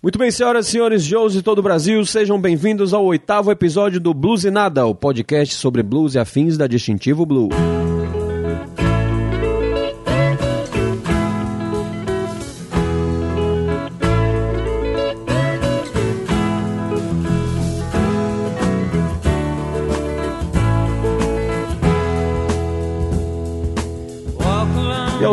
Muito 0.00 0.16
bem, 0.16 0.30
senhoras 0.30 0.68
e 0.68 0.70
senhores, 0.70 1.02
Joes 1.02 1.32
de 1.32 1.42
todo 1.42 1.58
o 1.58 1.62
Brasil, 1.62 2.04
sejam 2.06 2.40
bem-vindos 2.40 2.94
ao 2.94 3.04
oitavo 3.04 3.50
episódio 3.50 3.98
do 3.98 4.14
Blues 4.14 4.44
e 4.44 4.50
Nada, 4.50 4.86
o 4.86 4.94
podcast 4.94 5.56
sobre 5.56 5.82
blues 5.82 6.14
e 6.14 6.20
afins 6.20 6.56
da 6.56 6.68
Distintivo 6.68 7.26
Blue. 7.26 7.48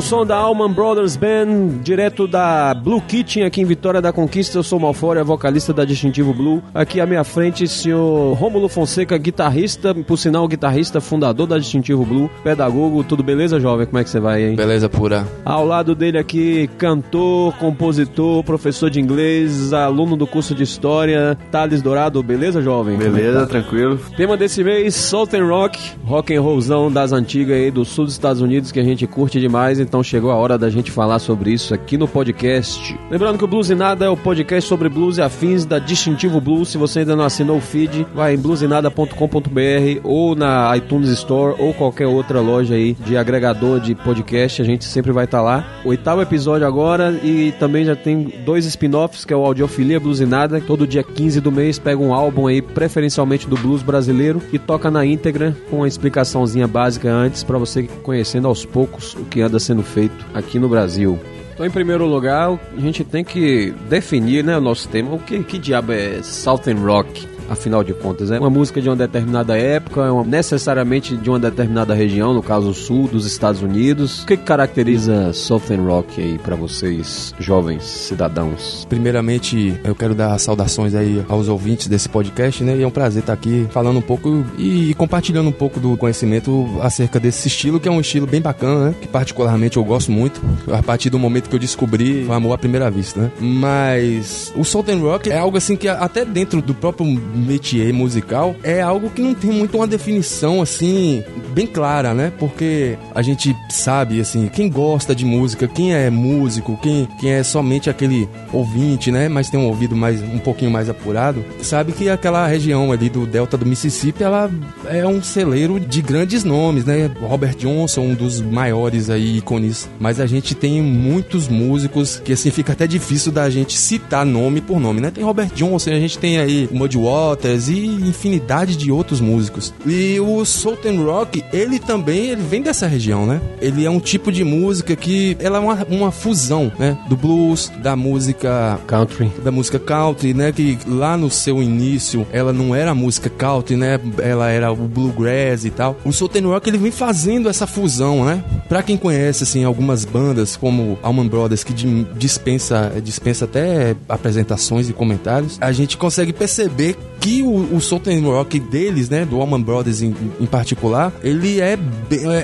Som 0.05 0.23
da 0.23 0.35
Allman 0.35 0.71
Brothers 0.71 1.17
Band, 1.17 1.81
direto 1.81 2.27
da 2.27 2.75
Blue 2.75 3.01
Kitchen 3.01 3.43
aqui 3.43 3.61
em 3.61 3.65
Vitória 3.65 3.99
da 3.99 4.13
Conquista, 4.13 4.55
eu 4.55 4.61
sou 4.61 4.79
Malfória, 4.79 5.23
vocalista 5.23 5.73
da 5.73 5.83
Distintivo 5.83 6.31
Blue. 6.31 6.61
Aqui 6.75 7.01
à 7.01 7.07
minha 7.07 7.23
frente, 7.23 7.67
senhor 7.67 8.33
Rômulo 8.33 8.69
Fonseca, 8.69 9.17
guitarrista, 9.17 9.95
por 9.95 10.17
sinal 10.17 10.47
guitarrista, 10.47 11.01
fundador 11.01 11.47
da 11.47 11.57
Distintivo 11.57 12.05
Blue, 12.05 12.29
pedagogo. 12.43 13.03
Tudo 13.03 13.23
beleza, 13.23 13.59
jovem? 13.59 13.87
Como 13.87 13.97
é 13.97 14.03
que 14.03 14.11
você 14.11 14.19
vai, 14.19 14.43
hein? 14.43 14.55
Beleza 14.55 14.87
pura. 14.87 15.27
Ao 15.43 15.65
lado 15.65 15.95
dele 15.95 16.19
aqui, 16.19 16.69
cantor, 16.77 17.55
compositor, 17.57 18.43
professor 18.43 18.91
de 18.91 19.01
inglês, 19.01 19.73
aluno 19.73 20.15
do 20.15 20.27
curso 20.27 20.53
de 20.53 20.61
História, 20.61 21.35
Thales 21.49 21.81
Dourado. 21.81 22.21
Beleza, 22.21 22.61
jovem? 22.61 22.93
É 22.93 22.97
Beleza, 22.99 23.39
tá? 23.39 23.47
tranquilo. 23.47 23.99
Tema 24.15 24.37
desse 24.37 24.63
mês, 24.63 24.93
Southern 24.93 25.47
Rock, 25.47 25.79
rock 26.05 26.31
and 26.35 26.41
rollzão 26.41 26.91
das 26.91 27.11
antigas 27.11 27.57
aí 27.57 27.71
do 27.71 27.83
sul 27.83 28.05
dos 28.05 28.13
Estados 28.13 28.39
Unidos 28.39 28.71
que 28.71 28.79
a 28.79 28.83
gente 28.83 29.07
curte 29.07 29.39
demais, 29.39 29.79
então 29.79 29.94
chegou 30.03 30.31
a 30.31 30.35
hora 30.35 30.57
da 30.57 30.69
gente 30.69 30.91
falar 30.91 31.19
sobre 31.19 31.51
isso 31.51 31.73
aqui 31.73 31.97
no 31.97 32.07
podcast. 32.07 32.97
Lembrando 33.09 33.37
que 33.37 33.43
o 33.43 33.47
Blues 33.47 33.69
e 33.69 33.75
Nada 33.75 34.05
é 34.05 34.09
o 34.09 34.17
podcast 34.17 34.67
sobre 34.67 34.89
blues 34.89 35.17
e 35.17 35.21
afins 35.21 35.65
da 35.65 35.79
Distintivo 35.79 36.39
Blues. 36.39 36.69
Se 36.69 36.77
você 36.77 36.99
ainda 36.99 37.15
não 37.15 37.23
assinou 37.23 37.57
o 37.57 37.61
feed, 37.61 38.05
vai 38.13 38.35
em 38.35 38.37
bluesinada.com.br 38.37 39.99
ou 40.03 40.35
na 40.35 40.75
iTunes 40.77 41.09
Store 41.09 41.55
ou 41.59 41.73
qualquer 41.73 42.07
outra 42.07 42.39
loja 42.39 42.75
aí 42.75 42.93
de 42.93 43.17
agregador 43.17 43.79
de 43.79 43.95
podcast, 43.95 44.61
a 44.61 44.65
gente 44.65 44.85
sempre 44.85 45.11
vai 45.11 45.25
estar 45.25 45.41
lá. 45.41 45.65
Oitavo 45.83 46.21
episódio 46.21 46.67
agora 46.67 47.11
e 47.23 47.51
também 47.53 47.85
já 47.85 47.95
tem 47.95 48.33
dois 48.45 48.65
spin-offs, 48.65 49.25
que 49.25 49.33
é 49.33 49.37
o 49.37 49.45
Audiofilia 49.45 49.99
Blues 49.99 50.19
e 50.19 50.25
Nada. 50.25 50.61
Todo 50.61 50.87
dia 50.87 51.03
15 51.03 51.41
do 51.41 51.51
mês 51.51 51.79
pega 51.79 52.01
um 52.01 52.13
álbum 52.13 52.47
aí, 52.47 52.61
preferencialmente 52.61 53.47
do 53.47 53.55
blues 53.55 53.81
brasileiro, 53.81 54.41
e 54.51 54.59
toca 54.59 54.89
na 54.89 55.05
íntegra 55.05 55.55
com 55.69 55.77
uma 55.77 55.87
explicaçãozinha 55.87 56.67
básica 56.67 57.11
antes 57.11 57.43
para 57.43 57.57
você 57.57 57.83
conhecendo 58.03 58.47
aos 58.47 58.65
poucos 58.65 59.13
o 59.15 59.25
que 59.25 59.41
anda 59.41 59.59
sendo 59.59 59.83
feito 59.85 60.25
aqui 60.33 60.59
no 60.59 60.67
Brasil. 60.67 61.19
Então, 61.53 61.65
em 61.65 61.71
primeiro 61.71 62.05
lugar, 62.05 62.59
a 62.75 62.81
gente 62.81 63.03
tem 63.03 63.23
que 63.23 63.73
definir 63.89 64.43
né, 64.43 64.57
o 64.57 64.61
nosso 64.61 64.89
tema. 64.89 65.13
O 65.13 65.19
que, 65.19 65.41
que 65.41 65.57
diabo 65.57 65.93
é 65.93 66.21
Southern 66.21 66.81
Rock? 66.81 67.34
Afinal 67.49 67.83
de 67.83 67.93
contas, 67.93 68.31
é 68.31 68.39
uma 68.39 68.49
música 68.49 68.81
de 68.81 68.89
uma 68.89 68.95
determinada 68.95 69.57
época, 69.57 70.01
é 70.01 70.11
uma- 70.11 70.23
necessariamente 70.23 71.15
de 71.15 71.29
uma 71.29 71.39
determinada 71.39 71.93
região, 71.93 72.33
no 72.33 72.41
caso 72.41 72.73
sul 72.73 73.07
dos 73.07 73.25
Estados 73.25 73.61
Unidos. 73.61 74.23
O 74.23 74.27
que, 74.27 74.37
caracteriza 74.37 75.31
Southern 75.33 75.85
Rock 75.85 76.21
aí 76.21 76.37
para 76.37 76.55
vocês, 76.55 77.33
jovens 77.39 77.83
cidadãos? 77.83 78.85
Primeiramente, 78.89 79.79
eu 79.83 79.93
quero 79.95 80.15
dar 80.15 80.37
saudações 80.39 80.95
aí 80.95 81.23
aos 81.29 81.47
ouvintes 81.47 81.87
desse 81.87 82.09
podcast, 82.09 82.63
né? 82.63 82.75
E 82.77 82.81
é 82.83 82.87
um 82.87 82.91
prazer 82.91 83.21
estar 83.21 83.33
aqui 83.33 83.67
falando 83.71 83.97
um 83.97 84.01
pouco 84.01 84.43
e, 84.57 84.93
compartilhando 84.95 85.47
um 85.49 85.51
pouco 85.53 85.79
do 85.79 85.95
conhecimento 85.97 86.67
acerca 86.81 87.19
desse 87.19 87.47
estilo, 87.47 87.79
que 87.79 87.87
é 87.87 87.91
um 87.91 87.99
estilo 88.01 88.25
bem 88.27 88.41
bacana, 88.41 88.89
né? 88.89 88.95
Que 89.01 89.07
particularmente 89.07 89.77
eu 89.77 89.83
gosto 89.83 90.11
muito. 90.11 90.41
A 90.71 90.81
partir 90.81 91.09
do 91.09 91.19
momento 91.19 91.49
que 91.49 91.55
eu 91.55 91.59
descobri, 91.59 92.23
foi 92.25 92.35
amor 92.35 92.53
à 92.53 92.57
primeira 92.57 92.89
vista, 92.89 93.19
né? 93.21 93.31
Mas 93.39 94.51
o 94.55 94.63
Southern 94.63 95.01
Rock 95.01 95.29
é 95.29 95.37
algo 95.37 95.57
assim 95.57 95.75
que 95.75 95.87
até 95.87 96.23
dentro 96.25 96.61
do 96.61 96.73
próprio 96.73 97.05
métier 97.35 97.93
musical 97.93 98.55
é 98.63 98.81
algo 98.81 99.09
que 99.09 99.21
não 99.21 99.33
tem 99.33 99.51
muito 99.51 99.77
uma 99.77 99.87
definição 99.87 100.61
assim 100.61 101.23
bem 101.53 101.67
clara, 101.67 102.13
né? 102.13 102.31
Porque 102.37 102.97
a 103.13 103.21
gente 103.21 103.55
sabe 103.69 104.19
assim, 104.19 104.47
quem 104.47 104.69
gosta 104.69 105.15
de 105.15 105.25
música, 105.25 105.67
quem 105.67 105.93
é 105.93 106.09
músico, 106.09 106.77
quem, 106.81 107.07
quem 107.19 107.31
é 107.31 107.43
somente 107.43 107.89
aquele 107.89 108.27
ouvinte, 108.51 109.11
né? 109.11 109.29
Mas 109.29 109.49
tem 109.49 109.59
um 109.59 109.67
ouvido 109.67 109.95
mais 109.95 110.21
um 110.21 110.39
pouquinho 110.39 110.71
mais 110.71 110.89
apurado, 110.89 111.43
sabe 111.61 111.91
que 111.91 112.09
aquela 112.09 112.45
região 112.47 112.91
ali 112.91 113.09
do 113.09 113.25
delta 113.25 113.57
do 113.57 113.65
Mississippi, 113.65 114.23
ela 114.23 114.49
é 114.85 115.05
um 115.05 115.21
celeiro 115.21 115.79
de 115.79 116.01
grandes 116.01 116.43
nomes, 116.43 116.85
né? 116.85 117.09
Robert 117.21 117.55
Johnson, 117.55 118.01
um 118.01 118.13
dos 118.13 118.41
maiores 118.41 119.09
aí 119.09 119.37
ícones, 119.37 119.89
mas 119.99 120.19
a 120.19 120.25
gente 120.25 120.53
tem 120.55 120.81
muitos 120.81 121.47
músicos 121.47 122.19
que 122.23 122.33
assim 122.33 122.51
fica 122.51 122.73
até 122.73 122.87
difícil 122.87 123.31
da 123.31 123.49
gente 123.49 123.77
citar 123.77 124.25
nome 124.25 124.61
por 124.61 124.79
nome, 124.79 125.01
né? 125.01 125.11
Tem 125.11 125.23
Robert 125.23 125.51
Johnson, 125.53 125.91
a 125.91 125.99
gente 125.99 126.17
tem 126.17 126.37
aí 126.37 126.69
Muddy 126.71 126.97
e 127.33 127.85
infinidade 127.85 128.75
de 128.75 128.91
outros 128.91 129.19
músicos. 129.21 129.73
E 129.85 130.19
o 130.19 130.43
Southern 130.45 131.03
Rock, 131.03 131.43
ele 131.53 131.79
também 131.79 132.27
ele 132.27 132.41
vem 132.41 132.61
dessa 132.61 132.87
região, 132.87 133.25
né? 133.25 133.41
Ele 133.61 133.85
é 133.85 133.89
um 133.89 133.99
tipo 133.99 134.31
de 134.31 134.43
música 134.43 134.95
que 134.95 135.35
ela 135.39 135.57
é 135.57 135.59
uma, 135.59 135.85
uma 135.89 136.11
fusão, 136.11 136.71
né? 136.77 136.97
Do 137.09 137.15
blues, 137.15 137.71
da 137.81 137.95
música 137.95 138.79
Country. 138.87 139.31
da 139.43 139.51
música 139.51 139.79
country, 139.79 140.33
né? 140.33 140.51
Que 140.51 140.77
lá 140.87 141.17
no 141.17 141.29
seu 141.29 141.61
início 141.61 142.25
ela 142.31 142.51
não 142.53 142.73
era 142.75 142.93
música 142.93 143.29
country, 143.29 143.75
né? 143.75 143.99
Ela 144.21 144.49
era 144.49 144.71
o 144.71 144.75
bluegrass 144.75 145.65
e 145.65 145.69
tal. 145.69 145.97
O 146.05 146.11
Southern 146.11 146.47
Rock 146.47 146.69
ele 146.69 146.77
vem 146.77 146.91
fazendo 146.91 147.49
essa 147.49 147.65
fusão, 147.67 148.25
né? 148.25 148.43
Pra 148.69 148.81
quem 148.83 148.97
conhece 148.97 149.43
assim 149.43 149.63
algumas 149.63 150.05
bandas 150.05 150.55
como 150.55 150.97
Allman 151.01 151.27
Brothers 151.27 151.63
que 151.63 151.73
di- 151.73 152.05
dispensa 152.17 152.91
dispensa 153.03 153.45
até 153.45 153.95
apresentações 154.07 154.89
e 154.89 154.93
comentários, 154.93 155.57
a 155.61 155.71
gente 155.71 155.97
consegue 155.97 156.33
perceber 156.33 156.95
que 157.25 157.41
o, 157.41 157.75
o 157.75 157.81
Southern 157.81 158.21
Rock 158.27 158.59
deles, 158.59 159.09
né, 159.09 159.25
do 159.25 159.41
Allman 159.41 159.59
Brothers 159.61 160.03
em, 160.03 160.15
em 160.39 160.45
particular, 160.45 161.11
ele 161.23 161.59
é 161.59 161.75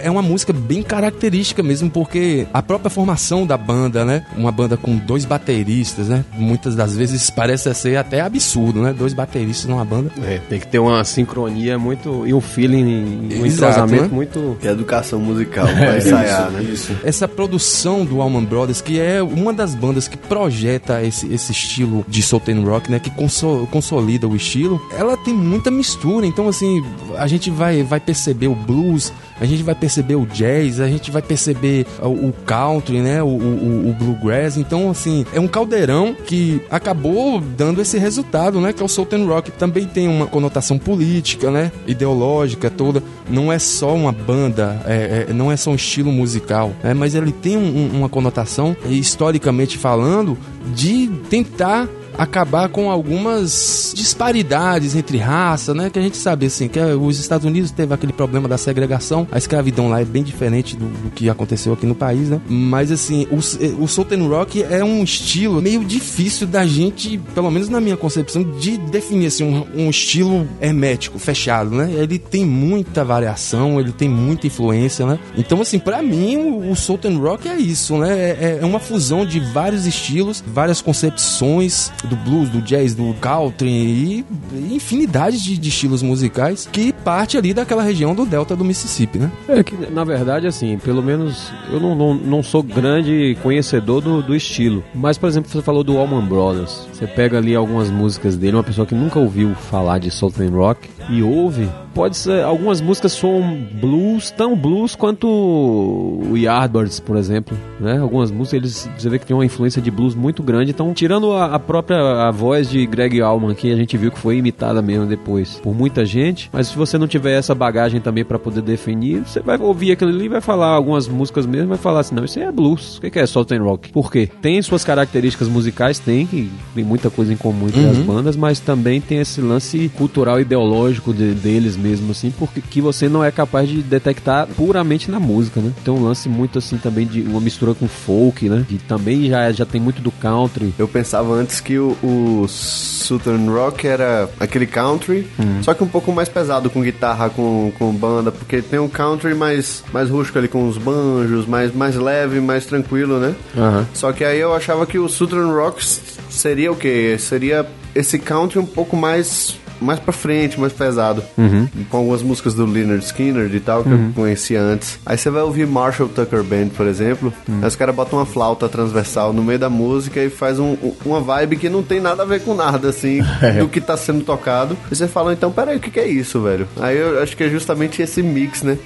é 0.04 0.10
uma 0.10 0.24
música 0.24 0.52
bem 0.52 0.82
característica 0.82 1.62
mesmo 1.62 1.88
porque 1.90 2.48
a 2.52 2.64
própria 2.64 2.90
formação 2.90 3.46
da 3.46 3.56
banda, 3.56 4.04
né, 4.04 4.26
uma 4.36 4.52
banda 4.52 4.76
com 4.76 4.96
dois 4.98 5.24
bateristas, 5.24 6.08
né, 6.08 6.26
muitas 6.36 6.76
das 6.76 6.96
vezes 6.98 7.30
parece 7.30 7.72
ser 7.76 7.96
até 7.98 8.22
absurdo, 8.22 8.82
né, 8.82 8.92
dois 8.92 9.14
bateristas 9.14 9.70
numa 9.70 9.86
banda. 9.86 10.12
É, 10.24 10.40
tem 10.50 10.60
que 10.60 10.66
ter 10.68 10.80
uma 10.80 11.04
sincronia 11.04 11.78
muito. 11.78 12.26
e 12.26 12.34
um 12.34 12.42
feeling, 12.42 13.30
um 13.40 13.46
Exato, 13.46 13.48
entrosamento 13.48 14.04
né? 14.04 14.10
muito. 14.12 14.58
É 14.64 14.70
educação 14.70 15.20
musical 15.20 15.68
pra 15.68 15.98
ensaiar, 15.98 16.50
né? 16.50 16.66
Essa 17.04 17.28
produção 17.28 18.04
do 18.04 18.20
Allman 18.22 18.46
Brothers, 18.46 18.82
que 18.82 19.00
é 19.00 19.22
uma 19.22 19.54
das 19.54 19.76
bandas 19.76 20.08
que 20.08 20.18
projeta 20.18 21.04
esse, 21.04 21.32
esse 21.32 21.52
estilo 21.52 22.04
de 22.08 22.22
Southern 22.24 22.64
Rock, 22.66 22.90
né? 22.90 23.00
Que 23.00 23.10
conso- 23.12 23.68
consolida 23.70 24.28
o 24.28 24.36
estilo, 24.36 24.71
ela 24.98 25.18
tem 25.18 25.34
muita 25.34 25.72
mistura. 25.72 26.26
Então, 26.26 26.48
assim, 26.48 26.84
a 27.18 27.28
gente 27.28 27.50
vai, 27.50 27.84
vai 27.84 28.00
perceber 28.00 28.48
o 28.48 28.56
blues, 28.56 29.12
a 29.40 29.46
gente 29.46 29.64
vai 29.64 29.74
perceber 29.74 30.16
o 30.16 30.26
jazz, 30.26 30.80
a 30.80 30.88
gente 30.88 31.10
vai 31.10 31.22
perceber 31.22 31.86
o, 32.02 32.08
o 32.28 32.34
country, 32.46 33.00
né? 33.02 33.24
O, 33.24 33.28
o, 33.28 33.90
o 33.90 33.94
bluegrass. 33.94 34.58
Então, 34.58 34.90
assim, 34.90 35.26
é 35.34 35.40
um 35.40 35.48
caldeirão 35.48 36.16
que 36.26 36.62
acabou 36.70 37.42
dando 37.42 37.82
esse 37.82 37.98
resultado, 37.98 38.62
né? 38.62 38.72
Que 38.74 38.82
é 38.82 38.86
o 38.86 38.90
Southern 38.90 39.26
Rock. 39.26 39.52
Também 39.52 39.86
tem 39.86 40.08
uma 40.08 40.28
conotação 40.28 40.78
política, 40.78 41.50
né? 41.50 41.72
Ideológica 41.88 42.70
toda. 42.70 43.02
Não 43.30 43.52
é 43.52 43.58
só 43.60 43.96
uma 43.96 44.12
banda, 44.12 44.82
é- 44.86 45.26
é- 45.30 45.34
não 45.34 45.52
é 45.52 45.58
só 45.58 45.72
um 45.72 45.76
estilo 45.76 46.12
musical, 46.12 46.74
né? 46.84 46.94
Mas 46.94 47.16
ele 47.16 47.32
tem 47.32 47.58
um- 47.58 47.90
uma 47.94 48.10
conotação, 48.10 48.76
historicamente 48.88 49.78
falando, 49.78 50.38
de 50.76 51.08
tentar 51.30 51.88
acabar 52.22 52.70
com 52.70 52.92
algumas 52.92 53.94
disparidades 53.96 54.96
entre 54.96 55.18
raça, 55.18 55.74
né? 55.74 55.90
Que 55.90 55.98
a 55.98 56.02
gente 56.02 56.18
sabe 56.18 56.46
assim, 56.46 56.68
que 56.68 56.80
os 56.80 57.20
Estados 57.20 57.46
Unidos 57.46 57.72
teve 57.72 57.94
aquele 57.94 58.14
problema 58.14 58.48
da 58.48 58.60
segregação, 58.60 59.28
a 59.32 59.40
escravidão 59.40 59.90
lá 59.90 60.02
é 60.02 60.06
bem 60.06 60.22
diferente 60.22 60.76
do, 60.76 60.86
do 60.86 61.10
que 61.10 61.30
aconteceu 61.30 61.74
aqui 61.74 61.86
no 61.88 61.96
país, 61.96 62.30
né? 62.30 62.40
Mas 62.48 62.92
assim, 62.92 63.28
o, 63.32 63.84
o 63.84 63.88
Southern 63.88 64.28
Rock 64.28 64.62
é 64.64 64.84
um 64.84 65.04
estilo 65.04 65.60
meio 65.62 65.84
difícil 65.84 66.46
da 66.46 66.66
gente, 66.66 67.18
pelo 67.34 67.50
menos 67.50 67.70
na 67.70 67.82
minha 67.82 67.98
concepção, 67.98 68.44
de 68.44 68.78
definir 68.78 69.28
assim, 69.28 69.44
um, 69.44 69.86
um 69.86 69.90
estilo 69.90 70.48
hermético, 70.62 71.18
fechado, 71.18 71.72
né? 71.72 71.92
Ele 71.92 72.20
tem 72.20 72.46
muita 72.46 73.04
variação, 73.04 73.80
ele 73.80 73.92
tem 73.92 74.08
muita 74.08 74.46
influência, 74.46 75.08
né? 75.08 75.18
Então 75.36 75.60
assim, 75.60 75.80
pra 75.80 76.04
mim 76.04 76.38
o, 76.38 76.72
o 76.72 76.76
Southern 76.76 77.18
Rock 77.18 77.48
é 77.48 77.58
isso, 77.58 77.98
né? 77.98 78.12
É, 78.12 78.60
é 78.62 78.66
uma 78.66 78.80
fusão 78.80 79.26
de 79.26 79.40
vários 79.40 79.88
estilos, 79.88 80.44
várias 80.46 80.82
concepções 80.82 81.92
do 82.12 82.16
blues, 82.18 82.50
do 82.50 82.62
jazz, 82.62 82.94
do 82.94 83.14
country 83.16 83.70
e 83.70 84.26
infinidade 84.72 85.42
de, 85.42 85.58
de 85.58 85.70
estilos 85.70 86.04
musicais 86.04 86.68
que 86.72 86.92
parte 86.92 87.38
ali 87.38 87.54
daquela 87.54 87.82
região 87.82 88.14
do 88.14 88.26
delta 88.26 88.56
do 88.56 88.66
Mississippi, 88.66 89.18
né? 89.18 89.32
É 89.48 89.64
que, 89.64 89.76
na 89.90 90.04
verdade, 90.04 90.46
assim, 90.46 90.78
pelo 90.78 91.02
menos 91.02 91.52
eu 91.72 91.80
não, 91.80 91.96
não, 91.96 92.14
não 92.14 92.44
sou 92.44 92.62
grande 92.62 93.38
conhecedor 93.42 94.02
do, 94.02 94.22
do 94.22 94.36
estilo. 94.36 94.84
Mas, 94.94 95.18
por 95.18 95.30
exemplo, 95.30 95.50
você 95.50 95.62
falou 95.62 95.84
do 95.84 95.98
Allman 95.98 96.26
Brothers. 96.26 96.88
Você 96.92 97.08
pega 97.08 97.38
ali 97.38 97.56
algumas 97.56 97.90
músicas 97.90 98.36
dele, 98.36 98.58
uma 98.58 98.64
pessoa 98.64 98.86
que 98.86 98.94
nunca 98.94 99.20
ouviu 99.20 99.56
falar 99.56 100.00
de 100.00 100.12
Southern 100.12 100.56
Rock 100.56 100.90
e 101.10 101.24
ouve, 101.24 101.70
pode 101.94 102.18
ser. 102.18 102.44
Algumas 102.44 102.82
músicas 102.82 103.14
são 103.14 103.42
blues, 103.74 104.32
tão 104.32 104.56
blues 104.56 104.96
quanto 104.96 105.28
o 105.28 106.38
Yardbirds, 106.38 107.00
por 107.00 107.18
exemplo. 107.18 107.58
Né? 107.80 107.98
Algumas 107.98 108.32
músicas 108.32 108.54
eles, 108.54 108.90
você 108.98 109.10
vê 109.10 109.20
que 109.20 109.26
tem 109.26 109.36
uma 109.36 109.46
influência 109.46 109.82
de 109.82 109.92
blues 109.92 110.16
muito 110.16 110.44
grande. 110.44 110.72
Então, 110.72 110.94
tirando 110.94 111.32
a, 111.34 111.56
a 111.56 111.60
própria 111.60 111.91
a 111.96 112.32
voz 112.32 112.70
de 112.70 112.86
Greg 112.86 113.22
Allman, 113.22 113.56
que 113.56 113.72
a 113.72 113.76
gente 113.76 113.98
viu 113.98 114.12
que 114.12 114.20
foi 114.20 114.38
imitada 114.38 114.82
mesmo 114.82 115.06
depois 115.06 115.60
por 115.62 115.74
muita 115.74 116.06
gente, 116.06 116.50
mas 116.52 116.68
se 116.68 116.78
você 116.78 116.98
não 116.98 117.08
tiver 117.08 117.38
essa 117.38 117.54
bagagem 117.54 118.02
também 118.02 118.24
para 118.24 118.40
poder 118.40 118.62
definir, 118.62 119.24
você 119.26 119.40
vai 119.40 119.58
ouvir 119.58 119.92
aquilo 119.92 120.12
ali, 120.12 120.28
vai 120.28 120.42
falar 120.42 120.68
algumas 120.68 121.08
músicas 121.08 121.46
mesmo, 121.46 121.70
vai 121.70 121.78
falar 121.78 122.02
assim: 122.02 122.16
não, 122.16 122.26
isso 122.26 122.40
aí 122.40 122.46
é 122.46 122.52
blues. 122.52 122.98
O 122.98 123.02
que 123.02 123.20
é 123.20 123.26
Southern 123.26 123.64
Rock? 123.64 123.92
Por 123.92 124.12
quê? 124.12 124.30
Tem 124.42 124.62
suas 124.62 124.84
características 124.84 125.48
musicais, 125.48 126.00
tem, 126.00 126.26
que 126.26 126.52
tem 126.74 126.84
muita 126.84 127.10
coisa 127.10 127.34
em 127.34 127.38
comum 127.38 127.68
entre 127.68 127.82
uhum. 127.82 127.92
as 127.92 127.98
bandas, 127.98 128.36
mas 128.36 128.60
também 128.60 129.02
tem 129.02 129.20
esse 129.20 129.42
lance 129.42 129.90
cultural 129.98 130.40
ideológico 130.40 131.14
de, 131.14 131.34
deles 131.34 131.78
mesmo, 131.78 132.12
assim, 132.12 132.32
porque 132.38 132.62
que 132.62 132.82
você 132.82 133.10
não 133.10 133.24
é 133.24 133.32
capaz 133.32 133.68
de 133.68 133.82
detectar 133.82 134.48
puramente 134.48 135.10
na 135.10 135.20
música, 135.20 135.62
né? 135.62 135.72
Tem 135.84 135.94
um 135.94 136.04
lance 136.04 136.30
muito 136.30 136.58
assim 136.58 136.78
também 136.78 137.06
de 137.06 137.22
uma 137.22 137.42
mistura 137.42 137.74
com 137.74 137.88
folk, 137.88 138.48
né? 138.50 138.66
Que 138.68 138.78
também 138.78 139.28
já, 139.28 139.52
já 139.52 139.66
tem 139.66 139.82
muito 139.82 140.02
do 140.02 140.12
country. 140.12 140.74
Eu 140.78 140.88
pensava 140.88 141.34
antes 141.34 141.60
que 141.60 141.78
o, 141.82 141.98
o 142.02 142.48
Southern 142.48 143.50
Rock 143.50 143.88
era 143.88 144.30
aquele 144.40 144.66
country, 144.66 145.28
hum. 145.40 145.62
só 145.62 145.74
que 145.74 145.84
um 145.84 145.88
pouco 145.88 146.12
mais 146.12 146.30
pesado 146.30 146.70
com 146.70 146.82
guitarra, 146.82 147.30
com, 147.30 147.72
com 147.78 147.92
banda, 147.94 148.32
porque 148.32 148.62
tem 148.62 148.80
um 148.80 148.88
country 148.88 149.34
mais, 149.34 149.84
mais 149.92 150.10
rústico 150.10 150.38
ali 150.38 150.48
com 150.48 150.68
os 150.68 150.78
banjos, 150.78 151.46
mais, 151.46 151.74
mais 151.74 151.96
leve, 151.96 152.40
mais 152.40 152.66
tranquilo, 152.66 153.20
né? 153.20 153.36
Uhum. 153.56 153.86
Só 153.94 154.12
que 154.14 154.24
aí 154.24 154.40
eu 154.40 154.54
achava 154.54 154.86
que 154.86 154.98
o 154.98 155.10
Southern 155.10 155.52
Rock 155.52 155.84
seria 156.30 156.72
o 156.72 156.76
quê? 156.76 157.18
Seria 157.20 157.66
esse 157.94 158.18
country 158.18 158.60
um 158.60 158.66
pouco 158.66 158.96
mais 158.96 159.58
mais 159.82 160.00
pra 160.00 160.14
frente, 160.14 160.60
mais 160.60 160.72
pesado. 160.72 161.24
Uhum. 161.38 161.68
Com 161.90 161.98
algumas 161.98 162.22
músicas 162.22 162.54
do 162.54 162.66
Leonard 162.66 163.04
Skinner 163.04 163.54
e 163.54 163.60
tal, 163.60 163.84
que 163.84 163.90
uhum. 163.90 164.08
eu 164.08 164.14
conhecia 164.14 164.62
antes. 164.62 165.00
Aí 165.06 165.18
você 165.18 165.30
vai 165.30 165.42
ouvir 165.42 165.66
Marshall 165.66 166.08
Tucker 166.08 166.44
Band, 166.44 166.70
por 166.70 166.86
exemplo. 166.86 167.34
Uhum. 167.48 167.60
Aí 167.62 167.68
os 167.68 167.76
caras 167.76 167.96
botam 167.96 168.20
uma 168.20 168.26
flauta 168.26 168.70
transversal 168.70 169.34
no 169.34 169.44
meio 169.44 169.60
da 169.60 169.70
música 169.70 170.22
e 170.22 170.30
faz 170.30 170.60
um, 170.60 170.78
uma 171.06 171.20
vibe 171.20 171.58
que 171.58 171.70
não 171.70 171.82
tem 171.82 172.00
nada 172.00 172.24
a 172.24 172.26
ver 172.26 172.42
com 172.42 172.54
nada, 172.54 172.90
assim, 172.90 173.22
é. 173.42 173.54
do 173.54 173.68
que 173.68 173.82
tá 173.82 173.98
sendo 173.98 174.24
tocado. 174.24 174.78
E 174.92 174.96
você 174.96 175.08
fala, 175.08 175.34
então, 175.34 175.52
peraí, 175.52 175.78
o 175.78 175.80
que, 175.80 175.90
que 175.90 176.00
é 176.00 176.08
isso, 176.08 176.40
velho? 176.42 176.68
Aí 176.80 176.98
eu 176.98 177.22
acho 177.22 177.36
que 177.36 177.44
é 177.44 177.50
justamente 177.50 178.02
esse 178.02 178.22
mix, 178.22 178.62
né? 178.62 178.78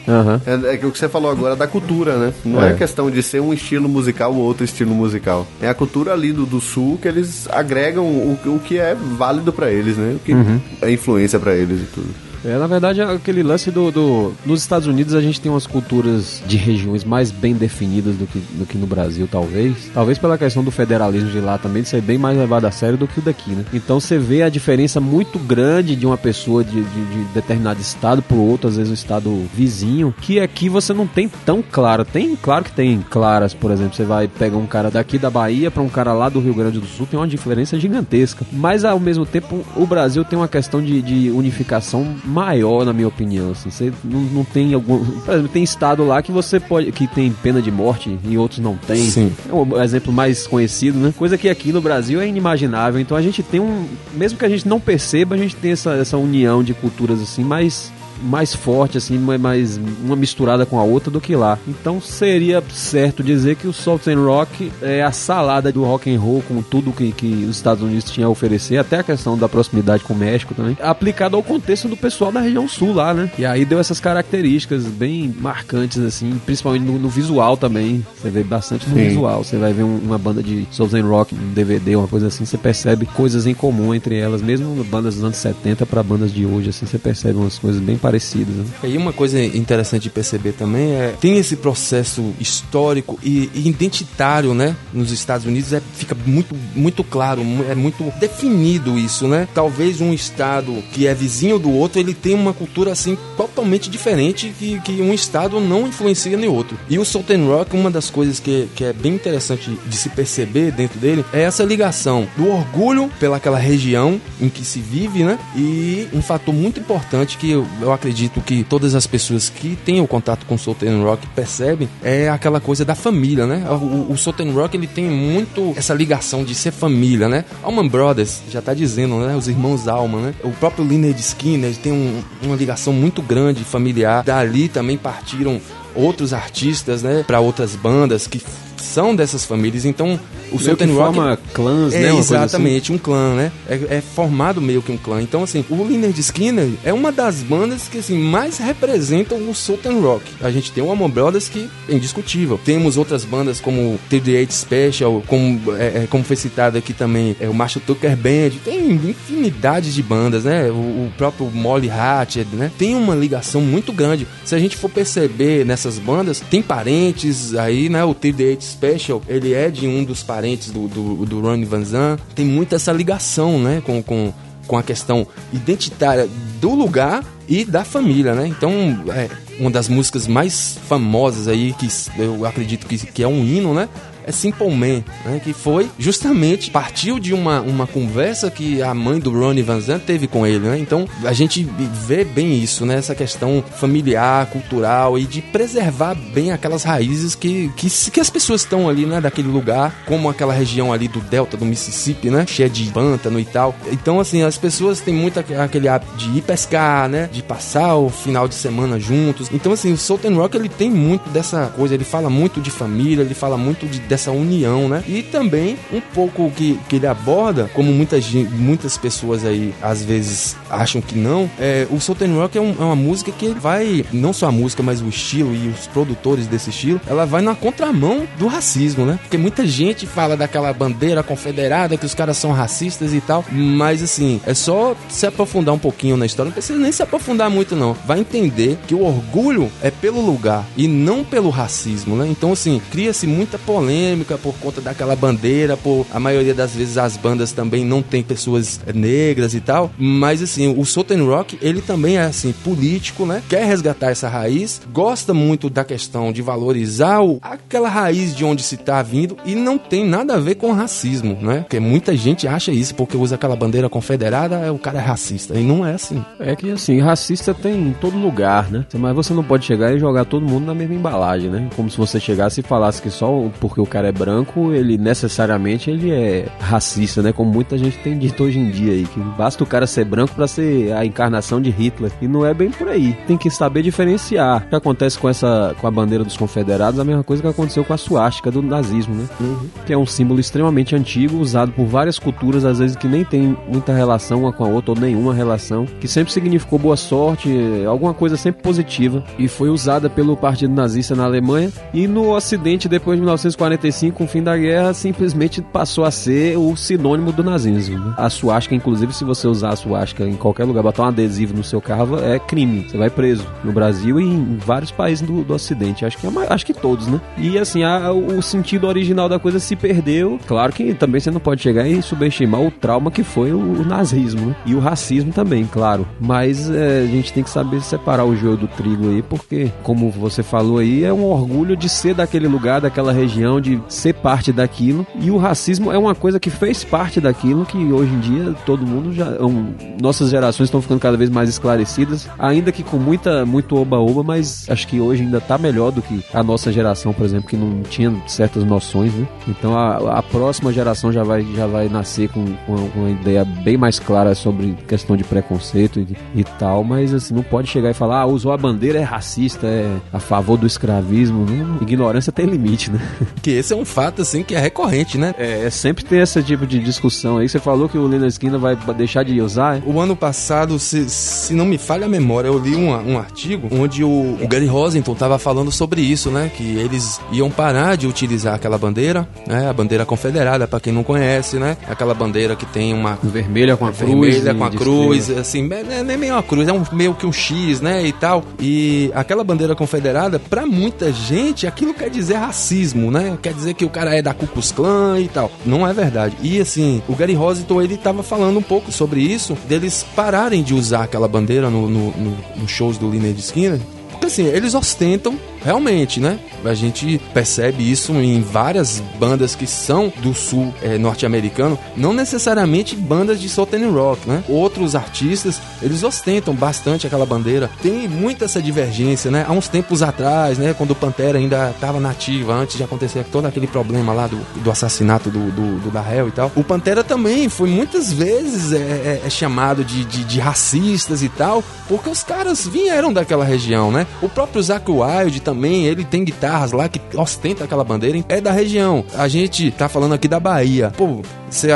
É, 0.45 0.75
é 0.75 0.86
o 0.86 0.92
que 0.92 0.97
você 0.97 1.09
falou 1.09 1.30
agora 1.30 1.56
da 1.56 1.68
cultura, 1.68 2.18
né? 2.18 2.33
Não 2.45 2.63
é. 2.63 2.71
é 2.71 2.74
questão 2.74 3.12
de 3.12 3.21
ser 3.21 3.42
um 3.42 3.53
estilo 3.53 3.89
musical 3.89 4.33
ou 4.33 4.42
outro 4.42 4.63
estilo 4.63 4.94
musical. 4.94 5.45
É 5.62 5.68
a 5.68 5.74
cultura 5.74 6.13
ali 6.13 6.31
do, 6.31 6.45
do 6.45 6.62
sul 6.62 6.97
que 7.01 7.07
eles 7.07 7.47
agregam 7.50 8.06
o, 8.06 8.38
o 8.45 8.59
que 8.59 8.77
é 8.77 8.95
válido 8.95 9.51
para 9.51 9.71
eles, 9.71 9.97
né? 9.97 10.15
O 10.15 10.19
que 10.19 10.33
uhum 10.33 10.59
é 10.88 10.92
influência 10.92 11.40
para 11.40 11.56
eles 11.56 11.82
e 11.82 11.86
tudo. 11.86 12.35
É, 12.45 12.57
na 12.59 12.68
verdade, 12.68 13.01
aquele 13.01 13.42
lance 13.42 13.71
do, 13.71 13.89
do. 13.89 14.33
Nos 14.45 14.62
Estados 14.62 14.88
Unidos 14.88 15.15
a 15.15 15.21
gente 15.21 15.42
tem 15.42 15.51
umas 15.51 15.65
culturas 15.65 16.44
de 16.45 16.57
regiões 16.57 17.03
mais 17.03 17.31
bem 17.31 17.56
definidas 17.56 18.15
do 18.15 18.27
que, 18.27 18.38
do 18.38 18.65
que 18.68 18.77
no 18.77 18.86
Brasil, 18.86 19.27
talvez. 19.30 19.89
Talvez 19.92 20.19
pela 20.19 20.38
questão 20.38 20.63
do 20.63 20.69
federalismo 20.69 21.31
de 21.31 21.39
lá 21.39 21.57
também, 21.57 21.81
de 21.81 21.89
ser 21.89 22.01
bem 22.01 22.19
mais 22.19 22.38
levado 22.38 22.65
a 22.65 22.71
sério 22.71 22.97
do 22.97 23.07
que 23.07 23.19
o 23.19 23.21
daqui, 23.21 23.50
né? 23.50 23.65
Então 23.74 24.00
você 24.00 24.19
vê 24.19 24.44
a 24.44 24.50
diferença 24.50 25.01
muito 25.01 25.39
grande 25.39 25.95
de 25.95 26.06
uma 26.06 26.18
pessoa 26.18 26.63
de, 26.63 26.83
de, 26.83 27.06
de 27.06 27.24
determinado 27.33 27.81
estado 27.81 28.21
pro 28.21 28.38
outro, 28.38 28.69
às 28.69 28.77
vezes 28.77 28.92
um 28.92 28.94
estado 28.94 29.45
vizinho, 29.53 30.13
que 30.21 30.39
aqui 30.39 30.69
você 30.69 30.94
não 30.94 31.07
tem 31.07 31.27
tão 31.27 31.63
claro. 31.63 32.06
Tem, 32.06 32.36
claro 32.36 32.63
que 32.63 32.71
tem 32.71 33.03
claras, 33.09 33.56
por 33.56 33.71
exemplo, 33.71 33.95
você 33.95 34.03
vai 34.03 34.27
pegar 34.27 34.57
um 34.57 34.68
cara 34.68 34.92
daqui 34.92 35.18
da 35.18 35.31
Bahia 35.31 35.71
para 35.71 35.81
um 35.81 35.89
cara 35.89 36.13
lá 36.13 36.30
do 36.30 36.39
Rio 36.39 36.53
Grande 36.53 36.80
do 36.80 36.86
Sul, 36.86 37.07
tem 37.07 37.19
uma 37.19 37.27
diferença 37.27 37.80
gigantesca. 37.80 38.45
Mas 38.51 38.86
ao 38.86 39.00
mesmo 39.00 39.25
tempo, 39.25 39.65
o 39.75 39.88
Brasil 39.88 40.24
tem 40.24 40.38
uma 40.38 40.47
questão 40.47 40.80
de, 40.83 41.01
de 41.01 41.31
unificação 41.31 42.15
maior, 42.36 42.86
na 42.86 42.92
minha 42.92 43.08
opinião. 43.08 43.52
Assim. 43.52 43.70
Você 43.70 43.94
não, 44.04 44.20
não 44.20 44.44
tem 44.44 44.74
algum. 44.74 45.00
Por 45.04 45.34
exemplo, 45.34 45.50
tem 45.50 45.64
estado 45.64 46.06
lá 46.06 46.22
que 46.22 46.32
você 46.32 46.60
pode. 46.60 46.92
que 46.92 47.08
tem 47.08 47.32
pena 47.32 47.62
de 47.62 47.72
morte 47.72 48.20
e 48.26 48.38
outros 48.38 48.60
não 48.60 48.76
tem. 48.76 48.98
Sim. 48.98 49.32
É 49.50 49.54
o 49.54 49.82
exemplo 49.82 50.12
mais 50.12 50.46
conhecido, 50.46 51.00
né? 51.00 51.14
Coisa 51.18 51.38
que 51.38 51.48
aqui 51.48 51.72
no 51.72 51.82
Brasil 51.82 52.20
é 52.20 52.28
inimaginável. 52.28 53.00
Então 53.00 53.16
a 53.16 53.22
gente 53.22 53.42
tem 53.42 53.62
um. 53.62 53.88
Mesmo 54.14 54.38
que 54.38 54.46
a 54.46 54.50
gente 54.50 54.68
não 54.68 54.80
perceba, 54.80 55.36
a 55.36 55.38
gente 55.38 55.56
tem 55.56 55.72
essa, 55.72 55.94
essa 55.94 56.18
união 56.18 56.62
de 56.62 56.74
culturas 56.74 57.22
assim 57.22 57.44
mais 57.44 57.92
mais 58.22 58.54
forte, 58.54 58.98
assim, 58.98 59.18
mais 59.18 59.80
uma 60.04 60.16
misturada 60.16 60.66
com 60.66 60.80
a 60.80 60.84
outra 60.84 61.12
do 61.12 61.22
que 61.22 61.36
lá. 61.36 61.58
Então 61.68 62.02
seria 62.02 62.64
certo 62.70 63.24
dizer 63.24 63.56
que 63.56 63.68
o 63.68 63.74
Southern 63.74 64.24
Rock 64.24 64.72
é 64.82 65.04
a 65.04 65.12
salada 65.12 65.72
do 65.72 65.84
rock 65.84 66.14
and 66.14 66.20
roll 66.20 66.42
com 66.48 66.62
tudo 66.62 66.92
que, 66.92 67.12
que 67.12 67.46
os 67.48 67.58
Estados 67.58 67.84
Unidos 67.84 68.10
tinham 68.12 68.30
a 68.30 68.32
oferecer, 68.32 68.78
até 68.78 69.00
a 69.00 69.04
questão 69.04 69.38
da 69.38 69.50
proximidade 69.50 70.04
com 70.04 70.14
o 70.14 70.18
México 70.18 70.54
também, 70.54 70.78
aplicado 70.82 71.36
ao 71.36 71.44
contexto 71.44 71.88
do 71.88 71.98
pessoal 71.98 72.32
da 72.32 72.40
região 72.40 72.68
sul 72.68 72.94
lá, 72.94 73.14
né? 73.14 73.32
E 73.38 73.46
aí 73.46 73.66
deu 73.66 73.80
essas 73.80 74.00
características 74.00 74.86
bem 74.86 75.34
marcantes, 75.40 76.00
assim, 76.00 76.40
principalmente 76.46 76.84
no, 76.84 76.98
no 77.00 77.10
visual 77.10 77.58
também. 77.58 78.06
Você 78.16 78.30
vê 78.30 78.44
bastante 78.44 78.90
no 78.90 78.96
Sim. 78.96 79.08
visual. 79.10 79.44
Você 79.44 79.58
vai 79.58 79.74
ver 79.74 79.84
um, 79.84 79.98
uma 79.98 80.18
banda 80.18 80.42
de 80.42 80.68
Southern 80.72 81.08
Rock, 81.08 81.36
um 81.36 81.54
DVD, 81.54 81.96
uma 81.96 82.08
coisa 82.08 82.28
assim, 82.28 82.46
você 82.46 82.58
percebe 82.58 83.06
coisas 83.06 83.46
em 83.46 83.54
comum 83.54 83.94
entre 83.94 84.18
elas, 84.18 84.42
mesmo 84.42 84.84
bandas 84.84 85.16
dos 85.16 85.24
anos 85.24 85.38
70 85.38 85.86
para 85.86 86.04
bandas 86.04 86.34
de 86.34 86.46
hoje, 86.46 86.70
assim, 86.70 86.86
você 86.86 86.98
percebe 86.98 87.38
umas 87.38 87.58
coisas 87.58 87.82
bem 87.82 87.98
parecidos. 88.06 88.56
Né? 88.56 88.66
E 88.84 88.98
uma 88.98 89.12
coisa 89.12 89.44
interessante 89.44 90.04
de 90.04 90.10
perceber 90.12 90.52
também 90.52 90.92
é 90.92 91.16
tem 91.19 91.38
esse 91.38 91.56
processo 91.56 92.34
histórico 92.40 93.18
e, 93.24 93.50
e 93.52 93.68
identitário, 93.68 94.54
né? 94.54 94.75
Nos 94.94 95.12
Estados 95.12 95.48
Unidos 95.48 95.74
é, 95.74 95.81
fica 95.96 96.16
muito, 96.25 96.56
muito 96.75 97.04
claro, 97.04 97.42
é 97.68 97.74
muito 97.74 98.04
definido 98.19 98.98
isso, 99.00 99.28
né? 99.28 99.48
Talvez 99.56 100.02
um 100.02 100.13
estado 100.13 100.84
que 100.94 101.07
é 101.07 101.16
vizinho 101.16 101.57
do 101.57 101.72
outro 101.72 102.00
ele 102.00 102.13
tem 102.13 102.36
uma 102.36 102.54
cultura 102.54 102.92
assim 102.92 103.18
totalmente 103.36 103.90
diferente 103.90 104.54
que, 104.60 104.80
que 104.81 105.02
um 105.02 105.13
estado 105.13 105.60
não 105.60 105.88
influencia 105.88 106.38
nem 106.38 106.48
outro. 106.48 106.78
E 106.88 107.00
o 107.00 107.06
Southern 107.06 107.48
Rock, 107.48 107.75
uma 107.75 107.90
das 107.90 108.12
coisas 108.12 108.40
que, 108.40 108.68
que 108.75 108.84
é 108.84 108.94
bem 108.94 109.16
interessante 109.16 109.75
de 109.88 109.98
se 109.98 110.10
perceber 110.10 110.72
dentro 110.72 111.00
dele 111.00 111.25
é 111.34 111.42
essa 111.42 111.63
ligação 111.63 112.28
do 112.38 112.50
orgulho 112.50 113.10
pelaquela 113.19 113.57
região 113.57 114.22
em 114.40 114.48
que 114.48 114.63
se 114.63 114.80
vive, 114.80 115.24
né? 115.24 115.40
E 115.56 116.07
um 116.13 116.22
fator 116.22 116.54
muito 116.54 116.80
importante 116.80 117.38
que 117.38 117.50
eu, 117.50 117.66
acredito 117.95 118.42
que 118.42 118.63
todas 118.63 118.95
as 118.95 119.07
pessoas 119.07 119.50
que 119.50 119.75
têm 119.75 120.01
o 120.01 120.07
contato 120.07 120.45
com 120.45 120.56
o 120.56 120.59
Southern 120.59 121.03
Rock 121.03 121.25
percebem 121.27 121.89
é 122.03 122.30
aquela 122.30 122.59
coisa 122.59 122.86
da 122.86 122.95
família, 122.95 123.45
né? 123.47 123.65
O, 123.69 124.12
o 124.12 124.18
Southern 124.18 124.51
Rock 124.51 124.77
ele 124.77 124.88
tem 124.88 125.06
muito 125.06 125.74
essa 125.75 125.94
ligação 125.94 126.44
de 126.44 126.53
ser 126.53 126.71
família, 126.71 127.27
né? 127.27 127.45
Allman 127.63 127.88
Brothers 127.88 128.42
já 128.50 128.62
tá 128.62 128.74
dizendo, 128.74 129.18
né? 129.19 129.36
Os 129.36 129.47
irmãos 129.47 129.88
Allman, 129.88 130.21
né? 130.21 130.36
O 130.44 130.51
próprio 130.51 130.86
Leonard 130.86 131.19
Skinner 131.19 131.75
tem 131.77 131.92
um, 131.92 132.21
uma 132.44 132.56
ligação 132.56 132.94
muito 132.94 133.21
grande 133.21 133.63
familiar. 133.63 134.24
Dali 134.24 134.68
também 134.68 134.97
partiram 134.97 135.59
outros 135.95 136.33
artistas, 136.33 137.01
né, 137.01 137.24
para 137.25 137.39
outras 137.39 137.75
bandas 137.75 138.27
que 138.27 138.42
são 138.86 139.16
dessas 139.16 139.46
famílias. 139.46 139.86
Então, 139.86 140.20
o 140.52 140.60
Southern 140.60 140.94
Rock 140.94 141.16
forma 141.16 141.40
clãs, 141.54 141.94
é, 141.94 142.00
né? 142.00 142.18
Exatamente, 142.18 142.92
assim. 142.92 142.94
um 142.94 142.98
clã, 142.98 143.36
né? 143.36 143.52
É, 143.68 143.98
é, 143.98 144.02
formado 144.02 144.62
meio 144.62 144.82
que 144.82 144.92
um 144.92 144.98
clã. 144.98 145.21
Então, 145.21 145.44
assim, 145.44 145.66
o 145.69 145.83
Leonard 145.83 146.19
Skinner 146.19 146.69
é 146.83 146.94
uma 146.94 147.12
das 147.12 147.38
bandas 147.38 147.88
que 147.88 147.98
assim 147.98 148.18
mais 148.18 148.57
representam 148.57 149.38
o 149.50 149.54
Southern 149.54 150.00
Rock. 150.00 150.24
A 150.42 150.52
gente 150.52 150.71
tem 150.71 150.83
o 150.83 150.92
Amon 150.92 151.09
Brothers 151.09 151.50
que 151.50 151.69
é 151.90 151.94
indiscutível. 151.94 152.59
Temos 152.64 152.98
outras 152.98 153.26
bandas 153.26 153.59
como 153.59 154.00
38 154.09 154.54
Special, 154.54 155.24
como, 155.28 155.76
é, 155.76 156.04
é, 156.04 156.07
como 156.09 156.24
foi 156.24 156.36
citado 156.36 156.78
aqui 156.78 156.94
também, 156.94 157.36
é 157.40 157.50
o 157.50 157.54
Marshall 157.54 157.83
Tucker 157.86 158.16
Band. 158.16 158.57
Tem 158.64 158.92
infinidade 158.92 159.94
de 159.94 160.04
bandas, 160.04 160.44
né? 160.44 160.69
O, 160.69 160.76
o 160.76 161.12
próprio 161.18 161.50
Molly 161.52 161.90
Hatchet, 161.90 162.48
né? 162.54 162.71
Tem 162.78 162.95
uma 162.95 163.16
ligação 163.16 163.62
muito 163.62 163.92
grande. 163.92 164.28
Se 164.44 164.56
a 164.56 164.59
gente 164.59 164.78
for 164.78 164.90
perceber 164.90 165.66
nessas 165.66 165.98
bandas, 165.98 166.40
tem 166.40 166.62
parentes 166.62 167.56
aí, 167.56 167.90
né? 167.90 168.04
O 168.04 168.14
38 168.14 168.62
Special, 168.76 169.22
ele 169.28 169.54
é 169.54 169.70
de 169.70 169.88
um 169.88 170.04
dos 170.04 170.22
parentes 170.22 170.70
do, 170.70 170.88
do, 170.88 171.26
do 171.26 171.42
Ronnie 171.42 171.66
Van 171.66 171.84
Zan, 171.84 172.18
tem 172.36 172.46
muito 172.46 172.76
essa 172.76 172.92
ligação, 172.92 173.58
né, 173.58 173.82
com, 173.86 174.04
com, 174.04 174.34
com 174.68 174.78
a 174.78 174.84
questão 174.84 175.26
identitária 175.54 176.28
do 176.60 176.76
lugar 176.76 177.24
e 177.48 177.64
da 177.64 177.86
família, 177.86 178.34
né? 178.34 178.48
Então, 178.48 178.72
é 179.10 179.30
uma 179.60 179.72
das 179.72 179.88
músicas 179.88 180.28
mais 180.28 180.78
famosas 180.88 181.48
aí, 181.48 181.74
que 181.74 181.88
eu 182.18 182.46
acredito 182.46 182.86
que, 182.86 182.98
que 182.98 183.24
é 183.24 183.28
um 183.28 183.46
hino, 183.46 183.74
né? 183.74 183.88
É 184.26 184.32
Simple 184.32 184.70
Man, 184.72 185.04
né? 185.24 185.40
Que 185.44 185.54
foi 185.54 185.90
justamente 185.98 186.72
partiu 186.72 187.20
de 187.20 187.34
uma, 187.34 187.62
uma 187.62 187.88
conversa 187.88 188.50
que 188.50 188.82
a 188.82 188.94
mãe 188.94 189.20
do 189.20 189.32
Ronnie 189.32 189.64
Van 189.64 189.80
Zant 189.80 190.04
teve 190.04 190.28
com 190.28 190.46
ele, 190.46 190.68
né? 190.68 190.80
Então 190.80 191.08
a 191.24 191.32
gente 191.32 191.64
vê 191.64 192.24
bem 192.24 192.62
isso, 192.62 192.86
né? 192.86 192.96
Essa 192.96 193.14
questão 193.14 193.64
familiar, 193.78 194.48
cultural 194.48 195.18
e 195.18 195.26
de 195.26 195.42
preservar 195.42 196.16
bem 196.16 196.52
aquelas 196.52 196.84
raízes 196.84 197.36
que, 197.36 197.72
que, 197.78 197.90
que 198.12 198.20
as 198.20 198.30
pessoas 198.30 198.62
estão 198.62 198.90
ali, 198.90 199.06
né? 199.06 199.22
Daquele 199.22 199.48
lugar, 199.48 199.94
como 200.06 200.30
aquela 200.30 200.54
região 200.54 200.92
ali 200.92 201.08
do 201.08 201.20
delta 201.22 201.56
do 201.56 201.66
Mississippi, 201.66 202.30
né? 202.30 202.46
Cheia 202.48 202.70
de 202.70 202.86
pântano 202.92 203.40
e 203.40 203.46
tal. 203.46 203.76
Então, 203.92 204.20
assim, 204.20 204.42
as 204.42 204.58
pessoas 204.58 205.00
têm 205.00 205.14
muito 205.14 205.40
aquele 205.40 205.88
hábito 205.88 206.16
de 206.18 206.38
ir 206.38 206.42
pescar, 206.42 207.08
né? 207.08 207.30
De 207.32 207.44
passar 207.44 207.96
o 207.96 208.10
final 208.10 208.48
de 208.48 208.56
semana 208.56 209.00
juntos. 209.00 209.50
Então, 209.52 209.72
assim, 209.72 209.94
o 209.94 209.98
Southern 209.98 210.36
Rock, 210.36 210.58
ele 210.58 210.70
tem 210.70 210.90
muito 210.90 211.30
dessa 211.30 211.68
coisa, 211.76 211.94
ele 211.94 212.04
fala 212.04 212.30
muito 212.30 212.60
de 212.60 212.72
família, 212.72 213.22
ele 213.22 213.34
fala 213.34 213.58
muito 213.58 213.86
de, 213.86 214.00
dessa 214.16 214.31
união, 214.31 214.88
né? 214.88 215.04
E 215.07 215.22
também 215.22 215.78
um 215.92 216.00
pouco 216.00 216.50
que, 216.52 216.80
que 216.88 216.95
ele 216.95 217.06
aborda, 217.06 217.69
como 217.74 217.92
muitas, 217.92 218.26
muitas 218.31 218.98
pessoas 218.98 219.44
aí 219.45 219.74
às 219.81 220.04
vezes 220.04 220.56
acham 220.69 221.02
que 221.02 221.18
não, 221.18 221.50
é, 221.60 221.86
o 221.92 222.00
Southern 222.00 222.34
Rock 222.36 222.57
é, 222.57 222.62
um, 222.62 222.74
é 222.80 222.84
uma 222.84 222.95
música 222.95 223.31
que 223.31 223.50
vai, 223.50 224.06
não 224.14 224.31
só 224.31 224.48
a 224.48 224.52
música, 224.52 224.81
mas 224.81 225.02
o 225.02 225.10
estilo 225.10 225.54
e 225.54 225.68
os 225.68 225.88
produtores 225.88 226.48
desse 226.48 226.69
estilo, 226.69 227.02
ela 227.06 227.26
vai 227.26 227.42
na 227.42 227.54
contramão 227.54 228.26
do 228.40 228.48
racismo, 228.48 229.06
né? 229.06 229.19
Porque 229.22 229.38
muita 229.38 229.68
gente 229.68 230.07
fala 230.07 230.38
daquela 230.38 230.72
bandeira 230.72 231.22
confederada, 231.22 231.98
que 231.98 232.06
os 232.06 232.16
caras 232.16 232.38
são 232.38 232.54
racistas 232.54 233.14
e 233.14 233.19
tal, 233.19 233.44
mas 233.52 234.02
assim, 234.02 234.40
é 234.45 234.54
só 234.54 234.95
se 235.10 235.28
aprofundar 235.28 235.76
um 235.76 235.80
pouquinho 235.80 236.16
na 236.16 236.26
história, 236.26 236.50
não 236.50 236.54
precisa 236.54 236.80
nem 236.80 236.92
se 236.92 237.04
aprofundar 237.04 237.50
muito 237.50 237.76
não, 237.76 237.94
vai 238.06 238.19
entender 238.19 238.78
que 238.88 238.95
o 238.95 239.04
orgulho 239.04 239.69
é 239.81 239.92
pelo 239.92 240.22
lugar 240.22 240.66
e 240.78 240.88
não 240.88 241.24
pelo 241.24 241.50
racismo, 241.50 242.16
né? 242.16 242.28
Então 242.30 242.54
assim, 242.54 242.81
cria-se 242.90 243.28
muita 243.28 243.57
polêmica 243.60 244.05
por 244.42 244.54
conta 244.56 244.81
daquela 244.81 245.16
bandeira, 245.16 245.78
por 245.78 246.06
a 246.12 246.19
maioria 246.19 246.54
das 246.54 246.76
vezes 246.76 246.97
as 246.97 247.18
bandas 247.18 247.52
também 247.52 247.85
não 247.85 248.02
tem 248.02 248.21
pessoas 248.21 248.80
negras 248.94 249.54
e 249.54 249.59
tal, 249.59 249.92
mas 249.97 250.42
assim, 250.42 250.74
o 250.78 250.85
Southern 250.85 251.26
Rock, 251.26 251.57
ele 251.62 251.81
também 251.81 252.18
é 252.18 252.24
assim, 252.24 252.52
político, 252.64 253.26
né? 253.26 253.42
Quer 253.47 253.66
resgatar 253.66 254.12
essa 254.12 254.28
raiz, 254.28 254.81
gosta 254.92 255.33
muito 255.33 255.69
da 255.69 255.83
questão 255.83 256.31
de 256.31 256.42
valorizar 256.42 257.21
o, 257.21 257.40
aquela 257.42 257.90
raiz 257.90 258.35
de 258.35 258.44
onde 258.44 258.64
se 258.64 258.76
está 258.76 259.02
vindo 259.02 259.38
e 259.45 259.56
não 259.56 259.78
tem 259.78 260.06
nada 260.06 260.35
a 260.35 260.40
ver 260.40 260.56
com 260.56 260.71
racismo, 260.71 261.38
né? 261.42 261.62
Porque 261.62 261.80
muita 261.80 262.16
gente 262.16 262.47
acha 262.47 262.71
isso 262.71 262.95
porque 262.95 263.18
usa 263.18 263.35
aquela 263.35 263.56
bandeira 263.56 263.90
confederada, 263.90 264.71
o 264.71 264.80
cara 264.80 265.00
é 265.00 265.02
racista. 265.02 265.57
E 265.57 265.64
não 265.64 265.85
é 265.85 265.94
assim. 265.94 266.24
É 266.40 266.56
que 266.56 266.71
assim, 266.71 267.00
racista 267.00 267.54
tem 267.54 267.90
em 267.90 267.94
todo 267.94 268.18
lugar, 268.18 268.71
né? 268.71 268.85
Mas 268.94 269.16
você 269.16 269.33
não 269.33 269.44
pode 269.44 269.66
chegar 269.66 269.94
e 269.94 270.00
jogar 270.00 270.26
todo 270.26 270.45
mundo 270.45 270.66
na 270.66 270.74
mesma 270.74 270.95
embalagem, 270.95 271.50
né? 271.50 271.69
Como 271.76 271.90
se 271.90 271.97
você 271.97 272.19
chegasse 272.19 272.59
e 272.59 272.64
falasse 272.64 273.02
que 273.02 273.09
só 273.09 273.50
porque 273.59 273.81
o 273.81 273.85
cara 273.95 274.09
é 274.09 274.11
branco, 274.11 274.73
ele 274.73 274.97
necessariamente 274.97 275.90
ele 275.90 276.11
é 276.11 276.47
racista, 276.59 277.21
né? 277.21 277.31
Como 277.31 277.49
muita 277.49 277.78
gente 277.78 277.97
tem 277.99 278.18
dito 278.18 278.44
hoje 278.44 278.59
em 278.59 278.69
dia 278.69 278.92
aí, 278.92 279.06
que 279.06 279.18
basta 279.37 279.64
o 279.64 279.66
cara 279.66 279.87
ser 279.87 280.04
branco 280.04 280.35
para 280.35 280.47
ser 280.47 280.92
a 280.92 281.06
encarnação 281.06 281.61
de 281.61 281.69
Hitler. 281.69 282.11
E 282.21 282.28
não 282.28 282.45
é 282.45 282.54
bem 282.54 282.69
por 282.69 282.90
aí. 282.90 283.18
Tem 283.25 283.37
que 283.37 283.49
saber 283.49 283.83
diferenciar. 283.83 284.66
O 284.66 284.69
que 284.69 284.75
acontece 284.75 285.18
com 285.18 285.30
essa 285.30 285.73
com 285.80 285.87
a 285.87 285.92
bandeira 285.92 286.25
dos 286.25 286.35
confederados, 286.35 286.99
a 286.99 287.06
mesma 287.06 287.23
coisa 287.23 287.42
que 287.42 287.47
aconteceu 287.47 287.85
com 287.85 287.94
a 287.94 287.97
suástica 287.97 288.52
do 288.52 288.61
nazismo, 288.61 289.16
né? 289.16 289.30
Uhum. 289.40 289.69
Que 289.85 289.94
é 289.94 289.97
um 289.97 290.06
símbolo 290.06 290.42
extremamente 290.42 290.94
antigo, 290.94 291.37
usado 291.37 291.71
por 291.71 291.85
várias 291.85 292.19
culturas, 292.19 292.66
às 292.66 292.80
vezes 292.80 292.97
que 292.97 293.07
nem 293.07 293.23
tem 293.23 293.57
muita 293.71 293.94
relação 293.94 294.42
uma 294.42 294.52
com 294.52 294.66
a 294.66 294.68
outra 294.68 294.92
ou 294.92 294.99
nenhuma 294.99 295.33
relação, 295.33 295.85
que 296.02 296.07
sempre 296.07 296.33
significou 296.33 296.78
boa 296.78 296.97
sorte, 296.97 297.49
alguma 297.87 298.14
coisa 298.14 298.35
sempre 298.35 298.61
positiva 298.61 299.23
e 299.40 299.47
foi 299.47 299.69
usada 299.69 300.09
pelo 300.09 300.35
Partido 300.35 300.73
Nazista 300.73 301.16
na 301.16 301.23
Alemanha 301.23 301.71
e 301.94 302.07
no 302.07 302.35
Ocidente 302.35 302.90
depois 302.90 303.16
de 303.16 303.21
1945, 303.21 303.84
com 304.11 304.23
o 304.25 304.27
fim 304.27 304.44
da 304.44 304.57
guerra, 304.57 304.94
simplesmente 304.94 305.61
passou 305.61 306.04
a 306.06 306.11
ser 306.11 306.57
o 306.57 306.75
sinônimo 306.75 307.31
do 307.31 307.44
nazismo. 307.44 307.99
Né? 307.99 308.13
A 308.18 308.30
suástica, 308.30 308.75
inclusive, 308.75 309.13
se 309.13 309.23
você 309.23 309.47
usar 309.47 309.69
a 309.69 309.75
suástica 309.75 310.23
em 310.25 310.35
qualquer 310.35 310.65
lugar, 310.65 310.83
botar 310.83 311.04
um 311.04 311.07
adesivo 311.07 311.56
no 311.56 311.63
seu 311.63 311.81
carro, 311.81 312.19
é 312.19 312.39
crime. 312.39 312.85
Você 312.87 312.97
vai 312.97 313.09
preso 313.09 313.45
no 313.63 313.71
Brasil 313.71 314.19
e 314.19 314.23
em 314.23 314.57
vários 314.57 314.92
países 314.92 315.25
do, 315.25 315.44
do 315.44 315.54
Ocidente. 315.54 316.06
Acho 316.06 316.18
que, 316.18 316.27
é, 316.27 316.30
acho 316.49 316.65
que 316.65 316.73
todos, 316.73 317.07
né? 317.07 317.19
E 317.37 317.57
assim, 317.57 317.83
a, 317.83 318.11
o 318.11 318.42
sentido 318.42 318.87
original 318.87 319.30
da 319.30 319.39
coisa 319.39 319.59
se 319.59 319.75
perdeu. 319.75 320.39
Claro 320.47 320.73
que 320.73 320.94
também 320.94 321.19
você 321.19 321.31
não 321.31 321.39
pode 321.39 321.61
chegar 321.61 321.87
e 321.87 322.01
subestimar 322.01 322.61
o 322.61 322.71
trauma 322.71 323.11
que 323.11 323.23
foi 323.23 323.51
o, 323.51 323.59
o 323.59 323.85
nazismo 323.85 324.47
né? 324.47 324.56
e 324.65 324.75
o 324.75 324.80
racismo 324.80 325.31
também, 325.31 325.65
claro. 325.65 326.07
Mas 326.19 326.69
é, 326.69 327.01
a 327.04 327.07
gente 327.07 327.33
tem 327.33 327.44
que 327.44 327.49
saber 327.49 327.81
separar 327.81 328.25
o 328.25 328.35
joio 328.35 328.57
do 328.57 328.68
trigo 328.68 329.09
aí, 329.09 329.21
porque, 329.21 329.71
como 329.83 330.09
você 330.09 330.44
falou 330.44 330.80
aí, 330.80 331.04
é 331.04 331.13
um 331.13 331.23
orgulho 331.23 331.75
de 331.75 331.89
ser 331.89 332.13
daquele 332.13 332.47
lugar, 332.47 332.81
daquela 332.81 333.11
região, 333.11 333.59
de 333.59 333.75
ser 333.88 334.14
parte 334.14 334.52
daquilo. 334.52 335.06
E 335.20 335.32
o 335.32 335.38
racismo 335.38 335.92
é 335.92 335.98
uma 335.98 336.16
coisa 336.16 336.40
que 336.40 336.50
fez 336.50 336.84
parte 336.84 337.20
daquilo 337.20 337.66
que 337.66 337.78
hoje 337.92 338.12
em 338.14 338.20
dia 338.20 338.56
todo 338.66 338.86
mundo 338.86 339.14
já. 339.14 339.30
Um, 339.42 339.74
nossas 340.02 340.30
gerações 340.30 340.68
estão 340.68 340.82
ficando 340.82 341.00
cada 341.00 341.18
vez 341.18 341.30
mais 341.30 341.50
esclarecidas, 341.50 342.28
ainda 342.38 342.72
que 342.72 342.84
com 342.84 342.98
muita, 342.98 343.46
muito 343.46 343.76
oba-oba, 343.76 344.24
mas 344.24 344.68
acho 344.70 344.88
que 344.88 345.00
hoje 345.00 345.24
ainda 345.24 345.40
tá 345.40 345.58
melhor 345.58 345.92
do 345.92 346.02
que 346.02 346.24
a 346.34 346.44
nossa 346.44 346.72
geração, 346.72 347.14
por 347.14 347.26
exemplo, 347.26 347.48
que 347.48 347.58
não 347.58 347.82
tinha 347.84 348.14
certas 348.28 348.64
noções, 348.64 349.14
né? 349.14 349.28
Então 349.48 349.78
a, 349.78 350.20
a 350.20 350.24
próxima 350.24 350.72
geração 350.72 351.12
já 351.12 351.24
vai, 351.24 351.44
já 351.56 351.68
vai 351.68 351.90
nascer 351.90 352.30
com, 352.30 352.46
com 352.66 352.76
uma 352.96 353.10
ideia 353.10 353.46
bem 353.46 353.78
mais 353.78 354.00
clara 354.00 354.36
sobre 354.36 354.74
questão 354.88 355.16
de 355.16 355.24
preconceito 355.24 356.00
e, 356.00 356.16
e, 356.36 356.44
tal, 356.44 356.84
mas 356.84 357.14
assim, 357.14 357.34
não 357.34 357.44
pode 357.44 357.68
chegar 357.68 357.90
e 357.90 357.94
falar, 357.94 358.22
ah, 358.22 358.26
usou 358.26 358.52
a 358.52 358.58
bandeira, 358.58 359.00
é 359.00 359.04
racista, 359.04 359.68
é 359.68 359.98
a 360.12 360.20
favor 360.20 360.58
do 360.58 360.68
escravismo. 360.68 361.46
Não, 361.46 361.82
ignorância 361.82 362.32
tem 362.32 362.46
limite, 362.46 362.92
né? 362.92 363.00
Que 363.42 363.52
esse 363.56 363.74
é 363.74 363.76
um 363.76 363.85
fato, 363.85 364.21
assim, 364.21 364.44
que 364.44 364.56
é 364.56 364.59
recorrente, 364.59 365.18
né? 365.18 365.33
É, 365.38 365.66
é 365.66 365.69
sempre 365.69 366.04
tem 366.04 366.19
esse 366.19 366.42
tipo 366.44 366.66
de 366.66 366.80
discussão 366.80 367.38
aí. 367.38 367.50
Você 367.50 367.59
falou 367.59 367.90
que 367.90 367.97
o 367.97 368.07
Lina 368.07 368.28
Esquina 368.28 368.57
vai 368.57 368.76
deixar 368.97 369.24
de 369.24 369.40
usar? 369.42 369.81
O 369.85 370.00
ano 370.00 370.16
passado, 370.16 370.78
se, 370.80 371.09
se 371.09 371.54
não 371.54 371.66
me 371.66 371.78
falha 371.78 372.06
a 372.06 372.09
memória, 372.09 372.47
eu 372.47 372.57
li 372.57 372.76
um, 372.76 372.90
um 372.90 373.18
artigo 373.18 373.68
onde 373.71 374.04
o, 374.04 374.38
o 374.42 374.47
Gary 374.47 374.66
Rosenthal 374.66 375.14
estava 375.14 375.40
falando 375.40 375.71
sobre 375.71 376.02
isso, 376.02 376.30
né? 376.30 376.52
Que 376.56 376.78
eles 376.78 377.19
iam 377.31 377.50
parar 377.50 377.95
de 377.95 378.07
utilizar 378.07 378.56
aquela 378.56 378.78
bandeira, 378.78 379.28
né? 379.47 379.69
A 379.69 379.74
bandeira 379.74 380.06
confederada, 380.06 380.68
para 380.68 380.80
quem 380.80 380.94
não 380.94 381.04
conhece, 381.04 381.57
né? 381.57 381.78
Aquela 381.88 382.14
bandeira 382.14 382.56
que 382.56 382.66
tem 382.66 382.94
uma... 382.94 383.18
Vermelha 383.24 383.76
com 383.78 383.85
a 383.85 383.92
cruz. 383.92 384.09
Vermelha 384.09 384.56
com 384.56 384.64
a 384.64 384.71
cruz, 384.71 385.30
assim, 385.30 385.68
não 385.68 386.12
é 386.12 386.18
meio 386.18 386.33
uma 386.33 386.44
cruz, 386.44 386.68
é 386.68 386.74
um, 386.74 386.83
meio 386.92 387.14
que 387.14 387.26
um 387.26 387.31
X, 387.31 387.81
né? 387.81 388.06
E 388.06 388.12
tal. 388.12 388.44
E 388.59 389.12
aquela 389.14 389.44
bandeira 389.44 389.76
confederada, 389.76 390.40
para 390.40 390.66
muita 390.66 391.12
gente, 391.12 391.68
aquilo 391.68 391.94
quer 391.94 392.09
dizer 392.09 392.35
racismo, 392.35 393.12
né? 393.12 393.38
Quer 393.45 393.54
dizer 393.54 393.75
que 393.75 393.85
o 393.85 393.90
cara 393.92 394.16
é 394.16 394.23
da 394.23 394.33
Ku 394.33 394.47
Klux 394.47 394.71
Klan 394.71 395.19
e 395.19 395.28
tal. 395.28 395.52
Não 395.64 395.87
é 395.87 395.94
verdade. 395.94 396.35
E 396.42 396.59
assim, 396.59 397.04
o 397.07 397.16
Gary 397.16 397.35
Rosenthal, 397.35 397.80
ele 397.80 397.95
tava 397.95 398.23
falando 398.23 398.57
um 398.57 398.61
pouco 398.64 398.92
sobre 398.92 399.21
isso, 399.21 399.56
deles 399.68 400.04
pararem 400.16 400.64
de 400.64 400.73
usar 400.73 401.04
aquela 401.04 401.28
bandeira 401.28 401.69
no, 401.69 401.87
no, 401.87 402.09
no, 402.09 402.37
no 402.56 402.68
shows 402.68 402.97
do 402.97 403.07
Lynyrd 403.07 403.37
Skinner. 403.37 403.80
Porque 404.09 404.25
assim, 404.25 404.45
eles 404.45 404.73
ostentam 404.73 405.37
realmente, 405.66 406.19
né? 406.19 406.40
A 406.64 406.76
gente 406.76 407.19
percebe 407.34 407.90
isso 407.90 408.14
em 408.14 408.42
várias 408.42 409.02
bandas 409.19 409.56
que 409.56 409.66
são 409.66 410.14
do 410.22 410.34
sul 410.34 410.72
é, 410.81 410.98
norte-americano, 410.98 411.78
não 411.98 412.14
necessariamente 412.14 412.95
bandas 412.95 413.42
de 413.42 413.50
Southern 413.50 413.90
Rock, 413.90 414.30
né? 414.30 414.44
Outros 414.48 414.95
artistas, 414.95 415.60
eles 415.81 416.04
ostentam 416.04 416.54
bastante 416.54 417.07
aquela 417.07 417.26
bandeira. 417.26 417.69
Tem 417.81 418.07
muita 418.07 418.45
essa 418.45 418.62
divergência, 418.62 419.31
né? 419.31 419.44
Há 419.48 419.52
uns 419.52 419.68
tempos 419.68 420.04
atrás, 420.04 420.60
né? 420.60 420.76
Quando 420.78 420.92
o 420.92 420.95
Pantera 420.95 421.40
ainda 421.40 421.72
estava 421.72 422.00
nativa, 422.00 422.54
antes 422.54 422.78
de 422.78 422.84
acontecer 422.84 423.24
todo 423.24 423.45
aquele 423.48 423.66
problema 423.68 424.14
lá 424.14 424.28
do, 424.28 424.38
do 424.62 424.69
assassinato 424.69 425.31
do, 425.31 425.52
do, 425.52 425.80
do 425.80 425.90
Darrell 425.90 426.28
e 426.28 426.31
tal. 426.31 426.52
O 426.56 426.64
Pantera 426.64 427.04
também 427.04 427.50
foi 427.50 427.69
muitas 427.69 428.14
vezes 428.14 428.72
é, 428.72 429.22
é, 429.26 429.30
chamado 429.30 429.84
de, 429.84 430.06
de, 430.06 430.24
de 430.24 430.40
racistas 430.40 431.24
e 431.24 431.30
tal, 431.30 431.64
porque 431.88 432.10
os 432.10 432.24
caras 432.24 432.68
vieram 432.68 433.12
daquela 433.12 433.44
região, 433.44 433.92
né? 433.92 434.06
O 434.22 434.30
próprio 434.30 434.62
Zack 434.62 434.90
Wild 434.92 435.40
também 435.40 435.55
também, 435.56 435.85
ele 435.85 436.04
tem 436.04 436.24
guitarras 436.24 436.74
lá 436.74 436.90
que 436.90 437.00
ostenta 437.18 437.64
aquela 437.64 437.83
bandeira, 437.83 438.21
é 438.28 438.42
da 438.42 438.52
região. 438.52 439.06
A 439.16 439.28
gente 439.28 439.71
tá 439.71 439.88
falando 439.88 440.14
aqui 440.14 440.28
da 440.28 440.40
Bahia. 440.40 440.92
Pô, 440.95 441.21
você 441.50 441.71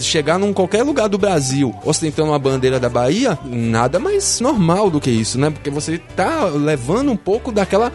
chegar 0.00 0.38
num 0.38 0.52
qualquer 0.52 0.82
lugar 0.82 1.08
do 1.08 1.18
Brasil 1.18 1.74
ostentando 1.84 2.30
uma 2.30 2.38
bandeira 2.38 2.78
da 2.78 2.88
Bahia, 2.88 3.38
nada 3.44 3.98
mais 3.98 4.40
normal 4.40 4.90
do 4.90 5.00
que 5.00 5.10
isso, 5.10 5.38
né? 5.38 5.50
Porque 5.50 5.70
você 5.70 5.98
tá 5.98 6.46
levando 6.46 7.10
um 7.10 7.16
pouco 7.16 7.52
daquela 7.52 7.92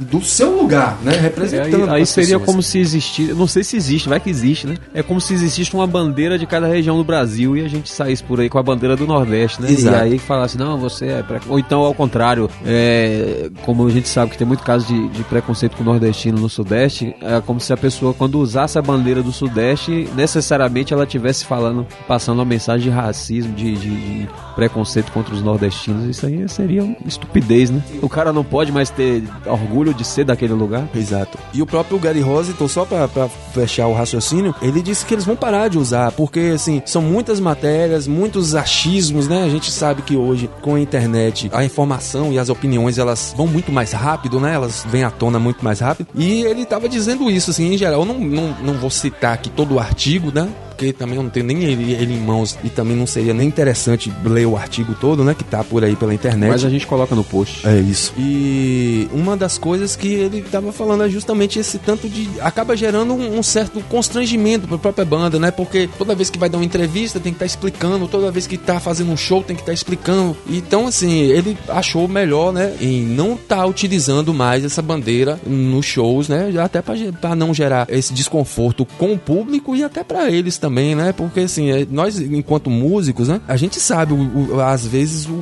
do 0.00 0.22
seu 0.22 0.60
lugar, 0.60 0.98
né? 1.02 1.12
Representando. 1.16 1.88
É, 1.88 1.92
aí, 1.92 2.00
aí 2.00 2.06
seria 2.06 2.38
pessoas. 2.38 2.46
como 2.46 2.62
se 2.62 2.78
existisse, 2.78 3.32
não 3.32 3.46
sei 3.46 3.62
se 3.62 3.76
existe, 3.76 4.08
vai 4.08 4.20
que 4.20 4.30
existe, 4.30 4.66
né? 4.66 4.76
É 4.92 5.02
como 5.02 5.20
se 5.20 5.32
existisse 5.32 5.72
uma 5.74 5.86
bandeira 5.86 6.38
de 6.38 6.46
cada 6.46 6.66
região 6.66 6.96
do 6.96 7.04
Brasil 7.04 7.56
e 7.56 7.64
a 7.64 7.68
gente 7.68 7.90
saísse 7.90 8.22
por 8.22 8.40
aí 8.40 8.48
com 8.48 8.58
a 8.58 8.62
bandeira 8.62 8.96
do 8.96 9.06
Nordeste, 9.06 9.62
né? 9.62 9.70
Exato. 9.70 9.96
E 9.96 10.00
aí 10.00 10.18
falasse, 10.18 10.58
não, 10.58 10.78
você 10.78 11.06
é 11.06 11.22
pré... 11.22 11.40
ou 11.48 11.58
então 11.58 11.80
ao 11.80 11.94
contrário, 11.94 12.50
é... 12.64 13.50
como 13.64 13.86
a 13.86 13.90
gente 13.90 14.08
sabe 14.08 14.32
que 14.32 14.38
tem 14.38 14.46
muito 14.46 14.62
caso 14.62 14.86
de, 14.86 15.08
de 15.08 15.22
preconceito 15.24 15.76
com 15.76 15.82
o 15.82 15.86
nordestino 15.86 16.38
no 16.40 16.48
Sudeste, 16.48 17.14
é 17.20 17.40
como 17.40 17.60
se 17.60 17.72
a 17.72 17.76
pessoa 17.76 18.12
quando 18.12 18.38
usasse 18.38 18.78
a 18.78 18.82
bandeira 18.82 19.22
do 19.22 19.32
Sudeste 19.32 20.08
necessariamente 20.14 20.92
ela 20.92 21.06
tivesse 21.06 21.39
falando, 21.44 21.86
passando 22.06 22.38
uma 22.38 22.44
mensagem 22.44 22.90
de 22.90 22.94
racismo, 22.94 23.52
de, 23.54 23.72
de, 23.74 23.90
de 23.90 24.28
preconceito 24.54 25.10
contra 25.12 25.34
os 25.34 25.42
nordestinos, 25.42 26.04
isso 26.04 26.26
aí 26.26 26.48
seria 26.48 26.96
estupidez, 27.06 27.70
né? 27.70 27.82
O 28.02 28.08
cara 28.08 28.32
não 28.32 28.44
pode 28.44 28.70
mais 28.70 28.90
ter 28.90 29.22
orgulho 29.46 29.94
de 29.94 30.04
ser 30.04 30.24
daquele 30.24 30.52
lugar. 30.52 30.88
Exato. 30.94 31.38
E 31.52 31.62
o 31.62 31.66
próprio 31.66 31.98
Gary 31.98 32.20
Rossington, 32.20 32.68
só 32.68 32.84
pra, 32.84 33.08
pra 33.08 33.28
fechar 33.28 33.86
o 33.86 33.94
raciocínio, 33.94 34.54
ele 34.60 34.82
disse 34.82 35.04
que 35.04 35.14
eles 35.14 35.24
vão 35.24 35.36
parar 35.36 35.68
de 35.68 35.78
usar, 35.78 36.12
porque, 36.12 36.52
assim, 36.54 36.82
são 36.84 37.02
muitas 37.02 37.40
matérias, 37.40 38.06
muitos 38.06 38.54
achismos, 38.54 39.28
né? 39.28 39.44
A 39.44 39.48
gente 39.48 39.70
sabe 39.70 40.02
que 40.02 40.16
hoje, 40.16 40.50
com 40.60 40.74
a 40.74 40.80
internet, 40.80 41.48
a 41.52 41.64
informação 41.64 42.32
e 42.32 42.38
as 42.38 42.48
opiniões, 42.48 42.98
elas 42.98 43.34
vão 43.36 43.46
muito 43.46 43.72
mais 43.72 43.92
rápido, 43.92 44.40
né? 44.40 44.54
Elas 44.54 44.84
vêm 44.88 45.04
à 45.04 45.10
tona 45.10 45.38
muito 45.38 45.64
mais 45.64 45.80
rápido. 45.80 46.08
E 46.14 46.42
ele 46.42 46.64
tava 46.64 46.88
dizendo 46.88 47.30
isso, 47.30 47.50
assim, 47.50 47.72
em 47.72 47.78
geral. 47.78 48.00
Eu 48.00 48.06
não, 48.06 48.18
não, 48.18 48.56
não 48.62 48.74
vou 48.74 48.90
citar 48.90 49.34
aqui 49.34 49.50
todo 49.50 49.74
o 49.74 49.78
artigo, 49.78 50.30
né? 50.32 50.48
Porque 50.80 50.94
também 50.94 51.16
eu 51.16 51.22
não 51.22 51.28
tenho 51.28 51.44
nem 51.44 51.62
ele, 51.62 51.92
ele, 51.92 52.14
em 52.14 52.18
mãos 52.18 52.58
e 52.64 52.70
também 52.70 52.96
não 52.96 53.06
seria 53.06 53.34
nem 53.34 53.46
interessante 53.46 54.10
ler 54.24 54.46
o 54.46 54.56
artigo 54.56 54.94
todo, 54.98 55.22
né? 55.22 55.34
Que 55.34 55.44
tá 55.44 55.62
por 55.62 55.84
aí 55.84 55.94
pela 55.94 56.14
internet. 56.14 56.48
Mas 56.48 56.64
a 56.64 56.70
gente 56.70 56.86
coloca 56.86 57.14
no 57.14 57.22
post. 57.22 57.68
É 57.68 57.78
isso. 57.78 58.14
E 58.16 59.06
uma 59.12 59.36
das 59.36 59.58
coisas 59.58 59.94
que 59.94 60.08
ele 60.08 60.40
tava 60.40 60.72
falando 60.72 61.04
é 61.04 61.08
justamente 61.10 61.58
esse 61.58 61.76
tanto 61.76 62.08
de. 62.08 62.30
acaba 62.40 62.74
gerando 62.74 63.12
um, 63.12 63.38
um 63.38 63.42
certo 63.42 63.78
constrangimento 63.90 64.66
pra 64.66 64.78
própria 64.78 65.04
banda, 65.04 65.38
né? 65.38 65.50
Porque 65.50 65.86
toda 65.98 66.14
vez 66.14 66.30
que 66.30 66.38
vai 66.38 66.48
dar 66.48 66.56
uma 66.56 66.64
entrevista 66.64 67.20
tem 67.20 67.30
que 67.30 67.36
estar 67.36 67.44
tá 67.44 67.46
explicando, 67.46 68.08
toda 68.08 68.30
vez 68.30 68.46
que 68.46 68.56
tá 68.56 68.80
fazendo 68.80 69.12
um 69.12 69.18
show 69.18 69.42
tem 69.42 69.54
que 69.54 69.60
estar 69.60 69.72
tá 69.72 69.74
explicando. 69.74 70.34
Então, 70.48 70.86
assim, 70.86 71.24
ele 71.24 71.58
achou 71.68 72.08
melhor, 72.08 72.54
né? 72.54 72.74
Em 72.80 73.02
não 73.02 73.36
tá 73.36 73.66
utilizando 73.66 74.32
mais 74.32 74.64
essa 74.64 74.80
bandeira 74.80 75.38
nos 75.46 75.84
shows, 75.84 76.26
né? 76.26 76.50
Até 76.58 76.80
pra, 76.80 77.36
não 77.36 77.52
gerar 77.52 77.86
esse 77.90 78.14
desconforto 78.14 78.86
com 78.96 79.12
o 79.12 79.18
público 79.18 79.76
e 79.76 79.84
até 79.84 80.02
para 80.02 80.30
eles 80.30 80.56
também 80.56 80.69
também, 80.70 80.94
né? 80.94 81.12
Porque 81.12 81.40
assim, 81.40 81.70
é, 81.70 81.86
nós, 81.90 82.20
enquanto 82.20 82.70
músicos, 82.70 83.26
né? 83.26 83.40
A 83.48 83.56
gente 83.56 83.80
sabe, 83.80 84.14
o, 84.14 84.54
o, 84.54 84.60
às 84.60 84.86
vezes, 84.86 85.26
o, 85.26 85.32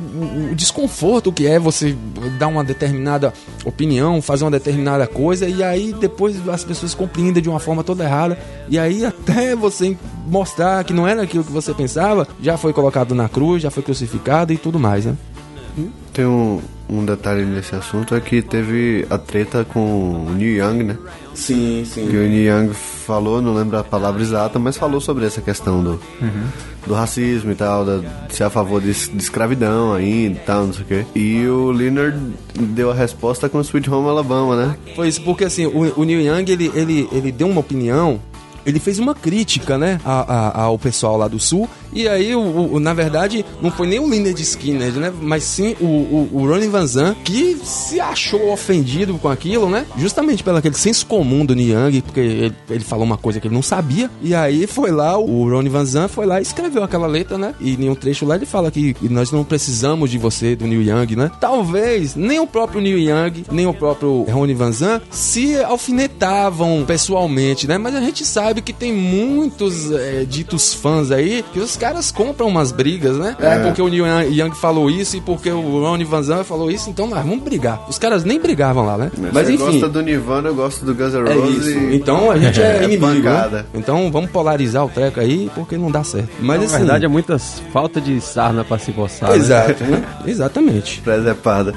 o, 0.51 0.55
desconforto 0.55 1.31
que 1.31 1.45
é 1.45 1.59
você 1.59 1.95
dar 2.39 2.47
uma 2.47 2.63
determinada 2.63 3.31
opinião, 3.63 4.21
fazer 4.23 4.43
uma 4.43 4.51
determinada 4.51 5.05
coisa, 5.05 5.47
e 5.47 5.63
aí 5.63 5.93
depois 5.93 6.35
as 6.49 6.63
pessoas 6.63 6.95
compreendem 6.95 7.43
de 7.43 7.47
uma 7.47 7.59
forma 7.59 7.83
toda 7.83 8.03
errada. 8.03 8.39
E 8.67 8.79
aí 8.79 9.05
até 9.05 9.55
você 9.55 9.95
mostrar 10.25 10.83
que 10.83 10.91
não 10.91 11.07
era 11.07 11.21
aquilo 11.21 11.43
que 11.43 11.51
você 11.51 11.73
pensava, 11.73 12.27
já 12.41 12.57
foi 12.57 12.73
colocado 12.73 13.13
na 13.13 13.29
cruz, 13.29 13.61
já 13.61 13.69
foi 13.69 13.83
crucificado 13.83 14.51
e 14.51 14.57
tudo 14.57 14.79
mais, 14.79 15.05
né? 15.05 15.15
Tem 16.11 16.25
um, 16.25 16.59
um 16.89 17.05
detalhe 17.05 17.45
nesse 17.45 17.75
assunto 17.75 18.15
é 18.15 18.19
que 18.19 18.41
teve 18.41 19.05
a 19.09 19.17
treta 19.17 19.63
com 19.63 20.25
o 20.27 20.33
Neil 20.33 20.65
Young, 20.65 20.83
né? 20.83 20.97
Sim, 21.39 21.83
sim. 21.85 22.07
Que 22.07 22.17
o 22.17 22.27
Neil 22.27 22.53
Young 22.53 22.73
falou, 22.73 23.41
não 23.41 23.55
lembro 23.55 23.77
a 23.77 23.83
palavra 23.83 24.21
exata, 24.21 24.59
mas 24.59 24.77
falou 24.77 24.99
sobre 24.99 25.25
essa 25.25 25.41
questão 25.41 25.81
do, 25.81 25.99
uhum. 26.21 26.47
do 26.85 26.93
racismo 26.93 27.51
e 27.51 27.55
tal, 27.55 27.85
da, 27.85 27.97
de 27.97 28.35
ser 28.35 28.43
a 28.43 28.49
favor 28.49 28.81
de, 28.81 28.91
de 28.91 29.23
escravidão 29.23 29.93
ainda 29.93 30.35
e 30.35 30.41
tal, 30.45 30.65
não 30.65 30.73
sei 30.73 30.83
o 30.83 30.85
quê. 30.85 31.05
E 31.15 31.47
o 31.47 31.71
Leonard 31.71 32.19
deu 32.53 32.91
a 32.91 32.93
resposta 32.93 33.47
com 33.47 33.61
Sweet 33.61 33.89
Home 33.89 34.09
Alabama, 34.09 34.55
né? 34.55 34.77
Foi 34.95 35.07
isso, 35.07 35.21
porque 35.21 35.45
assim, 35.45 35.65
o, 35.65 36.01
o 36.01 36.03
Neil 36.03 36.21
Young, 36.21 36.51
ele, 36.51 36.71
ele, 36.75 37.09
ele 37.11 37.31
deu 37.31 37.47
uma 37.47 37.61
opinião 37.61 38.19
ele 38.65 38.79
fez 38.79 38.99
uma 38.99 39.15
crítica, 39.15 39.77
né, 39.77 39.99
ao 40.03 40.77
pessoal 40.77 41.17
lá 41.17 41.27
do 41.27 41.39
sul. 41.39 41.69
E 41.91 42.07
aí, 42.07 42.35
o, 42.35 42.73
o, 42.73 42.79
na 42.79 42.93
verdade, 42.93 43.43
não 43.61 43.71
foi 43.71 43.87
nem 43.87 43.99
o 43.99 44.07
Leonard 44.07 44.39
Skinner, 44.41 44.93
né, 44.93 45.11
mas 45.21 45.43
sim 45.43 45.75
o, 45.79 45.85
o, 45.85 46.29
o 46.33 46.47
Ronnie 46.47 46.67
Van 46.67 46.85
Zan, 46.85 47.15
que 47.23 47.59
se 47.63 47.99
achou 47.99 48.51
ofendido 48.51 49.17
com 49.17 49.27
aquilo, 49.27 49.69
né, 49.69 49.85
justamente 49.97 50.43
pelo 50.43 50.57
aquele 50.57 50.75
senso 50.75 51.05
comum 51.05 51.45
do 51.45 51.55
Niang, 51.55 52.01
porque 52.01 52.19
ele, 52.19 52.55
ele, 52.69 52.83
falou 52.83 53.05
uma 53.05 53.17
coisa 53.17 53.39
que 53.39 53.47
ele 53.47 53.55
não 53.55 53.61
sabia. 53.61 54.09
E 54.21 54.35
aí 54.35 54.67
foi 54.67 54.91
lá, 54.91 55.17
o 55.17 55.49
Ronnie 55.49 55.69
Van 55.69 55.85
Zan 55.85 56.07
foi 56.07 56.25
lá 56.25 56.39
e 56.39 56.43
escreveu 56.43 56.83
aquela 56.83 57.07
letra, 57.07 57.37
né, 57.37 57.55
e 57.59 57.73
em 57.73 57.89
um 57.89 57.95
trecho 57.95 58.25
lá 58.25 58.35
ele 58.35 58.45
fala 58.45 58.69
que 58.69 58.95
nós 59.09 59.31
não 59.31 59.43
precisamos 59.43 60.11
de 60.11 60.17
você, 60.17 60.55
do 60.55 60.67
Neil 60.67 60.83
Young, 60.83 61.15
né. 61.15 61.31
Talvez 61.39 62.15
nem 62.15 62.39
o 62.39 62.45
próprio 62.45 62.81
Neil 62.81 62.99
Young, 62.99 63.45
nem 63.51 63.65
o 63.65 63.73
próprio 63.73 64.23
Ronnie 64.29 64.55
Van 64.55 64.71
Zan 64.71 65.01
se 65.09 65.57
alfinetavam 65.63 66.83
pessoalmente, 66.85 67.67
né, 67.67 67.77
mas 67.77 67.95
a 67.95 68.01
gente 68.01 68.23
sabe 68.25 68.48
sabe 68.49 68.63
que 68.63 68.73
tem 68.73 68.91
muitos 68.91 69.91
é, 69.91 70.25
ditos 70.25 70.73
fãs 70.73 71.11
aí 71.11 71.45
que 71.53 71.59
os 71.59 71.77
caras 71.77 72.11
compram 72.11 72.47
umas 72.47 72.71
brigas, 72.71 73.15
né? 73.15 73.35
É. 73.39 73.45
é. 73.45 73.59
porque 73.59 73.79
o 73.79 73.87
Neil 73.87 74.05
Young 74.31 74.55
falou 74.55 74.89
isso 74.89 75.17
e 75.17 75.21
porque 75.21 75.51
o 75.51 75.81
Ronnie 75.81 76.03
Van 76.03 76.23
Zant 76.23 76.43
falou 76.45 76.71
isso, 76.71 76.89
então 76.89 77.05
nós 77.05 77.23
vamos 77.23 77.43
brigar. 77.43 77.85
Os 77.87 77.99
caras 77.99 78.23
nem 78.23 78.39
brigavam 78.39 78.83
lá, 78.83 78.97
né? 78.97 79.11
Mas, 79.15 79.33
Mas 79.33 79.49
enfim. 79.49 79.63
gosta 79.63 79.87
do 79.87 80.01
Nirvana, 80.01 80.49
eu 80.49 80.55
gosto 80.55 80.83
do 80.83 80.95
Guns 80.95 81.13
N' 81.13 81.31
Roses. 81.31 81.67
É 81.67 81.79
e... 81.79 81.95
Então 81.95 82.31
a 82.31 82.39
gente 82.39 82.59
é, 82.61 82.77
é 82.77 82.83
inimigo. 82.85 83.29
Né? 83.29 83.65
Então 83.75 84.11
vamos 84.11 84.31
polarizar 84.31 84.83
o 84.83 84.89
treco 84.89 85.19
aí 85.19 85.51
porque 85.53 85.77
não 85.77 85.91
dá 85.91 86.03
certo. 86.03 86.29
Mas 86.39 86.59
Na 86.59 86.65
assim, 86.65 86.77
verdade 86.77 87.05
é 87.05 87.07
muita 87.07 87.37
falta 87.37 88.01
de 88.01 88.19
sarna 88.19 88.63
pra 88.63 88.79
se 88.79 88.91
coçar. 88.91 89.29
Né? 89.29 89.37
Exato, 89.37 89.83
né? 89.83 90.03
Exatamente. 90.25 91.01
Presepada. 91.05 91.75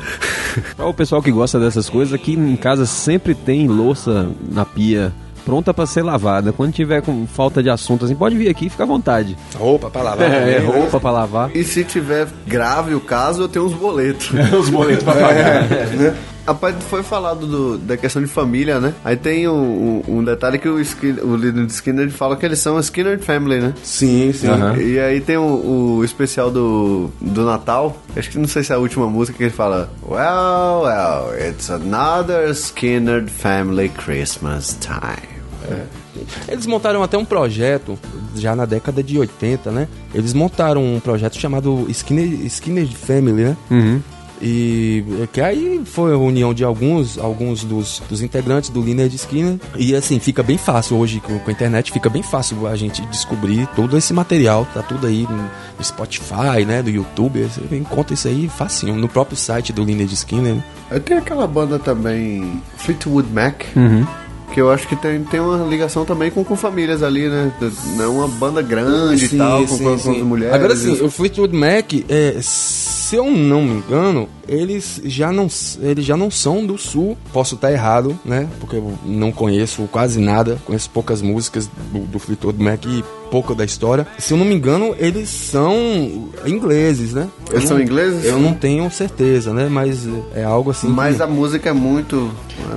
Para 0.74 0.86
o 0.86 0.94
pessoal 0.94 1.22
que 1.22 1.30
gosta 1.30 1.60
dessas 1.60 1.90
coisas, 1.90 2.14
aqui 2.14 2.32
em 2.32 2.56
casa 2.56 2.86
sempre 2.86 3.34
tem 3.34 3.68
louça 3.68 4.30
na 4.50 4.64
pia 4.64 5.12
pronta 5.44 5.72
para 5.74 5.86
ser 5.86 6.02
lavada. 6.02 6.52
Quando 6.52 6.72
tiver 6.72 7.02
com 7.02 7.26
falta 7.26 7.62
de 7.62 7.70
assunto, 7.70 8.04
assim, 8.04 8.14
pode 8.14 8.36
vir 8.36 8.48
aqui, 8.48 8.68
fica 8.68 8.82
à 8.82 8.86
vontade. 8.86 9.36
Roupa 9.56 9.90
para 9.90 10.02
lavar. 10.02 10.30
É, 10.30 10.58
roupa 10.58 11.00
para 11.00 11.10
lavar. 11.10 11.50
E 11.54 11.64
se 11.64 11.84
tiver 11.84 12.28
grave 12.46 12.94
o 12.94 13.00
caso, 13.00 13.42
eu 13.42 13.48
tenho 13.48 13.66
uns 13.66 13.74
boletos. 13.74 14.30
os 14.58 14.68
boletos 14.68 15.04
para 15.04 15.20
pagar. 15.20 15.72
É, 15.72 15.86
né? 15.96 16.16
Rapaz, 16.46 16.74
foi 16.90 17.04
falado 17.04 17.46
do, 17.46 17.78
da 17.78 17.96
questão 17.96 18.20
de 18.20 18.26
família, 18.26 18.80
né? 18.80 18.92
Aí 19.04 19.16
tem 19.16 19.46
um, 19.46 20.02
um, 20.08 20.18
um 20.18 20.24
detalhe 20.24 20.58
que 20.58 20.68
o, 20.68 20.80
Skinner, 20.80 21.24
o 21.24 21.36
líder 21.36 21.66
de 21.66 21.72
Skinner 21.72 22.10
fala 22.10 22.36
que 22.36 22.44
eles 22.44 22.58
são 22.58 22.76
a 22.76 22.80
Skinner 22.80 23.20
Family, 23.20 23.60
né? 23.60 23.74
Sim, 23.82 24.32
sim. 24.32 24.48
Uhum. 24.48 24.76
E 24.76 24.98
aí 24.98 25.20
tem 25.20 25.36
o, 25.36 25.98
o, 25.98 26.04
especial 26.04 26.50
do, 26.50 27.10
do 27.20 27.44
Natal. 27.44 27.96
Acho 28.16 28.28
que 28.28 28.38
não 28.38 28.48
sei 28.48 28.64
se 28.64 28.72
é 28.72 28.74
a 28.74 28.78
última 28.78 29.06
música 29.06 29.38
que 29.38 29.44
ele 29.44 29.50
fala 29.50 29.88
Well, 30.04 30.82
well, 30.82 31.48
it's 31.48 31.70
another 31.70 32.50
Skinner 32.50 33.24
Family 33.28 33.88
Christmas 33.88 34.76
time. 34.80 35.31
É. 35.70 36.52
Eles 36.52 36.66
montaram 36.66 37.02
até 37.02 37.16
um 37.16 37.24
projeto, 37.24 37.98
já 38.36 38.54
na 38.54 38.64
década 38.64 39.02
de 39.02 39.18
80, 39.18 39.70
né? 39.70 39.88
Eles 40.14 40.34
montaram 40.34 40.84
um 40.84 41.00
projeto 41.00 41.38
chamado 41.38 41.86
Skinner, 41.88 42.46
Skinner 42.46 42.86
Family, 42.88 43.44
né? 43.44 43.56
Uhum. 43.70 44.00
E 44.44 45.04
que 45.32 45.40
aí 45.40 45.80
foi 45.84 46.12
a 46.12 46.16
união 46.16 46.52
de 46.52 46.64
alguns, 46.64 47.16
alguns 47.16 47.62
dos, 47.62 48.02
dos 48.08 48.22
integrantes 48.22 48.70
do 48.70 48.82
Linear 48.82 49.08
Skinner. 49.08 49.56
E 49.76 49.94
assim, 49.94 50.18
fica 50.18 50.42
bem 50.42 50.58
fácil 50.58 50.96
hoje 50.96 51.20
com, 51.20 51.38
com, 51.38 51.48
a 51.48 51.52
internet, 51.52 51.92
fica 51.92 52.10
bem 52.10 52.24
fácil 52.24 52.66
a 52.66 52.74
gente 52.74 53.06
descobrir 53.06 53.68
todo 53.76 53.96
esse 53.96 54.12
material. 54.12 54.66
Tá 54.74 54.82
tudo 54.82 55.06
aí 55.06 55.28
no 55.30 55.84
Spotify, 55.84 56.64
né? 56.66 56.82
Do 56.82 56.90
YouTube. 56.90 57.40
Você 57.44 57.76
encontra 57.76 58.14
isso 58.14 58.26
aí 58.26 58.48
facinho, 58.48 58.96
no 58.96 59.08
próprio 59.08 59.36
site 59.36 59.72
do 59.72 59.84
Linear 59.84 60.12
Skinner. 60.12 60.56
Né? 60.56 60.98
Tem 61.04 61.16
aquela 61.16 61.46
banda 61.46 61.78
também, 61.78 62.60
Fleetwood 62.78 63.32
Mac. 63.32 63.62
Uhum 63.76 64.04
que 64.52 64.60
eu 64.60 64.70
acho 64.70 64.86
que 64.86 64.94
tem, 64.94 65.22
tem 65.24 65.40
uma 65.40 65.66
ligação 65.66 66.04
também 66.04 66.30
com, 66.30 66.44
com 66.44 66.54
famílias 66.54 67.02
ali, 67.02 67.28
né? 67.28 67.52
Não 67.96 68.04
é 68.04 68.08
uma 68.08 68.28
banda 68.28 68.60
grande 68.60 69.28
sim, 69.28 69.36
e 69.36 69.38
tal, 69.38 69.66
sim, 69.66 69.82
com, 69.82 69.98
sim. 69.98 70.20
com, 70.20 70.24
mulheres. 70.24 70.54
Agora 70.54 70.76
sim, 70.76 71.02
o 71.02 71.10
Fleetwood 71.10 71.56
Mac, 71.56 71.92
é, 72.08 72.36
se 72.40 73.16
eu 73.16 73.30
não 73.30 73.62
me 73.62 73.74
engano, 73.76 74.28
eles 74.48 75.00
já 75.04 75.32
não, 75.32 75.48
eles 75.80 76.04
já 76.04 76.16
não 76.16 76.30
são 76.30 76.66
do 76.66 76.76
sul. 76.78 77.16
Posso 77.32 77.54
estar 77.54 77.72
errado, 77.72 78.18
né? 78.24 78.48
Porque 78.60 78.76
eu 78.76 78.94
não 79.04 79.32
conheço 79.32 79.88
quase 79.90 80.20
nada, 80.20 80.58
conheço 80.64 80.90
poucas 80.90 81.22
músicas 81.22 81.68
do, 81.92 82.00
do 82.00 82.18
Fleetwood 82.18 82.62
Mac 82.62 82.84
e 82.86 83.04
pouco 83.30 83.54
da 83.54 83.64
história. 83.64 84.06
Se 84.18 84.34
eu 84.34 84.38
não 84.38 84.44
me 84.44 84.54
engano, 84.54 84.94
eles 84.98 85.30
são 85.30 86.28
ingleses, 86.44 87.14
né? 87.14 87.28
Eles 87.50 87.64
são 87.66 87.80
ingleses? 87.80 88.26
Eu 88.26 88.38
não 88.38 88.52
tenho 88.52 88.90
certeza, 88.90 89.54
né? 89.54 89.68
Mas 89.70 90.06
é 90.34 90.44
algo 90.44 90.70
assim. 90.70 90.88
Mas 90.88 91.16
que... 91.16 91.22
a 91.22 91.26
música 91.26 91.70
é 91.70 91.72
muito. 91.72 92.30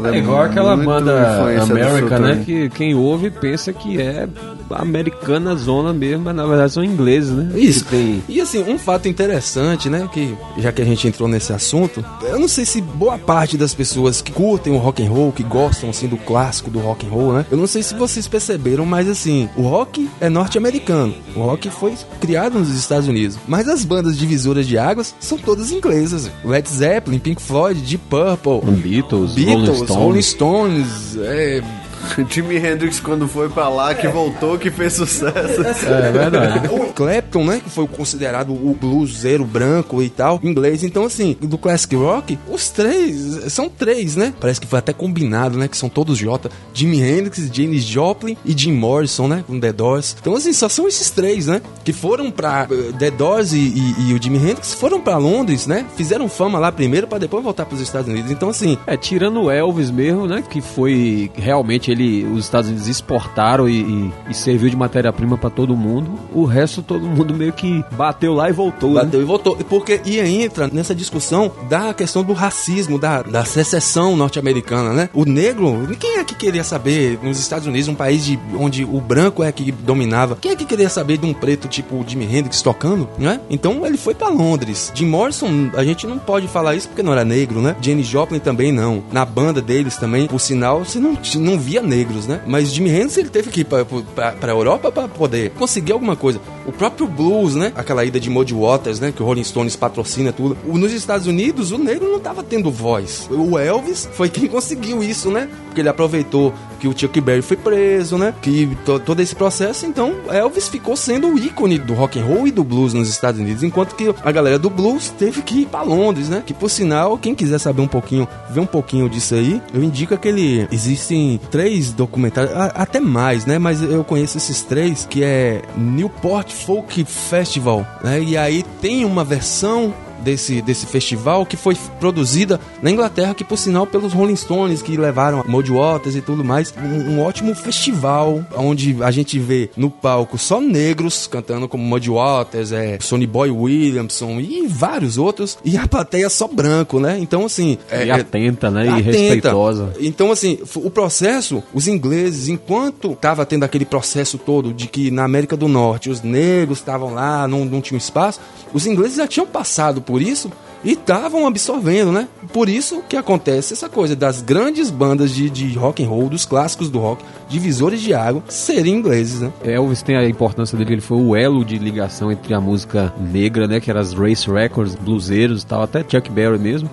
é 0.03 0.17
igual 0.17 0.43
aquela 0.43 0.77
banda 0.77 1.61
América, 1.61 2.19
né? 2.19 2.43
Que 2.45 2.69
quem 2.69 2.95
ouve 2.95 3.29
pensa 3.29 3.73
que 3.73 4.01
é 4.01 4.29
americana 4.71 5.55
zona 5.55 5.93
mesmo, 5.93 6.25
mas 6.25 6.35
na 6.35 6.45
verdade 6.45 6.71
são 6.71 6.83
ingleses, 6.83 7.31
né? 7.31 7.51
Isso. 7.55 7.85
Tem... 7.85 8.23
E 8.27 8.41
assim, 8.41 8.63
um 8.63 8.77
fato 8.77 9.07
interessante, 9.07 9.89
né? 9.89 10.07
Que 10.11 10.35
já 10.57 10.71
que 10.71 10.81
a 10.81 10.85
gente 10.85 11.07
entrou 11.07 11.27
nesse 11.27 11.53
assunto, 11.53 12.03
eu 12.23 12.39
não 12.39 12.47
sei 12.47 12.65
se 12.65 12.81
boa 12.81 13.17
parte 13.17 13.57
das 13.57 13.73
pessoas 13.73 14.21
que 14.21 14.31
curtem 14.31 14.73
o 14.73 14.77
rock 14.77 15.03
and 15.03 15.09
roll, 15.09 15.31
que 15.31 15.43
gostam 15.43 15.89
assim 15.89 16.07
do 16.07 16.17
clássico 16.17 16.69
do 16.69 16.79
rock 16.79 17.05
and 17.05 17.09
roll, 17.09 17.33
né? 17.33 17.45
Eu 17.49 17.57
não 17.57 17.67
sei 17.67 17.83
se 17.83 17.95
vocês 17.95 18.27
perceberam, 18.27 18.85
mas 18.85 19.09
assim, 19.09 19.49
o 19.55 19.63
rock 19.63 20.09
é 20.19 20.29
norte-americano. 20.29 21.13
O 21.35 21.41
rock 21.41 21.69
foi 21.69 21.93
criado 22.19 22.59
nos 22.59 22.69
Estados 22.69 23.07
Unidos, 23.07 23.37
mas 23.47 23.67
as 23.67 23.83
bandas 23.83 24.17
divisoras 24.17 24.67
de 24.67 24.77
águas 24.77 25.15
são 25.19 25.37
todas 25.37 25.71
inglesas. 25.71 26.31
Led 26.43 26.67
Zeppelin, 26.67 27.19
Pink 27.19 27.41
Floyd, 27.41 27.81
Deep 27.81 28.03
Purple, 28.09 28.71
Beatles, 28.71 29.33
Beatles 29.33 29.67
Rolling 29.67 29.75
Stones, 29.75 29.95
Rolling 29.95 30.21
Stones 30.21 31.17
é, 31.17 31.63
Jimi 32.29 32.57
Hendrix, 32.57 32.99
quando 32.99 33.27
foi 33.27 33.49
pra 33.49 33.69
lá, 33.69 33.93
que 33.93 34.07
voltou, 34.07 34.57
que 34.57 34.69
fez 34.69 34.93
sucesso. 34.93 35.61
É 35.87 36.11
verdade. 36.11 36.67
O 36.67 36.93
Clapton, 36.93 37.45
né? 37.45 37.61
Que 37.63 37.69
foi 37.69 37.87
considerado 37.87 38.51
o 38.51 38.75
bluseiro 38.79 39.43
branco 39.45 40.01
e 40.01 40.09
tal, 40.09 40.39
inglês. 40.43 40.83
Então, 40.83 41.05
assim, 41.05 41.35
do 41.41 41.57
Classic 41.57 41.95
Rock, 41.95 42.37
os 42.49 42.69
três, 42.69 43.51
são 43.53 43.69
três, 43.69 44.15
né? 44.15 44.33
Parece 44.39 44.59
que 44.61 44.67
foi 44.67 44.79
até 44.79 44.93
combinado, 44.93 45.57
né? 45.57 45.67
Que 45.67 45.77
são 45.77 45.89
todos 45.89 46.17
J. 46.17 46.49
Jimi 46.73 47.01
Hendrix, 47.01 47.49
Janis 47.51 47.83
Joplin 47.83 48.37
e 48.45 48.57
Jim 48.57 48.73
Morrison, 48.73 49.27
né? 49.27 49.43
Com 49.45 49.59
The 49.59 49.73
Doors. 49.73 50.15
Então, 50.19 50.35
assim, 50.35 50.53
só 50.53 50.69
são 50.69 50.87
esses 50.87 51.09
três, 51.09 51.47
né? 51.47 51.61
Que 51.83 51.93
foram 51.93 52.31
pra 52.31 52.67
uh, 52.69 52.93
The 52.93 53.11
Doors 53.11 53.53
e, 53.53 53.57
e, 53.57 54.09
e 54.09 54.13
o 54.13 54.21
Jimi 54.21 54.37
Hendrix 54.37 54.73
foram 54.73 54.99
pra 55.01 55.17
Londres, 55.17 55.67
né? 55.67 55.85
Fizeram 55.95 56.27
fama 56.29 56.59
lá 56.59 56.71
primeiro 56.71 57.07
pra 57.07 57.17
depois 57.17 57.43
voltar 57.43 57.65
pros 57.65 57.81
Estados 57.81 58.09
Unidos. 58.09 58.31
Então, 58.31 58.49
assim, 58.49 58.77
É, 58.87 58.95
tirando 58.97 59.41
o 59.41 59.51
Elvis 59.51 59.89
mesmo, 59.91 60.27
né? 60.27 60.43
Que 60.49 60.61
foi 60.61 61.31
realmente 61.35 61.91
ele, 61.95 62.25
os 62.25 62.45
Estados 62.45 62.69
Unidos 62.69 62.87
exportaram 62.87 63.67
e, 63.69 63.81
e- 63.81 64.11
e 64.29 64.33
serviu 64.33 64.69
de 64.69 64.75
matéria-prima 64.75 65.37
pra 65.37 65.49
todo 65.49 65.75
mundo. 65.75 66.11
O 66.33 66.45
resto 66.45 66.81
todo 66.81 67.05
mundo 67.07 67.33
meio 67.33 67.53
que 67.53 67.83
bateu 67.91 68.33
lá 68.33 68.49
e 68.49 68.53
voltou. 68.53 68.93
né? 68.93 69.03
Bateu 69.03 69.21
e 69.21 69.25
voltou. 69.25 69.55
Porque 69.69 70.01
e 70.05 70.19
entra 70.19 70.67
nessa 70.71 70.93
discussão 70.93 71.51
da 71.69 71.93
questão 71.93 72.23
do 72.23 72.33
racismo, 72.33 72.99
da, 72.99 73.21
da 73.21 73.45
secessão 73.45 74.15
norte-americana, 74.15 74.93
né? 74.93 75.09
O 75.13 75.25
negro, 75.25 75.87
quem 75.99 76.17
é 76.17 76.23
que 76.23 76.35
queria 76.35 76.63
saber 76.63 77.19
nos 77.23 77.39
Estados 77.39 77.67
Unidos, 77.67 77.87
um 77.87 77.95
país 77.95 78.25
de, 78.25 78.37
onde 78.57 78.83
o 78.83 78.99
branco 79.01 79.43
é 79.43 79.51
que 79.51 79.71
dominava, 79.71 80.37
quem 80.39 80.51
é 80.51 80.55
que 80.55 80.65
queria 80.65 80.89
saber 80.89 81.17
de 81.17 81.25
um 81.25 81.33
preto 81.33 81.67
tipo 81.67 81.95
o 81.95 82.05
Jimi 82.07 82.25
Hendrix 82.25 82.61
tocando, 82.61 83.07
né? 83.17 83.39
Então 83.49 83.85
ele 83.85 83.97
foi 83.97 84.13
pra 84.13 84.27
Londres. 84.29 84.91
Jim 84.93 85.05
Morrison, 85.07 85.69
a 85.75 85.83
gente 85.83 86.05
não 86.05 86.17
pode 86.19 86.47
falar 86.47 86.75
isso 86.75 86.87
porque 86.87 87.03
não 87.03 87.11
era 87.13 87.23
negro, 87.25 87.61
né? 87.61 87.75
Janis 87.81 88.07
Joplin 88.07 88.39
também 88.39 88.71
não. 88.71 89.03
Na 89.11 89.23
banda 89.25 89.61
deles 89.61 89.95
também, 89.97 90.27
por 90.27 90.39
sinal, 90.39 90.83
você 90.83 90.99
não, 90.99 91.17
não 91.35 91.59
via 91.59 91.81
negros, 91.85 92.27
né? 92.27 92.41
Mas 92.45 92.71
Jimi 92.73 92.89
Hendrix 92.89 93.17
ele 93.17 93.29
teve 93.29 93.49
que 93.49 93.61
ir 93.61 93.63
pra, 93.65 93.85
pra, 93.85 94.31
pra 94.33 94.51
Europa 94.51 94.91
pra 94.91 95.07
poder 95.07 95.51
conseguir 95.51 95.91
alguma 95.93 96.15
coisa. 96.15 96.39
O 96.65 96.71
próprio 96.71 97.07
blues, 97.07 97.55
né? 97.55 97.71
Aquela 97.75 98.03
ida 98.03 98.19
de 98.19 98.29
Muddy 98.29 98.53
Waters, 98.53 98.99
né? 98.99 99.11
Que 99.15 99.21
o 99.21 99.25
Rolling 99.25 99.43
Stones 99.43 99.75
patrocina 99.75 100.31
tudo. 100.33 100.57
Nos 100.65 100.91
Estados 100.91 101.27
Unidos, 101.27 101.71
o 101.71 101.77
negro 101.77 102.11
não 102.11 102.19
tava 102.19 102.43
tendo 102.43 102.71
voz. 102.71 103.27
O 103.31 103.57
Elvis 103.57 104.09
foi 104.13 104.29
quem 104.29 104.47
conseguiu 104.47 105.03
isso, 105.03 105.29
né? 105.29 105.47
Porque 105.65 105.81
ele 105.81 105.89
aproveitou 105.89 106.53
que 106.79 106.87
o 106.87 106.97
Chuck 106.97 107.19
Berry 107.21 107.41
foi 107.41 107.57
preso, 107.57 108.17
né? 108.17 108.33
Que 108.41 108.67
to- 108.85 108.99
todo 108.99 109.19
esse 109.21 109.35
processo, 109.35 109.85
então 109.85 110.13
Elvis 110.29 110.67
ficou 110.67 110.95
sendo 110.95 111.27
o 111.29 111.37
ícone 111.37 111.77
do 111.77 111.93
rock 111.93 112.19
and 112.19 112.23
roll 112.25 112.47
e 112.47 112.51
do 112.51 112.63
blues 112.63 112.93
nos 112.93 113.09
Estados 113.09 113.39
Unidos, 113.39 113.63
enquanto 113.63 113.95
que 113.95 114.13
a 114.23 114.31
galera 114.31 114.57
do 114.59 114.69
blues 114.69 115.09
teve 115.17 115.41
que 115.41 115.61
ir 115.61 115.65
pra 115.67 115.81
Londres, 115.83 116.29
né? 116.29 116.43
Que 116.45 116.53
por 116.53 116.69
sinal, 116.69 117.17
quem 117.17 117.33
quiser 117.35 117.59
saber 117.59 117.81
um 117.81 117.87
pouquinho, 117.87 118.27
ver 118.49 118.59
um 118.59 118.65
pouquinho 118.65 119.09
disso 119.09 119.35
aí, 119.35 119.61
eu 119.73 119.83
indico 119.83 120.13
aquele 120.13 120.67
existem 120.71 121.39
três 121.51 121.74
documentários, 121.91 122.53
a- 122.55 122.65
até 122.75 122.99
mais, 122.99 123.45
né? 123.45 123.57
Mas 123.59 123.81
eu 123.81 124.03
conheço 124.03 124.37
esses 124.37 124.61
três 124.61 125.05
que 125.09 125.23
é 125.23 125.61
Newport 125.77 126.51
Folk 126.51 127.03
Festival, 127.05 127.85
né? 128.03 128.21
E 128.21 128.37
aí 128.37 128.63
tem 128.81 129.05
uma 129.05 129.23
versão 129.23 129.93
desse, 130.25 130.61
desse 130.61 130.85
festival 130.87 131.45
que 131.45 131.55
foi 131.55 131.77
produzida 131.99 132.59
na 132.81 132.89
Inglaterra, 132.89 133.35
que 133.35 133.43
por 133.43 133.57
sinal 133.57 133.85
pelos 133.85 134.11
Rolling 134.11 134.35
Stones 134.35 134.81
que 134.81 134.97
levaram 134.97 135.43
Muddy 135.47 135.71
Waters 135.71 136.15
e 136.15 136.21
tudo 136.21 136.43
mais, 136.43 136.73
um, 136.77 137.11
um 137.11 137.21
ótimo 137.21 137.53
festival 137.53 138.43
onde 138.57 138.97
a 139.01 139.11
gente 139.11 139.37
vê 139.39 139.69
no 139.77 139.89
palco 139.89 140.37
só 140.37 140.59
negros 140.59 141.27
cantando 141.27 141.67
como 141.67 141.83
Muddy 141.83 142.09
Waters, 142.09 142.71
é, 142.71 142.97
Sonny 142.99 143.27
Boy 143.27 143.51
Williamson 143.51 144.39
e 144.39 144.65
vários 144.67 145.17
outros 145.17 145.57
e 145.63 145.77
a 145.77 145.87
plateia 145.87 146.29
só 146.29 146.47
branco, 146.47 146.99
né? 146.99 147.17
Então 147.19 147.45
assim, 147.45 147.77
E 148.05 148.11
atenta, 148.11 148.71
né? 148.71 148.85
E 148.85 148.89
atenta. 148.89 149.11
respeitosa. 149.11 149.93
Então, 149.99 150.31
assim, 150.31 150.57
o 150.75 150.89
processo, 150.89 151.63
os 151.73 151.87
ingleses, 151.87 152.47
enquanto 152.47 153.15
tava 153.15 153.45
tendo 153.45 153.63
aquele 153.63 153.85
processo 153.85 154.37
todo 154.37 154.73
de 154.73 154.87
que 154.87 155.11
na 155.11 155.23
América 155.23 155.55
do 155.55 155.67
Norte 155.67 156.09
os 156.09 156.21
negros 156.21 156.79
estavam 156.79 157.13
lá, 157.13 157.47
não, 157.47 157.63
não 157.65 157.81
tinham 157.81 157.97
espaço, 157.97 158.39
os 158.73 158.85
ingleses 158.87 159.17
já 159.17 159.27
tinham 159.27 159.45
passado 159.45 160.01
por 160.01 160.14
isso 160.21 160.51
e 160.85 160.91
estavam 160.91 161.45
absorvendo, 161.47 162.11
né? 162.11 162.27
Por 162.53 162.69
isso 162.69 163.01
que 163.09 163.17
acontece 163.17 163.73
essa 163.73 163.89
coisa 163.89 164.15
das 164.15 164.41
grandes 164.41 164.89
bandas 164.89 165.31
de, 165.31 165.49
de 165.49 165.73
rock 165.77 166.01
and 166.03 166.07
roll, 166.07 166.29
dos 166.29 166.45
clássicos 166.45 166.89
do 166.89 166.99
rock, 166.99 167.23
divisores 167.49 167.99
de 168.01 168.13
água, 168.13 168.41
serem 168.47 168.95
ingleses, 168.95 169.41
né? 169.41 169.51
Elvis 169.63 170.01
tem 170.01 170.15
a 170.15 170.27
importância 170.29 170.77
dele, 170.77 170.93
ele 170.93 171.01
foi 171.01 171.17
o 171.17 171.35
elo 171.35 171.65
de 171.65 171.77
ligação 171.77 172.31
entre 172.31 172.53
a 172.53 172.61
música 172.61 173.13
negra, 173.19 173.67
né, 173.67 173.79
que 173.79 173.89
era 173.89 173.99
as 173.99 174.13
race 174.13 174.49
records, 174.49 174.95
bluseiros 174.95 175.63
e 175.63 175.65
tal, 175.65 175.81
até 175.81 175.99
Chuck 176.07 176.29
Berry 176.31 176.57
mesmo, 176.59 176.89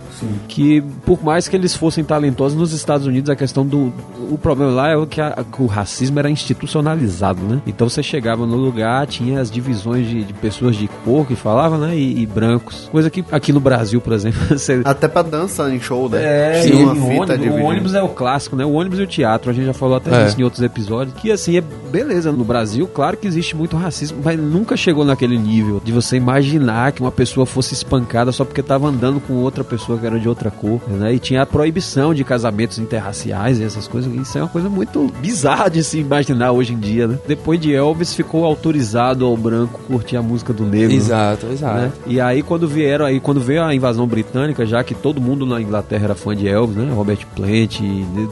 que 0.49 0.81
por 1.05 1.23
mais 1.23 1.47
que 1.47 1.55
eles 1.57 1.75
fossem 1.77 2.03
talentosos 2.03 2.57
nos 2.59 2.73
Estados 2.73 3.07
Unidos, 3.07 3.29
a 3.31 3.37
questão 3.37 3.65
do 3.67 3.93
o 4.31 4.39
problema 4.39 4.73
lá 4.73 4.91
é 4.91 5.07
que, 5.07 5.21
a- 5.21 5.45
que 5.53 5.63
o 5.63 5.67
racismo 5.67 6.19
era 6.19 6.31
institucionalizado, 6.31 7.43
né? 7.43 7.61
Então 7.67 7.89
você 7.89 8.03
chegava 8.03 8.47
no 8.47 8.57
lugar, 8.57 9.07
tinha 9.07 9.41
as 9.41 9.51
divisões 9.51 10.07
de, 10.09 10.25
de 10.25 10.33
pessoas 10.33 10.77
de 10.77 10.89
cor 11.05 11.27
que 11.27 11.35
falavam, 11.37 11.79
né, 11.79 11.95
e, 11.97 12.23
e 12.23 12.27
brancos, 12.27 12.89
coisa 12.91 13.11
que 13.11 13.25
aqui 13.31 13.53
no 13.53 13.61
Brasil, 13.61 13.82
por 14.01 14.12
exemplo, 14.12 14.40
você 14.59 14.81
Até 14.85 15.09
pra 15.09 15.23
dança 15.23 15.68
em 15.73 15.81
show, 15.81 16.09
né? 16.09 16.23
é, 16.23 16.68
e 16.68 16.73
uma 16.73 16.92
o 16.92 16.97
fita 16.97 17.33
ônibus, 17.35 17.47
o 17.61 17.62
ônibus 17.64 17.95
é 17.95 18.03
o 18.03 18.09
clássico, 18.09 18.57
né? 18.57 18.64
O 18.64 18.73
ônibus 18.73 18.99
e 18.99 19.03
o 19.03 19.07
teatro, 19.07 19.51
a 19.51 19.53
gente 19.53 19.66
já 19.66 19.75
falou 19.75 19.97
até 19.97 20.11
É. 20.14 20.25
disso 20.25 20.40
em 20.40 20.45
outros 20.45 20.62
episódios. 20.62 21.16
Que 21.16 21.31
assim, 21.31 21.57
é 21.57 21.61
beleza. 21.61 22.33
No 22.33 22.45
Brasil, 22.45 22.87
claro 22.87 23.16
que 23.16 23.27
existe 23.27 23.57
muito 23.57 23.77
racismo, 23.77 24.18
mas 24.25 24.38
nunca 24.38 24.77
chegou 24.77 25.05
naquele 25.05 25.37
nível 25.38 25.81
de 25.85 25.92
você 25.92 26.16
imaginar 26.16 26.92
que 26.92 27.01
uma 27.01 27.12
pessoa 27.12 27.45
fosse 27.47 27.75
espancada 27.75 28.33
só 28.33 28.45
porque 28.45 28.62
tava 28.62 28.88
andando 28.88 29.21
com 29.21 29.35
outra 29.35 29.62
pessoa 29.64 29.99
que 29.99 30.07
era 30.07 30.18
de 30.18 30.29
outra 30.29 30.51
cor, 30.51 30.81
né? 30.88 31.12
E 31.14 31.18
tinha 31.18 31.42
a 31.42 31.47
proibição 31.47 32.14
de 32.14 32.25
casamentos 32.25 32.79
interraciais 32.79 33.59
e 33.61 33.64
essas 33.64 33.87
coisas. 33.88 34.12
Isso 34.14 34.38
é 34.38 34.42
uma 34.42 34.49
coisa 34.49 34.68
muito 34.68 35.12
bizarra 35.21 35.68
de 35.68 35.83
se 35.83 35.99
imaginar 35.99 36.53
hoje 36.53 36.73
em 36.73 36.79
dia, 36.79 37.07
né? 37.07 37.18
Depois 37.27 37.61
de 37.61 37.73
Elvis, 37.75 38.14
ficou 38.14 38.45
autorizado 38.45 39.25
ao 39.25 39.37
branco 39.37 39.81
curtir 39.87 40.16
a 40.16 40.23
música 40.23 40.53
do 40.53 40.64
negro. 40.64 40.95
Exato, 40.95 41.47
exato. 41.53 41.75
né? 41.81 41.92
E 42.07 42.21
aí 42.21 42.42
quando 42.42 42.66
vieram 42.68 43.05
aí, 43.05 43.21
quando 43.21 43.40
veio 43.40 43.62
a 43.68 43.75
invasão 43.75 44.07
britânica, 44.07 44.64
já 44.66 44.83
que 44.85 44.94
todo 44.94 45.20
mundo 45.20 45.44
na 45.46 45.61
Inglaterra 45.61 46.05
era 46.05 46.14
fã 46.14 46.35
de 46.35 46.48
Elvis, 46.48 46.77
né? 46.77 46.92
Robert 46.92 47.18
Plant, 47.35 47.81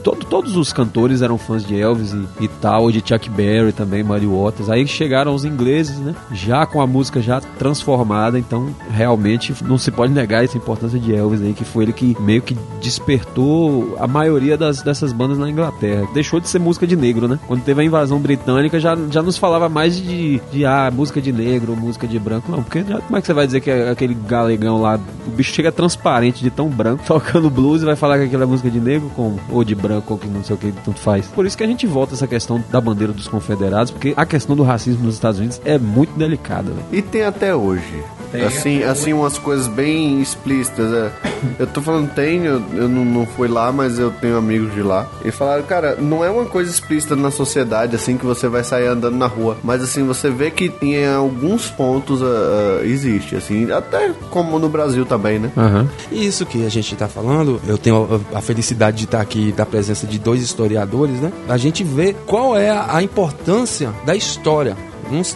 todo- 0.02 0.24
todos 0.26 0.56
os 0.56 0.72
cantores 0.72 1.22
eram 1.22 1.36
fãs 1.38 1.64
de 1.64 1.78
Elvis 1.80 2.12
e, 2.12 2.44
e 2.44 2.48
tal, 2.48 2.90
de 2.90 3.02
Chuck 3.06 3.28
Berry 3.30 3.72
também, 3.72 4.02
Muddy 4.02 4.26
Waters. 4.26 4.68
Aí 4.68 4.86
chegaram 4.86 5.34
os 5.34 5.44
ingleses, 5.44 5.98
né? 5.98 6.14
Já 6.32 6.66
com 6.66 6.80
a 6.80 6.86
música 6.86 7.20
já 7.20 7.40
transformada, 7.40 8.38
então 8.38 8.68
realmente 8.90 9.54
não 9.64 9.78
se 9.78 9.90
pode 9.90 10.12
negar 10.12 10.44
essa 10.44 10.56
importância 10.56 10.98
de 10.98 11.14
Elvis 11.14 11.40
aí, 11.42 11.52
que 11.52 11.64
foi 11.64 11.84
ele 11.84 11.92
que 11.92 12.16
meio 12.20 12.42
que 12.42 12.56
despertou 12.80 13.96
a 13.98 14.06
maioria 14.06 14.56
das, 14.56 14.82
dessas 14.82 15.12
bandas 15.12 15.38
na 15.38 15.48
Inglaterra. 15.48 16.06
Deixou 16.12 16.40
de 16.40 16.48
ser 16.48 16.58
música 16.58 16.86
de 16.86 16.96
negro, 16.96 17.26
né? 17.28 17.38
Quando 17.46 17.62
teve 17.62 17.80
a 17.80 17.84
invasão 17.84 18.18
britânica, 18.18 18.78
já, 18.78 18.96
já 19.10 19.22
nos 19.22 19.36
falava 19.36 19.68
mais 19.68 19.96
de, 19.96 20.40
de 20.52 20.64
ah, 20.64 20.90
música 20.94 21.20
de 21.20 21.32
negro, 21.32 21.76
música 21.76 22.06
de 22.06 22.18
branco. 22.18 22.50
Não, 22.50 22.62
porque 22.62 22.82
já, 22.82 22.98
como 23.00 23.16
é 23.16 23.20
que 23.20 23.26
você 23.26 23.32
vai 23.32 23.46
dizer 23.46 23.60
que 23.60 23.70
é 23.70 23.90
aquele 23.90 24.14
galegão 24.14 24.80
lá, 24.80 24.98
o 25.26 25.30
bicho 25.30 25.52
chega 25.52 25.70
transparente 25.70 26.42
de 26.42 26.50
tão 26.50 26.68
branco, 26.68 27.02
tocando 27.06 27.50
blues 27.50 27.82
e 27.82 27.84
vai 27.84 27.96
falar 27.96 28.18
que 28.18 28.24
aquilo 28.24 28.42
é 28.42 28.46
música 28.46 28.70
de 28.70 28.80
negro 28.80 29.10
com, 29.14 29.36
ou 29.50 29.64
de 29.64 29.74
branco, 29.74 30.14
ou 30.14 30.18
que 30.18 30.28
não 30.28 30.42
sei 30.42 30.56
o 30.56 30.58
que, 30.58 30.72
tanto 30.72 30.98
faz. 30.98 31.26
Por 31.28 31.46
isso 31.46 31.56
que 31.56 31.64
a 31.64 31.66
gente 31.66 31.86
volta 31.86 32.14
essa 32.14 32.26
questão 32.26 32.62
da 32.70 32.80
bandeira 32.80 33.12
dos 33.12 33.28
confederados, 33.28 33.90
porque 33.90 34.14
a 34.16 34.26
questão 34.26 34.56
do 34.56 34.62
racismo 34.62 35.04
nos 35.04 35.14
Estados 35.14 35.38
Unidos 35.38 35.60
é 35.64 35.78
muito 35.78 36.16
delicada, 36.18 36.70
velho. 36.70 36.86
E 36.92 37.02
tem 37.02 37.22
até 37.22 37.54
hoje. 37.54 38.02
Tem 38.30 38.44
assim, 38.44 38.82
assim, 38.82 39.12
umas 39.12 39.38
coisas 39.38 39.66
bem 39.66 40.20
explícitas. 40.20 40.92
é. 40.92 41.10
Eu 41.58 41.66
tô 41.66 41.80
falando 41.80 42.10
tem, 42.10 42.44
eu, 42.44 42.62
eu 42.74 42.88
não, 42.88 43.04
não 43.04 43.26
fui 43.26 43.48
lá, 43.48 43.72
mas 43.72 43.98
eu 43.98 44.10
tenho 44.10 44.36
amigos 44.36 44.72
de 44.74 44.82
lá. 44.82 45.08
E 45.24 45.30
falaram, 45.30 45.62
cara, 45.62 45.96
não 45.96 46.24
é 46.24 46.30
uma 46.30 46.44
coisa 46.44 46.70
explícita 46.70 47.16
na 47.16 47.30
sociedade, 47.30 47.96
assim, 47.96 48.16
que 48.16 48.26
você 48.26 48.48
vai 48.48 48.62
sair 48.62 48.86
andando 48.86 49.16
na 49.16 49.26
rua. 49.26 49.56
Mas 49.62 49.82
assim, 49.82 50.04
você 50.04 50.30
vê 50.30 50.50
que 50.50 50.72
em 50.82 51.06
alguns 51.06 51.70
pontos 51.70 52.22
ah, 52.22 52.26
ah, 52.26 52.86
existe, 52.86 53.36
assim, 53.36 53.70
até 53.70 54.12
como 54.30 54.58
no 54.58 54.68
Brasil 54.68 55.04
também, 55.04 55.38
né? 55.38 55.50
Aham. 55.56 55.88
Isso 56.10 56.44
que 56.46 56.64
a 56.64 56.68
gente 56.68 56.92
está 56.92 57.08
falando, 57.08 57.60
eu 57.66 57.78
tenho 57.78 58.22
a, 58.32 58.38
a 58.38 58.40
felicidade 58.40 58.98
de 58.98 59.04
estar 59.04 59.20
aqui 59.20 59.52
da 59.52 59.64
presença 59.64 60.06
de 60.06 60.18
dois 60.18 60.42
historiadores, 60.42 61.20
né? 61.20 61.32
A 61.48 61.56
gente 61.56 61.82
vê 61.82 62.14
qual 62.26 62.56
é 62.56 62.70
a, 62.70 62.96
a 62.96 63.02
importância 63.02 63.92
da 64.04 64.14
história. 64.14 64.76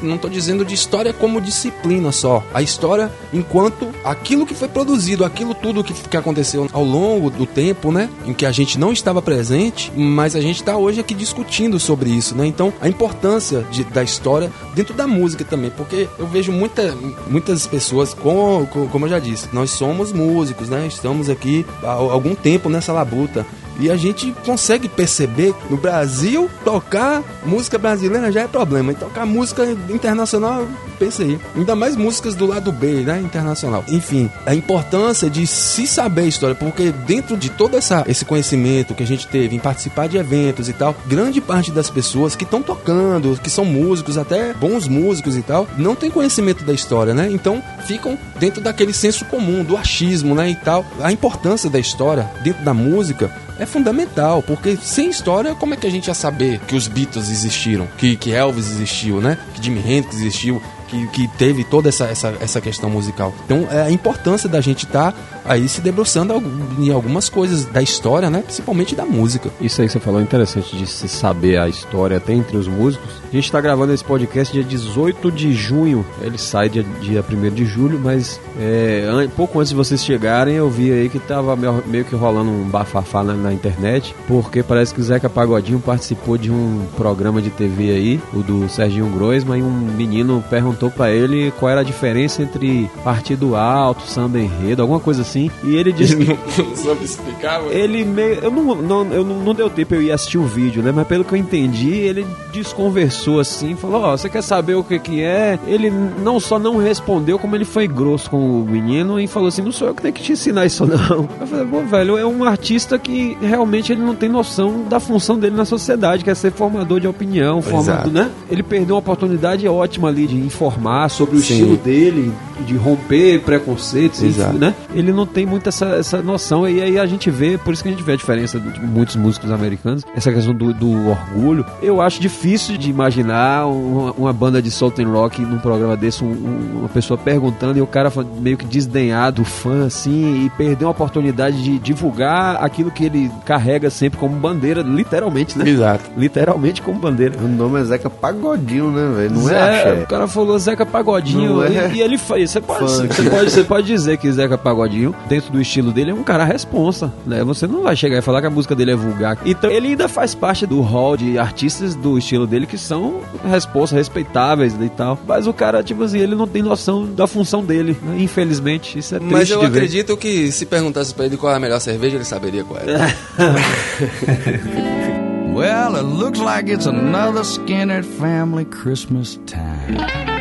Não, 0.03 0.17
tô 0.19 0.29
dizendo 0.29 0.65
de 0.65 0.75
história 0.75 1.13
como 1.13 1.41
disciplina 1.41 2.13
só. 2.13 2.43
A 2.53 2.63
história 2.63 3.11
enquanto 3.33 3.89
aquilo 4.05 4.47
que 4.47 4.55
foi 4.55 4.69
produzido, 4.69 5.25
aquilo 5.25 5.55
tudo 5.55 5.83
que, 5.83 5.93
que 5.93 6.17
aconteceu 6.17 6.69
ao 6.73 6.85
longo 6.85 7.31
do 7.31 7.47
tempo, 7.47 7.91
né? 7.91 8.09
Em 8.27 8.33
que 8.33 8.47
a 8.47 8.53
gente 8.53 8.79
não 8.79 8.93
estava 8.93 9.21
presente, 9.21 9.93
mas 9.97 10.37
a 10.37 10.41
gente 10.41 10.57
está 10.57 10.77
hoje 10.77 11.01
aqui 11.01 11.15
discutindo 11.15 11.79
sobre 11.81 12.11
isso, 12.11 12.35
né? 12.35 12.47
Então, 12.47 12.73
a 12.81 12.89
importância 12.89 13.65
de- 13.71 13.85
da 13.85 14.03
história 14.03 14.51
dentro 14.75 14.95
da 14.95 15.07
música 15.07 15.45
também, 15.45 15.71
porque 15.71 16.09
eu 16.19 16.27
vejo 16.27 16.53
muita, 16.53 16.95
muitas 17.29 17.67
pessoas, 17.67 18.15
como, 18.15 18.67
como 18.67 19.07
eu 19.07 19.11
já 19.11 19.19
disse, 19.19 19.49
nós 19.53 19.71
somos 19.71 20.13
músicos, 20.13 20.69
né? 20.69 20.87
Estamos 20.87 21.29
aqui 21.29 21.65
há 21.83 21.93
algum 21.93 22.35
tempo 22.35 22.69
nessa 22.69 22.93
labuta. 22.93 23.45
E 23.79 23.91
a 23.91 23.97
gente 23.97 24.33
consegue 24.45 24.89
perceber 24.89 25.55
no 25.69 25.77
Brasil 25.77 26.51
tocar 26.65 27.23
música 27.45 27.79
brasileira 27.79 28.31
já 28.31 28.43
é 28.43 28.49
problema. 28.49 28.93
E 28.93 28.95
tocar 28.95 29.27
música 29.27 29.65
internacional, 29.89 30.67
pensa 30.99 31.23
aí. 31.23 31.39
Ainda 31.57 31.75
mais 31.75 31.97
músicas 31.97 32.35
do 32.35 32.47
lado 32.47 32.71
B, 32.73 33.03
né? 33.03 33.21
Internacional. 33.21 33.85
Enfim, 33.89 34.31
a 34.47 34.55
importância 34.55 35.29
de 35.29 35.47
se 35.47 35.87
saber 35.87 36.23
a 36.23 36.27
história, 36.27 36.55
porque 36.55 36.93
dentro 36.93 37.37
de 37.37 37.51
todo 37.51 37.77
essa, 37.77 38.05
esse 38.07 38.25
conhecimento 38.25 38.95
que 38.95 39.03
a 39.03 39.07
gente 39.07 39.27
teve 39.27 39.57
em 39.57 39.59
participar 39.59 40.09
de 40.09 40.17
eventos 40.17 40.69
e 40.69 40.73
tal, 40.73 40.95
grande 41.07 41.41
parte 41.41 41.71
das 41.71 41.91
pessoas 41.91 42.37
que 42.37 42.45
estão 42.45 42.63
tocando, 42.63 43.39
que 43.43 43.51
são 43.51 43.65
músicos, 43.65 44.17
até 44.17 44.53
bons 44.55 44.89
músicos 44.89 45.37
e 45.37 45.43
tal, 45.43 45.67
não 45.77 45.95
tem 45.95 46.11
conhecimento 46.11 46.65
da 46.65 46.73
história, 46.73 47.15
né? 47.15 47.29
Então 47.31 47.63
ficam 47.87 48.19
dentro 48.39 48.61
daquele 48.61 48.93
senso 48.93 49.25
comum, 49.27 49.65
do 49.65 49.77
achismo, 49.77 50.35
né? 50.35 50.51
E 50.51 50.57
tal. 50.57 50.85
A 51.01 51.13
importância 51.13 51.69
da 51.69 51.79
história 51.79 52.31
dentro 52.43 52.65
da 52.65 52.75
música 52.75 53.31
é 53.59 53.67
fundamental, 53.67 54.43
porque 54.43 54.77
sem 54.77 55.09
história, 55.09 55.55
como 55.55 55.75
é 55.75 55.77
que 55.77 55.87
a 55.87 55.91
gente 55.91 56.09
ia 56.09 56.15
saber 56.15 56.59
que 56.61 56.75
os 56.75 56.89
Beatles 56.89 57.31
existiram, 57.31 57.89
que, 57.99 58.17
que 58.17 58.33
Elvis 58.33 58.71
existiu, 58.71 59.21
né? 59.21 59.39
Que 59.55 59.63
Jimi 59.63 59.81
Hendrix 59.81 60.17
existiu, 60.17 60.63
que, 60.89 61.07
que 61.09 61.29
teve 61.29 61.65
toda 61.65 61.89
essa, 61.89 62.05
essa, 62.07 62.35
essa 62.41 62.61
questão 62.61 62.91
musical. 62.91 63.33
Então, 63.45 63.67
é 63.71 63.83
a 63.83 63.91
importância 63.91 64.49
da 64.49 64.61
gente 64.61 64.85
estar 64.85 65.13
tá 65.13 65.19
aí 65.45 65.69
se 65.69 65.81
debruçando 65.81 66.35
em 66.79 66.91
algumas 66.91 67.29
coisas 67.29 67.65
da 67.65 67.83
história, 67.83 68.31
né? 68.31 68.43
Principalmente 68.43 68.95
da 68.95 69.05
música. 69.05 69.51
Isso 69.61 69.81
aí 69.81 69.87
que 69.87 69.93
você 69.93 70.01
falou 70.01 70.21
é 70.21 70.23
interessante 70.23 70.77
de 70.77 70.87
se 70.87 71.09
saber 71.09 71.59
a 71.59 71.69
história 71.69 72.17
até 72.17 72.33
entre 72.33 72.57
os 72.57 72.67
músicos. 72.67 73.09
A 73.31 73.35
gente 73.35 73.45
está 73.45 73.61
gravando 73.61 73.93
esse 73.93 74.05
podcast 74.05 74.53
dia 74.53 74.65
18 74.65 75.31
de 75.31 75.53
junho. 75.53 76.05
Ele 76.21 76.39
sai 76.39 76.69
dia, 76.69 76.85
dia 77.01 77.25
1 77.29 77.55
de 77.55 77.67
julho, 77.67 78.01
mas 78.03 78.41
é, 78.59 79.29
pouco 79.35 79.59
antes 79.59 79.71
de 79.71 79.77
vocês 79.77 80.05
chegarem, 80.05 80.55
eu 80.55 80.71
vi 80.71 80.93
aí 80.93 81.09
que 81.09 81.19
tava 81.19 81.57
meio 81.87 82.05
que 82.05 82.15
rolando 82.15 82.51
um 82.51 82.65
bafafá 82.65 83.23
na, 83.23 83.35
na 83.35 83.53
internet, 83.53 84.15
porque 84.27 84.63
parece 84.63 84.95
que 84.95 85.01
o 85.01 85.05
Zeca 85.05 85.29
Pagodinho 85.29 85.81
participou 85.81 86.39
de 86.39 86.51
um 86.51 86.87
programa 86.97 87.43
de 87.43 87.51
TV 87.51 87.91
aí, 87.91 88.21
o 88.33 88.43
do 88.43 88.69
Serginho 88.69 89.07
Groisman, 89.09 89.59
e 89.59 89.63
um 89.63 89.71
menino 89.71 90.43
perguntou 90.49 90.74
para 90.91 91.11
ele 91.11 91.53
qual 91.59 91.71
era 91.71 91.81
a 91.81 91.85
diferença 91.85 92.43
entre 92.43 92.91
partido 93.03 93.57
alto, 93.57 94.07
samba 94.07 94.39
enredo, 94.39 94.83
alguma 94.83 95.01
coisa 95.01 95.23
assim. 95.23 95.51
E 95.63 95.77
ele 95.77 95.93
disse. 95.95 96.15
Ele 96.15 96.39
não 96.59 96.77
soube 96.77 97.05
explicar, 97.05 97.61
mano. 97.61 97.73
Ele 97.73 98.05
meio. 98.05 98.35
Eu 98.35 98.51
não, 98.51 98.75
não, 98.75 99.13
eu 99.13 99.25
não, 99.25 99.37
não 99.41 99.55
deu 99.55 99.71
tempo 99.71 99.95
eu 99.95 100.03
ir 100.03 100.13
assistir 100.13 100.39
o 100.39 100.45
vídeo, 100.45 100.83
né? 100.83 100.93
Mas 100.93 101.07
pelo 101.07 101.25
que 101.25 101.33
eu 101.33 101.39
entendi, 101.39 101.93
ele 101.93 102.27
desconversou 102.53 103.41
assim, 103.41 103.75
falou: 103.77 104.03
Ó, 104.03 104.15
oh, 104.15 104.19
você 104.19 104.29
quer 104.29 104.43
saber 104.43 104.75
o 104.75 104.85
que 104.85 104.99
que 104.99 105.23
é? 105.23 105.59
Ele 105.67 105.91
não 105.91 106.39
só 106.41 106.59
não 106.59 106.79
respondeu, 106.79 107.39
como 107.39 107.55
ele 107.57 107.65
foi 107.65 107.87
grosso 107.87 108.31
com 108.31 108.63
o 108.63 108.65
menino 108.65 109.21
e 109.21 109.27
falou 109.27 109.49
assim: 109.49 109.63
Não 109.63 109.73
sou 109.73 109.89
eu 109.89 109.95
que 109.95 110.03
tenho 110.03 110.15
que 110.15 110.23
te 110.23 110.33
ensinar 110.33 110.67
isso, 110.67 110.87
não. 110.87 111.29
Eu 111.41 111.47
falei: 111.47 111.67
Pô, 111.67 111.81
velho, 111.83 112.17
é 112.17 112.27
um 112.27 112.45
artista 112.45 112.99
que 112.99 113.37
realmente 113.41 113.93
ele 113.93 114.03
não 114.03 114.15
tem 114.15 114.29
noção 114.29 114.85
da 114.89 114.99
função 114.99 115.39
dele 115.39 115.57
na 115.57 115.65
sociedade, 115.65 116.25
que 116.25 116.31
é 116.31 116.35
ser 116.35 116.53
formador 116.53 117.01
de 117.01 117.07
opinião, 117.07 117.61
formador, 117.61 118.13
né? 118.13 118.31
Ele 118.51 118.63
perdeu 118.63 118.95
uma 118.95 119.01
oportunidade 119.01 119.67
ótima 119.69 120.09
ali 120.09 120.27
de 120.27 120.37
informar 120.37 120.64
sobre 121.09 121.37
o 121.37 121.41
Sim. 121.41 121.55
estilo 121.55 121.77
dele, 121.77 122.33
de 122.67 122.77
romper 122.77 123.41
preconceitos, 123.41 124.23
Exato. 124.23 124.57
né? 124.57 124.75
Ele 124.95 125.13
não 125.13 125.27
tem 125.27 125.45
muito 125.45 125.69
essa, 125.69 125.87
essa 125.97 126.23
noção. 126.23 126.69
E 126.69 126.81
aí 126.81 126.99
a 126.99 127.07
gente 127.07 127.31
vê, 127.31 127.59
por 127.59 127.75
isso 127.75 127.83
que 127.83 127.89
a 127.89 127.93
gente 127.93 128.03
vê 128.03 128.13
a 128.13 128.17
diferença 128.17 128.59
de 128.59 128.81
muitos 128.81 129.17
músicos 129.17 129.51
americanos, 129.51 130.05
essa 130.17 130.33
questão 130.33 130.55
do, 130.55 130.73
do 130.73 131.09
orgulho. 131.09 131.65
Eu 131.83 132.01
acho 132.01 132.21
difícil 132.21 132.77
de 132.77 132.91
imaginar 132.91 133.67
uma, 133.67 134.13
uma 134.13 134.33
banda 134.33 134.63
de 134.63 134.71
Southern 134.71 135.11
Rock 135.11 135.43
num 135.43 135.59
programa 135.59 135.97
desse, 135.97 136.25
um, 136.25 136.29
um, 136.29 136.79
uma 136.81 136.89
pessoa 136.89 137.19
perguntando 137.19 137.79
e 137.79 137.83
o 137.83 137.87
cara 137.87 138.11
meio 138.41 138.57
que 138.57 138.65
desdenhado 138.65 139.35
do 139.35 139.45
fã, 139.45 139.87
assim, 139.87 140.45
e 140.45 140.51
perder 140.51 140.85
uma 140.85 140.93
oportunidade 140.93 141.63
de 141.63 141.79
divulgar 141.79 142.63
aquilo 142.63 142.91
que 142.91 143.05
ele 143.05 143.31
carrega 143.45 143.91
sempre 143.91 144.19
como 144.19 144.37
bandeira, 144.37 144.83
literalmente, 144.83 145.59
né? 145.59 145.69
Exato. 145.69 146.11
Literalmente 146.17 146.81
como 146.81 146.99
bandeira. 146.99 147.37
O 147.39 147.49
nome 147.49 147.81
é 147.81 147.85
Zeca 147.85 148.09
Pagodinho, 148.09 148.91
né, 148.91 149.13
velho? 149.17 149.35
Não 149.35 149.43
Zé, 149.43 149.55
é 149.55 149.79
axé. 149.79 150.03
O 150.03 150.07
cara 150.07 150.29
falou 150.29 150.54
Zeca 150.59 150.87
Pagodinho 150.87 151.63
é 151.63 151.91
e, 151.93 151.97
e, 151.97 152.03
ele 152.03 152.19
faz. 152.19 152.51
Você 152.51 152.61
pode, 152.61 152.85
você, 152.85 153.31
pode, 153.31 153.51
você 153.51 153.65
pode 153.65 153.87
dizer 153.87 154.19
que 154.19 154.31
Zeca 154.31 154.59
Pagodinho 154.59 155.15
dentro 155.29 155.53
do 155.53 155.61
estilo 155.61 155.93
dele, 155.93 156.11
é 156.11 156.15
um 156.15 156.23
cara 156.23 156.45
responsa, 156.45 157.13
né? 157.27 157.43
Você 157.45 157.67
não 157.67 157.83
vai 157.83 157.97
chegar 157.97 158.19
e 158.19 158.23
falar 158.23 158.41
que 158.41 158.47
a 158.47 158.51
música 158.51 158.75
dele 158.75 158.93
é 158.93 158.97
vulgar. 158.97 159.39
Então, 159.45 159.71
ele 159.71 159.89
ainda 159.89 160.09
faz 160.09 160.35
parte 160.35 160.67
do 160.67 160.81
hall 160.81 161.17
de 161.17 161.39
artistas 161.39 161.95
do 161.95 162.19
estilo 162.19 162.47
dele 162.47 162.67
que 162.67 162.79
são 162.79 163.21
responsa, 163.45 163.97
respeitáveis 163.97 164.75
e 164.81 164.89
tal. 164.89 165.19
Mas 165.27 165.47
o 165.47 165.53
cara, 165.53 165.83
tipo 165.83 166.03
assim, 166.03 166.19
ele 166.19 166.35
não 166.35 166.47
tem 166.47 166.63
noção 166.63 167.07
da 167.07 167.27
função 167.27 167.65
dele, 167.65 167.97
né? 168.03 168.17
infelizmente. 168.19 168.99
Isso 168.99 169.15
é 169.15 169.19
triste 169.19 169.33
Mas 169.33 169.51
eu 169.51 169.63
acredito 169.63 170.17
que 170.17 170.51
se 170.53 170.67
perguntasse 170.67 171.15
pra 171.15 171.27
ele 171.27 171.37
qual 171.37 171.53
é 171.53 171.57
a 171.57 171.61
melhor 171.61 171.81
cerveja, 171.81 172.17
ele 172.17 172.25
saberia 172.25 172.65
qual 172.65 172.81
é. 172.81 172.85
well, 175.55 175.97
it 175.97 176.05
looks 176.05 176.41
like 176.41 176.71
it's 176.71 176.87
another 176.87 177.45
Skinner 177.45 178.03
family 178.03 178.65
Christmas 178.65 179.39
time. 179.47 180.34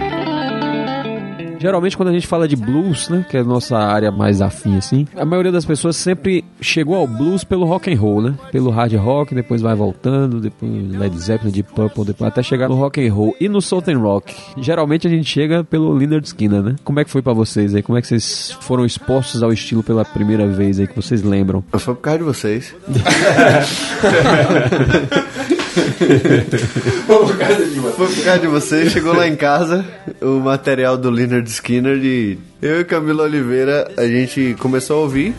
Geralmente 1.64 1.96
quando 1.96 2.10
a 2.10 2.12
gente 2.12 2.28
fala 2.28 2.46
de 2.46 2.58
blues, 2.58 3.08
né, 3.08 3.26
que 3.30 3.38
é 3.38 3.40
a 3.40 3.44
nossa 3.46 3.78
área 3.78 4.12
mais 4.12 4.42
afim 4.42 4.76
assim, 4.76 5.08
a 5.16 5.24
maioria 5.24 5.50
das 5.50 5.64
pessoas 5.64 5.96
sempre 5.96 6.44
chegou 6.60 6.94
ao 6.94 7.08
blues 7.08 7.46
pelo 7.46 7.66
rock 7.66 7.90
and 7.90 7.98
roll, 7.98 8.22
né? 8.22 8.36
Pelo 8.52 8.70
hard 8.70 8.94
rock, 8.96 9.34
depois 9.34 9.62
vai 9.62 9.74
voltando, 9.74 10.42
depois 10.42 10.70
Led 10.92 11.18
Zeppelin, 11.18 11.54
Deep 11.54 11.72
Purple, 11.72 12.04
depois 12.04 12.28
até 12.28 12.44
chegar 12.44 12.68
no 12.68 12.76
rock 12.76 13.08
and 13.08 13.14
roll 13.14 13.34
e 13.40 13.48
no 13.48 13.62
Southern 13.62 14.02
Rock. 14.02 14.36
Geralmente 14.58 15.08
a 15.08 15.10
gente 15.10 15.24
chega 15.24 15.64
pelo 15.64 15.94
Leonard 15.94 16.28
Skinner, 16.28 16.62
né? 16.62 16.76
Como 16.84 17.00
é 17.00 17.06
que 17.06 17.10
foi 17.10 17.22
para 17.22 17.32
vocês 17.32 17.74
aí? 17.74 17.82
Como 17.82 17.98
é 17.98 18.02
que 18.02 18.08
vocês 18.08 18.58
foram 18.60 18.86
expostos 18.86 19.42
ao 19.42 19.54
estilo 19.54 19.82
pela 19.82 20.04
primeira 20.04 20.46
vez 20.46 20.82
aí 20.82 20.88
que 20.88 20.98
vocês 20.98 21.24
lembram? 21.24 21.64
Foi 21.72 21.96
por 21.96 22.02
causa 22.02 22.20
de 22.20 22.26
vocês. 22.26 22.76
Foi 27.08 27.18
por 27.18 27.38
causa 27.38 27.66
de 27.66 27.80
você. 27.80 27.98
Foi 27.98 28.08
por 28.08 28.24
causa 28.24 28.40
de 28.40 28.48
você. 28.48 28.90
Chegou 28.90 29.14
lá 29.14 29.28
em 29.28 29.36
casa 29.36 29.86
o 30.22 30.40
material 30.40 30.98
do 30.98 31.10
Leonard 31.10 31.50
Skinner 31.50 31.98
e 32.04 32.38
eu 32.62 32.82
e 32.82 32.86
Camila 32.86 33.24
Oliveira, 33.24 33.92
a 33.98 34.08
gente 34.08 34.56
começou 34.60 35.00
a 35.00 35.02
ouvir. 35.02 35.34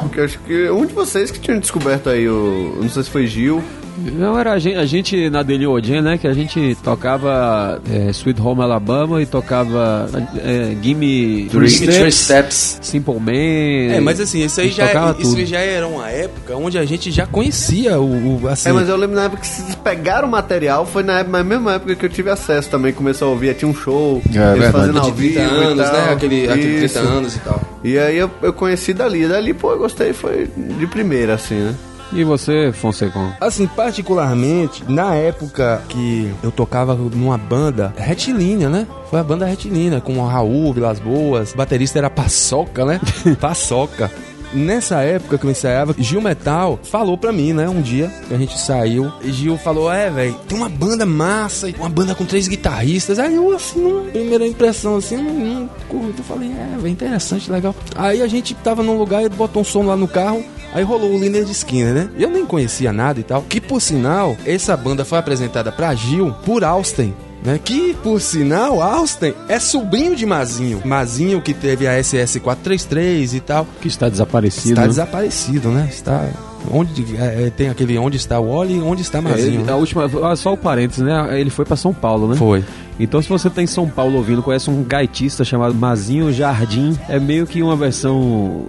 Porque 0.00 0.20
acho 0.20 0.38
que 0.40 0.70
um 0.70 0.86
de 0.86 0.92
vocês 0.92 1.30
que 1.30 1.40
tinha 1.40 1.58
descoberto 1.58 2.08
aí 2.08 2.28
o. 2.28 2.78
Não 2.80 2.88
sei 2.88 3.02
se 3.02 3.10
foi 3.10 3.26
Gil 3.26 3.62
não, 3.98 4.38
era 4.38 4.52
a 4.52 4.58
gente, 4.58 4.76
a 4.76 4.86
gente 4.86 5.30
na 5.30 5.42
Deli 5.42 5.66
Odin, 5.66 6.00
né? 6.00 6.18
Que 6.18 6.26
a 6.26 6.32
gente 6.32 6.76
tocava 6.82 7.80
é, 7.90 8.10
Sweet 8.10 8.40
Home 8.40 8.62
Alabama 8.62 9.20
e 9.20 9.26
tocava 9.26 10.08
é, 10.36 10.76
Gimme 10.80 11.48
Three, 11.50 11.70
Steps, 11.70 12.14
Steps, 12.14 12.78
Simple 12.82 13.20
Man. 13.20 13.94
É, 13.94 14.00
mas 14.00 14.20
assim, 14.20 14.44
isso 14.44 14.60
aí 14.60 14.70
já, 14.70 14.84
é, 14.84 15.14
isso 15.18 15.46
já 15.46 15.58
era 15.58 15.86
uma 15.86 16.08
época 16.10 16.56
onde 16.56 16.78
a 16.78 16.84
gente 16.84 17.10
já 17.10 17.26
conhecia 17.26 17.98
o, 17.98 18.42
o 18.42 18.48
assim. 18.48 18.68
É, 18.68 18.72
mas 18.72 18.88
eu 18.88 18.96
lembro 18.96 19.16
na 19.16 19.24
época 19.24 19.42
que 19.42 19.48
vocês 19.48 19.74
pegaram 19.76 20.28
o 20.28 20.30
material, 20.30 20.86
foi 20.86 21.02
na, 21.02 21.20
época, 21.20 21.38
na 21.38 21.44
mesma 21.44 21.74
época 21.74 21.94
que 21.94 22.06
eu 22.06 22.10
tive 22.10 22.30
acesso 22.30 22.70
também, 22.70 22.92
começou 22.92 23.28
a 23.28 23.30
ouvir, 23.32 23.54
tinha 23.54 23.70
um 23.70 23.74
show, 23.74 24.22
é, 24.34 24.56
eles 24.56 24.70
fazendo 24.70 25.00
ao 25.00 25.12
vivo 25.12 25.40
anos, 25.40 25.90
tal, 25.90 26.00
né? 26.00 26.12
Aquele, 26.12 26.48
aquele 26.48 26.78
30 26.78 26.98
anos 27.00 27.36
e 27.36 27.38
tal. 27.40 27.60
E 27.82 27.98
aí 27.98 28.16
eu, 28.16 28.30
eu 28.42 28.52
conheci 28.52 28.92
dali, 28.92 29.26
dali, 29.26 29.54
pô, 29.54 29.72
eu 29.72 29.78
gostei, 29.78 30.12
foi 30.12 30.48
de 30.56 30.86
primeira, 30.86 31.34
assim, 31.34 31.54
né? 31.54 31.74
E 32.12 32.24
você, 32.24 32.72
Fonseca? 32.72 33.36
Assim, 33.40 33.66
particularmente, 33.66 34.82
na 34.90 35.14
época 35.14 35.82
que 35.88 36.32
eu 36.42 36.50
tocava 36.50 36.94
numa 36.94 37.36
banda 37.36 37.92
retilínea, 37.96 38.68
né? 38.68 38.86
Foi 39.10 39.20
a 39.20 39.24
banda 39.24 39.46
retilínea, 39.46 40.00
com 40.00 40.18
o 40.18 40.26
Raul, 40.26 40.72
Vilas 40.72 40.98
Boas, 40.98 41.52
o 41.52 41.56
baterista 41.56 41.98
era 41.98 42.10
Paçoca, 42.10 42.84
né? 42.84 43.00
Paçoca. 43.40 44.10
Nessa 44.52 45.02
época 45.02 45.38
que 45.38 45.44
eu 45.44 45.50
ensaiava, 45.50 45.94
Gil 45.98 46.20
Metal 46.20 46.78
falou 46.82 47.18
pra 47.18 47.32
mim, 47.32 47.52
né? 47.52 47.68
Um 47.68 47.82
dia 47.82 48.10
que 48.26 48.34
a 48.34 48.38
gente 48.38 48.58
saiu, 48.58 49.12
e 49.22 49.32
Gil 49.32 49.58
falou: 49.58 49.92
É, 49.92 50.10
velho, 50.10 50.34
tem 50.48 50.56
uma 50.56 50.68
banda 50.68 51.04
massa, 51.04 51.68
uma 51.78 51.88
banda 51.88 52.14
com 52.14 52.24
três 52.24 52.48
guitarristas. 52.48 53.18
Aí 53.18 53.34
eu, 53.34 53.54
assim, 53.54 53.80
numa 53.80 54.10
primeira 54.10 54.46
impressão, 54.46 54.96
assim, 54.96 55.16
não, 55.16 55.34
não 55.34 55.70
curto. 55.88 56.18
Eu 56.18 56.24
falei: 56.24 56.50
É, 56.50 56.76
velho, 56.76 56.88
interessante, 56.88 57.50
legal. 57.50 57.74
Aí 57.94 58.22
a 58.22 58.26
gente 58.26 58.54
tava 58.54 58.82
num 58.82 58.96
lugar 58.96 59.22
e 59.22 59.28
botou 59.28 59.62
um 59.62 59.64
som 59.64 59.82
lá 59.82 59.96
no 59.96 60.08
carro. 60.08 60.42
Aí 60.74 60.84
rolou 60.84 61.10
o 61.10 61.18
Liner 61.18 61.44
de 61.44 61.52
Skinner, 61.52 61.94
né? 61.94 62.10
Eu 62.18 62.30
nem 62.30 62.44
conhecia 62.44 62.92
nada 62.92 63.18
e 63.18 63.22
tal. 63.22 63.42
Que 63.42 63.60
por 63.60 63.80
sinal, 63.80 64.36
essa 64.44 64.76
banda 64.76 65.04
foi 65.04 65.18
apresentada 65.18 65.72
pra 65.72 65.94
Gil 65.94 66.34
por 66.44 66.62
Austin. 66.62 67.14
Né? 67.44 67.58
Que, 67.62 67.94
por 68.02 68.20
sinal, 68.20 68.82
Austin 68.82 69.32
é 69.48 69.58
sobrinho 69.58 70.16
de 70.16 70.26
Mazinho. 70.26 70.82
Mazinho 70.84 71.40
que 71.40 71.54
teve 71.54 71.86
a 71.86 71.98
SS-433 71.98 73.34
e 73.34 73.40
tal. 73.40 73.66
Que 73.80 73.88
está 73.88 74.08
desaparecido. 74.08 74.70
Está 74.70 74.82
né? 74.82 74.88
desaparecido, 74.88 75.68
né? 75.70 75.88
Está 75.90 76.28
Onde 76.70 77.16
é, 77.16 77.46
é, 77.46 77.50
tem 77.50 77.68
aquele 77.68 77.96
onde 77.98 78.16
está 78.16 78.38
o 78.40 78.48
Oli 78.48 78.74
e 78.74 78.80
onde 78.80 79.02
está 79.02 79.22
Mazinho. 79.22 79.44
É, 79.44 79.54
ele, 79.54 79.58
né? 79.58 79.72
A 79.72 79.76
última, 79.76 80.10
ah, 80.28 80.36
só 80.36 80.52
o 80.52 80.56
parênteses, 80.56 81.04
né? 81.04 81.40
Ele 81.40 81.50
foi 81.50 81.64
para 81.64 81.76
São 81.76 81.94
Paulo, 81.94 82.28
né? 82.28 82.36
Foi. 82.36 82.64
Então 82.98 83.22
se 83.22 83.28
você 83.28 83.48
tá 83.48 83.62
em 83.62 83.66
São 83.66 83.88
Paulo 83.88 84.16
ouvindo, 84.16 84.42
conhece 84.42 84.68
um 84.70 84.82
gaitista 84.82 85.44
chamado 85.44 85.74
Mazinho 85.74 86.32
Jardim, 86.32 86.98
é 87.08 87.18
meio 87.20 87.46
que 87.46 87.62
uma 87.62 87.76
versão 87.76 88.66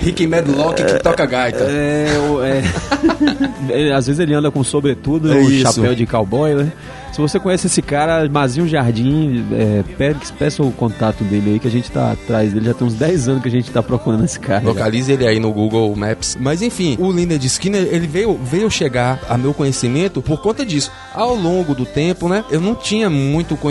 Rick 0.00 0.26
Medlock 0.26 0.82
que 0.84 0.98
toca 1.02 1.24
gaita. 1.26 1.64
É, 1.64 2.06
o- 2.30 2.42
é. 2.42 2.62
Às 3.94 4.06
vezes 4.06 4.20
ele 4.20 4.34
anda 4.34 4.50
com 4.50 4.62
sobretudo 4.64 5.32
É 5.32 5.40
e 5.40 5.44
um 5.46 5.50
isso. 5.50 5.74
chapéu 5.74 5.94
de 5.94 6.06
cowboy, 6.06 6.54
né? 6.54 6.72
Se 7.12 7.20
você 7.22 7.40
conhece 7.40 7.66
esse 7.66 7.82
cara, 7.82 8.28
Mazinho 8.28 8.68
Jardim, 8.68 9.44
é, 9.52 9.82
peça 10.38 10.62
o 10.62 10.70
contato 10.70 11.24
dele 11.24 11.52
aí, 11.52 11.58
que 11.58 11.66
a 11.66 11.70
gente 11.70 11.90
tá 11.90 12.12
atrás 12.12 12.52
dele. 12.52 12.66
Já 12.66 12.74
tem 12.74 12.86
uns 12.86 12.94
10 12.94 13.28
anos 13.28 13.42
que 13.42 13.48
a 13.48 13.50
gente 13.50 13.70
tá 13.72 13.82
procurando 13.82 14.24
esse 14.24 14.38
cara. 14.38 14.60
já. 14.60 14.68
Localize 14.68 15.10
ele 15.10 15.26
aí 15.26 15.40
no 15.40 15.50
Google 15.52 15.92
Maps. 15.96 16.36
Mas 16.38 16.62
enfim, 16.62 16.96
o 17.00 17.08
Leonard 17.10 17.44
Skinner, 17.44 17.88
ele 17.90 18.06
veio, 18.06 18.38
veio 18.40 18.70
chegar 18.70 19.18
a 19.28 19.36
meu 19.36 19.52
conhecimento 19.52 20.22
por 20.22 20.40
conta 20.40 20.64
disso. 20.64 20.92
Ao 21.12 21.34
longo 21.34 21.74
do 21.74 21.84
tempo, 21.84 22.28
né, 22.28 22.44
eu 22.50 22.60
não 22.60 22.74
tinha 22.76 23.10
muito 23.10 23.56
conhecimento, 23.56 23.67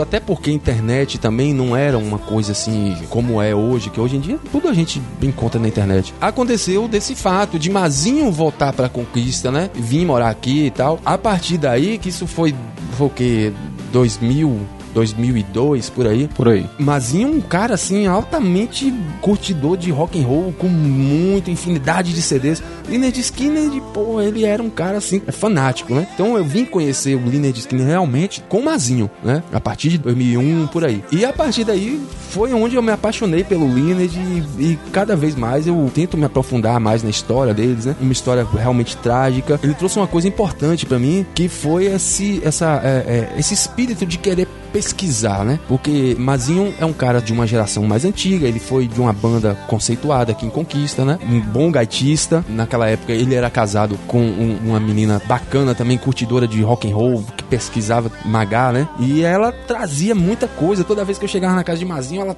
até 0.00 0.20
porque 0.20 0.50
a 0.50 0.52
internet 0.52 1.18
também 1.18 1.52
não 1.52 1.76
era 1.76 1.98
uma 1.98 2.18
coisa 2.18 2.52
assim 2.52 2.96
como 3.08 3.40
é 3.40 3.54
hoje, 3.54 3.90
que 3.90 4.00
hoje 4.00 4.16
em 4.16 4.20
dia 4.20 4.38
tudo 4.50 4.68
a 4.68 4.74
gente 4.74 5.02
encontra 5.22 5.60
na 5.60 5.68
internet. 5.68 6.14
Aconteceu 6.20 6.88
desse 6.88 7.14
fato 7.14 7.58
de 7.58 7.70
Mazinho 7.70 8.30
voltar 8.30 8.72
pra 8.72 8.88
conquista, 8.88 9.50
né, 9.50 9.70
vir 9.74 10.04
morar 10.04 10.30
aqui 10.30 10.66
e 10.66 10.70
tal. 10.70 11.00
A 11.04 11.16
partir 11.18 11.58
daí, 11.58 11.98
que 11.98 12.08
isso 12.08 12.26
foi, 12.26 12.54
foi 12.96 13.06
o 13.06 13.10
quê? 13.10 13.52
2000, 13.92 14.60
2002, 14.96 15.90
por 15.90 16.06
aí. 16.06 16.26
Por 16.34 16.48
aí. 16.48 16.66
Mazinho 16.78 17.28
é 17.28 17.30
um 17.30 17.40
cara 17.40 17.74
assim 17.74 18.06
altamente 18.06 18.92
curtidor 19.20 19.76
de 19.76 19.90
rock 19.90 20.18
and 20.18 20.26
roll 20.26 20.54
com 20.58 20.68
muita 20.68 21.50
infinidade 21.50 22.14
de 22.14 22.22
CDs. 22.22 22.62
Leonard 22.88 23.20
Skinner, 23.20 23.82
pô, 23.92 24.22
ele 24.22 24.44
era 24.44 24.62
um 24.62 24.70
cara 24.70 24.96
assim 24.96 25.20
fanático, 25.20 25.94
né? 25.94 26.08
Então 26.14 26.38
eu 26.38 26.44
vim 26.44 26.64
conhecer 26.64 27.14
o 27.14 27.28
Leonard 27.28 27.58
Skinner 27.58 27.86
realmente 27.86 28.42
com 28.48 28.60
o 28.60 28.64
Mazinho, 28.64 29.10
né? 29.22 29.42
A 29.52 29.60
partir 29.60 29.90
de 29.90 29.98
2001 29.98 30.68
por 30.68 30.84
aí. 30.84 31.04
E 31.12 31.24
a 31.24 31.32
partir 31.32 31.64
daí 31.64 32.00
foi 32.30 32.54
onde 32.54 32.76
eu 32.76 32.82
me 32.82 32.90
apaixonei 32.90 33.44
pelo 33.44 33.66
Leonard 33.66 34.18
e, 34.58 34.62
e 34.62 34.78
cada 34.92 35.14
vez 35.14 35.34
mais 35.34 35.66
eu 35.66 35.90
tento 35.94 36.16
me 36.16 36.24
aprofundar 36.24 36.80
mais 36.80 37.02
na 37.02 37.10
história 37.10 37.52
deles, 37.52 37.84
né? 37.84 37.94
Uma 38.00 38.12
história 38.12 38.46
realmente 38.54 38.96
trágica. 38.96 39.60
Ele 39.62 39.74
trouxe 39.74 39.98
uma 39.98 40.06
coisa 40.06 40.26
importante 40.26 40.86
pra 40.86 40.98
mim 40.98 41.26
que 41.34 41.48
foi 41.48 41.84
esse 41.84 42.40
essa 42.42 42.80
é, 42.82 42.88
é, 43.34 43.38
esse 43.38 43.52
espírito 43.52 44.06
de 44.06 44.16
querer 44.16 44.48
pesquisar, 44.76 45.42
né? 45.42 45.58
Porque 45.66 46.14
Mazinho 46.18 46.74
é 46.78 46.84
um 46.84 46.92
cara 46.92 47.18
de 47.22 47.32
uma 47.32 47.46
geração 47.46 47.84
mais 47.84 48.04
antiga, 48.04 48.46
ele 48.46 48.60
foi 48.60 48.86
de 48.86 49.00
uma 49.00 49.10
banda 49.10 49.54
conceituada 49.68 50.32
aqui 50.32 50.44
em 50.44 50.50
Conquista, 50.50 51.02
né? 51.02 51.18
Um 51.26 51.40
bom 51.40 51.70
gaitista. 51.70 52.44
Naquela 52.46 52.86
época 52.86 53.10
ele 53.12 53.34
era 53.34 53.48
casado 53.48 53.98
com 54.06 54.20
um- 54.20 54.58
uma 54.66 54.78
menina 54.78 55.20
bacana 55.26 55.74
também, 55.74 55.96
curtidora 55.96 56.46
de 56.46 56.60
rock 56.60 56.90
and 56.90 56.94
roll, 56.94 57.24
que 57.38 57.42
pesquisava 57.44 58.12
magá, 58.26 58.70
né? 58.70 58.86
E 58.98 59.22
ela 59.22 59.50
trazia 59.50 60.14
muita 60.14 60.46
coisa. 60.46 60.84
Toda 60.84 61.06
vez 61.06 61.16
que 61.18 61.24
eu 61.24 61.28
chegava 61.28 61.54
na 61.54 61.64
casa 61.64 61.78
de 61.78 61.86
Mazinho, 61.86 62.20
ela 62.20 62.36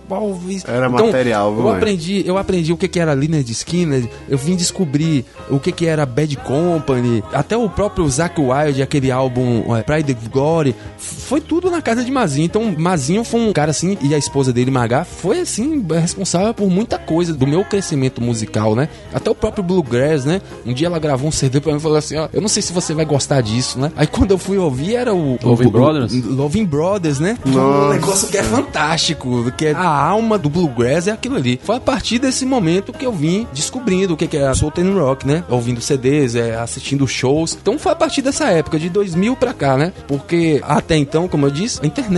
isso. 0.49 0.71
Era 0.71 0.89
material, 0.89 1.53
viu, 1.55 1.65
Eu 1.65 1.71
aprendi, 1.73 2.23
eu 2.25 2.39
aprendi 2.39 2.73
o 2.73 2.77
que 2.77 2.87
que 2.87 3.01
era 3.01 3.15
Leonard 3.15 3.51
Skinner, 3.51 4.09
eu 4.29 4.39
vim 4.39 4.55
descobrir 4.55 5.25
o 5.51 5.59
que 5.59 5.73
que 5.73 5.87
era 5.87 6.07
Bad 6.07 6.37
Company, 6.37 7.25
até 7.33 7.57
o 7.57 7.69
próprio 7.69 8.09
Zack 8.09 8.41
Wild, 8.41 8.81
aquele 8.81 9.11
álbum 9.11 9.75
é, 9.77 9.83
Pride 9.83 10.13
of 10.13 10.29
Glory, 10.29 10.75
foi 10.97 11.41
tudo 11.41 11.69
na 11.71 11.83
casa 11.83 12.05
de 12.05 12.11
Mazinho. 12.13 12.28
Então, 12.37 12.75
Mazinho 12.77 13.25
foi 13.25 13.41
um 13.41 13.53
cara 13.53 13.71
assim, 13.71 13.97
e 14.03 14.15
a 14.15 14.19
esposa 14.19 14.53
dele, 14.53 14.71
Magá, 14.71 15.05
foi 15.05 15.41
assim, 15.41 15.85
responsável 16.01 16.53
por 16.55 16.69
muita 16.69 16.99
coisa 16.99 17.33
do 17.33 17.47
meu 17.47 17.65
crescimento 17.65 18.21
musical, 18.21 18.75
né? 18.75 18.89
Até 19.13 19.31
o 19.31 19.35
próprio 19.35 19.63
Bluegrass, 19.65 20.25
né? 20.25 20.41
Um 20.67 20.73
dia 20.73 20.87
ela 20.87 20.99
gravou 20.99 21.29
um 21.29 21.33
CD 21.33 21.61
pra 21.61 21.73
mim 21.73 21.79
e 21.79 21.83
falou 21.83 21.97
assim: 21.99 22.17
Ó, 22.17 22.29
eu 22.33 22.41
não 22.41 22.49
sei 22.49 22.63
se 22.63 22.73
você 22.73 22.93
vai 22.95 23.05
gostar 23.05 23.41
disso, 23.41 23.79
né? 23.79 23.91
Aí 23.97 24.07
quando 24.07 24.31
eu 24.33 24.39
fui 24.39 24.59
ouvir, 24.59 24.97
era 24.97 25.15
o. 25.15 25.39
Loving 25.43 25.65
o- 25.67 25.69
o- 25.69 25.73
Brothers? 25.73 26.25
Loving 26.25 26.65
Brothers, 26.65 27.19
né? 27.21 27.39
Um 27.47 27.51
Nossa. 27.51 27.95
negócio 27.95 28.29
que 28.29 28.37
é 28.39 28.43
fantástico, 28.43 29.51
que 29.57 29.67
é 29.67 29.73
a 29.73 29.87
alma 29.89 30.39
do 30.39 30.49
bluegrass 30.49 31.07
é 31.09 31.13
aquilo 31.13 31.37
ali. 31.37 31.59
Foi 31.63 31.77
a 31.77 31.81
partir 31.81 32.19
desse 32.19 32.45
momento 32.45 32.93
que 32.93 33.05
eu 33.07 33.13
vim 33.13 33.47
descobrindo 33.53 34.15
o 34.15 34.17
que 34.17 34.37
é 34.37 34.55
Southern 34.55 34.93
Rock, 34.99 35.27
né? 35.27 35.43
Ouvindo 35.49 35.81
CDs, 35.81 36.35
é, 36.35 36.57
assistindo 36.57 37.07
shows. 37.07 37.57
Então 37.61 37.79
foi 37.79 37.93
a 37.93 37.97
partir 37.97 38.23
dessa 38.23 38.47
época, 38.47 38.79
de 38.79 38.89
2000 38.89 39.37
pra 39.37 39.53
cá, 39.53 39.77
né? 39.77 39.93
Porque 40.07 40.61
até 40.63 40.97
então, 40.97 41.27
como 41.29 41.47
eu 41.47 41.51
disse, 41.51 41.81
a 41.83 41.87
internet 41.87 42.18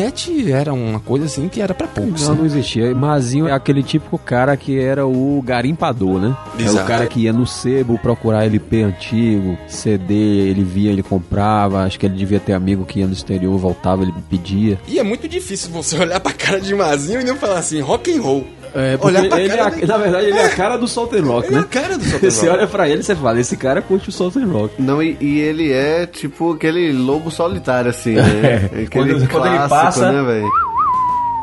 era 0.52 0.72
uma 0.72 1.00
coisa 1.00 1.26
assim 1.26 1.48
que 1.48 1.60
era 1.60 1.74
pra 1.74 1.86
poucos. 1.86 2.22
Não, 2.22 2.30
né? 2.34 2.38
não 2.38 2.46
existia. 2.46 2.94
Mazinho 2.94 3.48
é 3.48 3.52
aquele 3.52 3.82
típico 3.82 4.18
cara 4.18 4.56
que 4.56 4.78
era 4.78 5.06
o 5.06 5.42
garimpador, 5.42 6.20
né? 6.20 6.36
É 6.58 6.62
o 6.62 6.66
Exato. 6.66 6.86
cara 6.86 7.06
que 7.06 7.20
ia 7.20 7.32
no 7.32 7.46
sebo 7.46 7.98
procurar 7.98 8.44
LP 8.44 8.82
antigo, 8.82 9.58
CD, 9.68 10.14
ele 10.14 10.64
via, 10.64 10.90
ele 10.90 11.02
comprava. 11.02 11.82
Acho 11.84 11.98
que 11.98 12.06
ele 12.06 12.16
devia 12.16 12.40
ter 12.40 12.52
amigo 12.52 12.84
que 12.84 13.00
ia 13.00 13.06
no 13.06 13.12
exterior, 13.12 13.56
voltava, 13.58 14.02
ele 14.02 14.14
pedia. 14.28 14.78
E 14.86 14.98
é 14.98 15.02
muito 15.02 15.28
difícil 15.28 15.70
você 15.70 15.96
olhar 16.00 16.20
pra 16.20 16.32
cara 16.32 16.60
de 16.60 16.74
Mazinho 16.74 17.20
e 17.20 17.24
não 17.24 17.36
falar 17.36 17.58
assim, 17.58 17.80
rock 17.80 18.12
and 18.16 18.22
roll. 18.22 18.46
É, 18.74 18.98
Olhar 19.00 19.28
pra 19.28 19.40
ele 19.40 19.48
cara 19.56 19.62
é 19.78 19.84
a-. 19.84 19.86
Na 19.86 19.96
verdade, 19.98 20.26
ele 20.26 20.38
é 20.38 20.44
a 20.44 20.50
cara 20.50 20.76
do 20.76 20.86
Southern 20.88 21.26
Rock, 21.26 21.46
Ele 21.48 21.56
é 21.56 21.58
né? 21.58 21.64
a 21.64 21.68
cara 21.68 21.98
do 21.98 22.04
Southern 22.08 22.30
Você 22.30 22.46
Rock. 22.48 22.58
olha 22.58 22.66
pra 22.68 22.88
ele 22.88 23.00
e 23.00 23.04
você 23.04 23.14
fala, 23.16 23.40
esse 23.40 23.56
cara 23.56 23.82
curte 23.82 24.08
o 24.08 24.12
Southern 24.12 24.50
Rock. 24.50 24.80
Não, 24.80 25.02
e, 25.02 25.16
e 25.20 25.40
ele 25.40 25.72
é 25.72 26.06
tipo 26.06 26.52
aquele 26.52 26.92
lobo 26.92 27.30
solitário, 27.30 27.90
assim, 27.90 28.14
né? 28.14 28.22
É. 28.72 28.82
Aquele 28.82 28.86
Quando- 28.88 29.28
quando 29.28 29.46
ele 29.46 29.56
clássico, 29.56 29.68
passa- 29.68 30.12
né, 30.12 30.22
velho? 30.22 30.48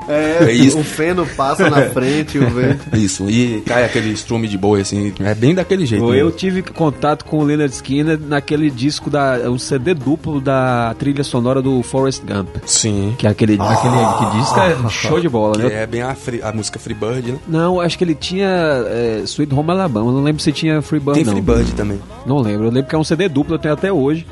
É, 0.07 0.45
É 0.45 0.51
isso. 0.51 0.77
o 0.79 0.83
feno 0.83 1.25
passa 1.35 1.69
na 1.69 1.81
frente, 1.91 2.37
o 2.39 2.49
vento. 2.49 2.95
Isso, 2.95 3.29
e 3.29 3.61
cai 3.65 3.83
aquele 3.83 4.11
estrume 4.11 4.47
de 4.47 4.57
boi, 4.57 4.81
assim, 4.81 5.13
é 5.19 5.33
bem 5.35 5.53
daquele 5.53 5.85
jeito. 5.85 6.03
Eu 6.05 6.25
mesmo. 6.25 6.31
tive 6.31 6.61
contato 6.61 7.25
com 7.25 7.39
o 7.39 7.43
Leonard 7.43 7.73
Skinner 7.73 8.19
naquele 8.19 8.69
disco 8.69 9.09
da. 9.09 9.49
o 9.49 9.57
CD 9.59 9.93
duplo 9.93 10.39
da 10.39 10.95
trilha 10.97 11.23
sonora 11.23 11.61
do 11.61 11.81
Forrest 11.83 12.21
Gump. 12.23 12.47
Sim. 12.65 13.15
Que 13.17 13.27
é 13.27 13.29
aquele, 13.29 13.57
aquele 13.59 13.95
que 14.31 14.37
disco 14.37 14.59
é 14.59 14.89
show 14.89 15.19
de 15.19 15.29
bola, 15.29 15.55
Que 15.57 15.63
né? 15.63 15.83
é 15.83 15.85
bem 15.87 16.01
a, 16.01 16.15
free- 16.15 16.41
a 16.41 16.51
música 16.51 16.79
Freebird, 16.79 17.31
né? 17.31 17.37
Não, 17.47 17.79
acho 17.81 17.97
que 17.97 18.03
ele 18.03 18.15
tinha 18.15 18.47
é, 18.87 19.21
Sweet 19.25 19.53
Home 19.53 19.71
Alabama. 19.71 20.11
Não 20.11 20.23
lembro 20.23 20.41
se 20.41 20.51
tinha 20.51 20.81
Freebird, 20.81 21.15
Tem 21.23 21.25
não. 21.25 21.33
Freebird 21.33 21.73
também. 21.73 21.99
Não 22.25 22.39
lembro. 22.39 22.65
Eu 22.67 22.71
lembro 22.71 22.89
que 22.89 22.95
é 22.95 22.97
um 22.97 23.03
CD 23.03 23.27
duplo, 23.27 23.55
eu 23.55 23.59
tenho 23.59 23.73
até 23.73 23.91
hoje. 23.91 24.25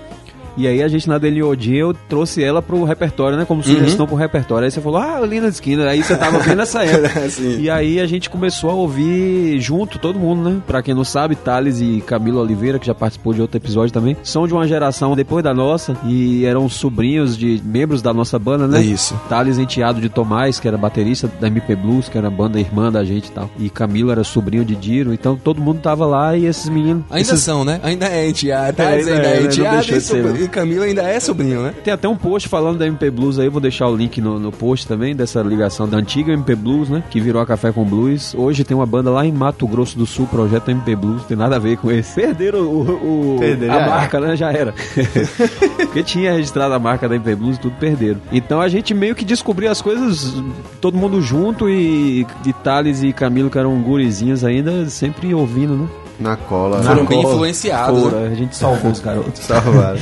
E 0.58 0.68
aí 0.68 0.82
a 0.82 0.88
gente 0.88 1.08
na 1.08 1.18
DLOD, 1.18 1.76
eu 1.76 1.94
trouxe 2.08 2.44
ela 2.44 2.62
pro 2.62 2.84
repertório, 2.84 3.38
né? 3.38 3.46
Como 3.46 3.62
sugestão 3.63 4.08
pro 4.08 4.15
repertório. 4.15 4.65
Aí 4.65 4.72
você 4.72 4.80
falou, 4.82 5.00
ah, 5.00 5.20
Lina 5.22 5.48
Skinner. 5.50 5.88
Aí 5.88 6.02
você 6.04 6.15
tava 6.15 6.39
bem 6.39 6.56
nessa 6.56 6.84
época. 6.86 7.22
E 7.60 7.70
aí 7.70 8.00
a 8.00 8.06
gente 8.08 8.30
começou 8.30 8.70
a 8.70 8.74
ouvir 8.74 9.60
junto, 9.60 10.00
todo 10.00 10.18
mundo, 10.20 10.50
né? 10.50 10.62
Pra 10.65 10.82
quem 10.82 10.94
não 10.94 11.04
sabe, 11.04 11.36
Thales 11.36 11.80
e 11.82 12.02
Camilo 12.06 12.39
Oliveira, 12.39 12.80
que 12.80 12.88
já 12.88 12.94
participou 12.96 13.34
de 13.34 13.41
outro 13.41 13.58
episódio 13.58 13.91
também, 13.94 14.15
são 14.24 14.48
de 14.48 14.54
uma 14.54 14.68
geração 14.68 15.15
depois 15.15 15.44
da 15.44 15.54
nossa 15.54 15.96
e 16.06 16.46
eram 16.46 16.70
sobrinhos 16.70 17.38
de 17.38 17.62
membros 17.63 18.02
da 18.02 18.13
nossa 18.13 18.38
banda, 18.39 18.68
né? 18.68 18.80
É 18.80 18.84
isso. 18.84 19.20
Thales 19.30 19.58
enteado 19.58 20.00
de 20.00 20.10
Tomás, 20.10 20.60
que 20.60 20.68
era 20.68 20.78
baterista 20.78 21.30
da 21.39 21.48
MP 21.48 21.76
Blues, 21.76 22.08
que 22.10 22.18
era 22.18 22.28
a 22.28 22.32
banda 22.32 22.60
irmã 22.60 22.91
da 22.91 23.04
gente 23.04 23.28
e 23.28 23.32
tal. 23.32 23.50
E 23.60 23.70
Camilo 23.70 24.12
era 24.12 24.24
sobrinho 24.24 24.63
de 24.63 24.76
Diro, 24.76 25.13
então 25.13 25.36
todo 25.36 25.62
mundo 25.62 25.80
tava 25.82 26.06
lá 26.06 26.36
e 26.38 26.46
esses 26.46 26.70
meninos. 26.70 27.04
Ainda 27.10 27.22
esses- 27.22 27.41
são, 27.41 27.63
né? 27.65 27.80
Ainda 27.84 28.06
é 28.08 28.30
enteado. 28.30 28.82
É, 28.82 28.86
ainda, 28.86 29.12
ainda 29.12 29.12
é, 29.12 29.32
é 29.32 29.34
né? 29.36 29.39
Não 29.41 29.46
enteado 29.52 29.88
deixou 29.88 30.44
e, 30.45 30.49
Camilo 30.49 30.84
ainda 30.84 31.01
é 31.03 31.19
sobrinho, 31.19 31.62
né? 31.63 31.73
Tem 31.84 31.93
até 31.93 32.08
um 32.08 32.15
post 32.15 32.47
falando 32.47 32.77
da 32.79 32.88
MP 32.88 33.10
Blues 33.10 33.38
aí, 33.39 33.49
vou 33.49 33.60
deixar 33.62 33.88
o 33.88 33.95
link 33.95 34.19
no, 34.21 34.39
no 34.39 34.51
post 34.51 34.88
também, 34.88 35.15
dessa 35.15 35.41
ligação 35.41 35.88
da 35.88 35.97
antiga 35.97 36.31
MP 36.34 36.55
Blues, 36.55 36.89
né? 36.89 37.03
Que 37.10 37.19
virou 37.19 37.41
a 37.41 37.45
Café 37.45 37.71
com 37.71 37.84
Blues. 37.84 38.34
Hoje 38.38 38.63
tem 38.63 38.75
uma 38.75 38.86
banda 38.86 39.10
lá 39.10 39.25
em 39.25 39.31
Mato 39.31 39.67
Grosso 39.67 39.97
do 39.97 40.05
Sul, 40.05 40.27
projeto 40.27 40.69
MP 40.69 40.95
Blues, 40.95 41.23
tem 41.23 41.36
nada 41.38 41.55
a 41.55 41.60
ver 41.60 41.77
com 41.77 41.91
esse. 41.91 42.15
Perderam 42.15 42.60
o, 42.62 43.36
o- 43.36 43.39
Perderam, 43.39 43.73
a 43.75 43.79
já 43.79 43.88
marca, 43.88 44.19
né? 44.19 44.36
Já 44.36 44.51
era. 44.51 44.73
Porque 45.77 46.03
tinha 46.03 46.34
registrado 46.34 46.73
a 46.73 46.79
marca 46.79 47.08
da 47.08 47.15
MP 47.15 47.36
Blues 47.36 47.58
e 47.58 47.60
tudo 47.60 47.75
perderam. 47.79 48.19
Então 48.31 48.60
a 48.62 48.67
gente 48.67 48.93
meio 48.93 49.15
que 49.15 49.25
descobriu 49.25 49.69
as 49.71 49.81
coisas, 49.81 50.34
todo 50.81 50.97
mundo 50.97 51.21
junto 51.21 51.69
e, 51.69 52.25
e 52.45 52.53
Thales 52.53 53.03
e 53.03 53.12
Camilo, 53.13 53.49
que 53.49 53.58
eram 53.58 53.79
gurizinhos 53.81 54.43
ainda, 54.43 54.86
sempre 54.89 55.34
ouvindo, 55.34 55.75
né? 55.75 55.88
Na 56.19 56.36
cola. 56.36 56.82
Foram 56.82 57.04
na 57.04 57.10
bem 57.10 57.21
cola. 57.21 57.34
influenciados, 57.34 58.12
né? 58.12 58.30
A 58.32 58.36
gente 58.36 58.56
salvou 58.56 58.91
os 58.91 58.99
garotos. 58.99 59.41
Salvaram. 59.43 59.99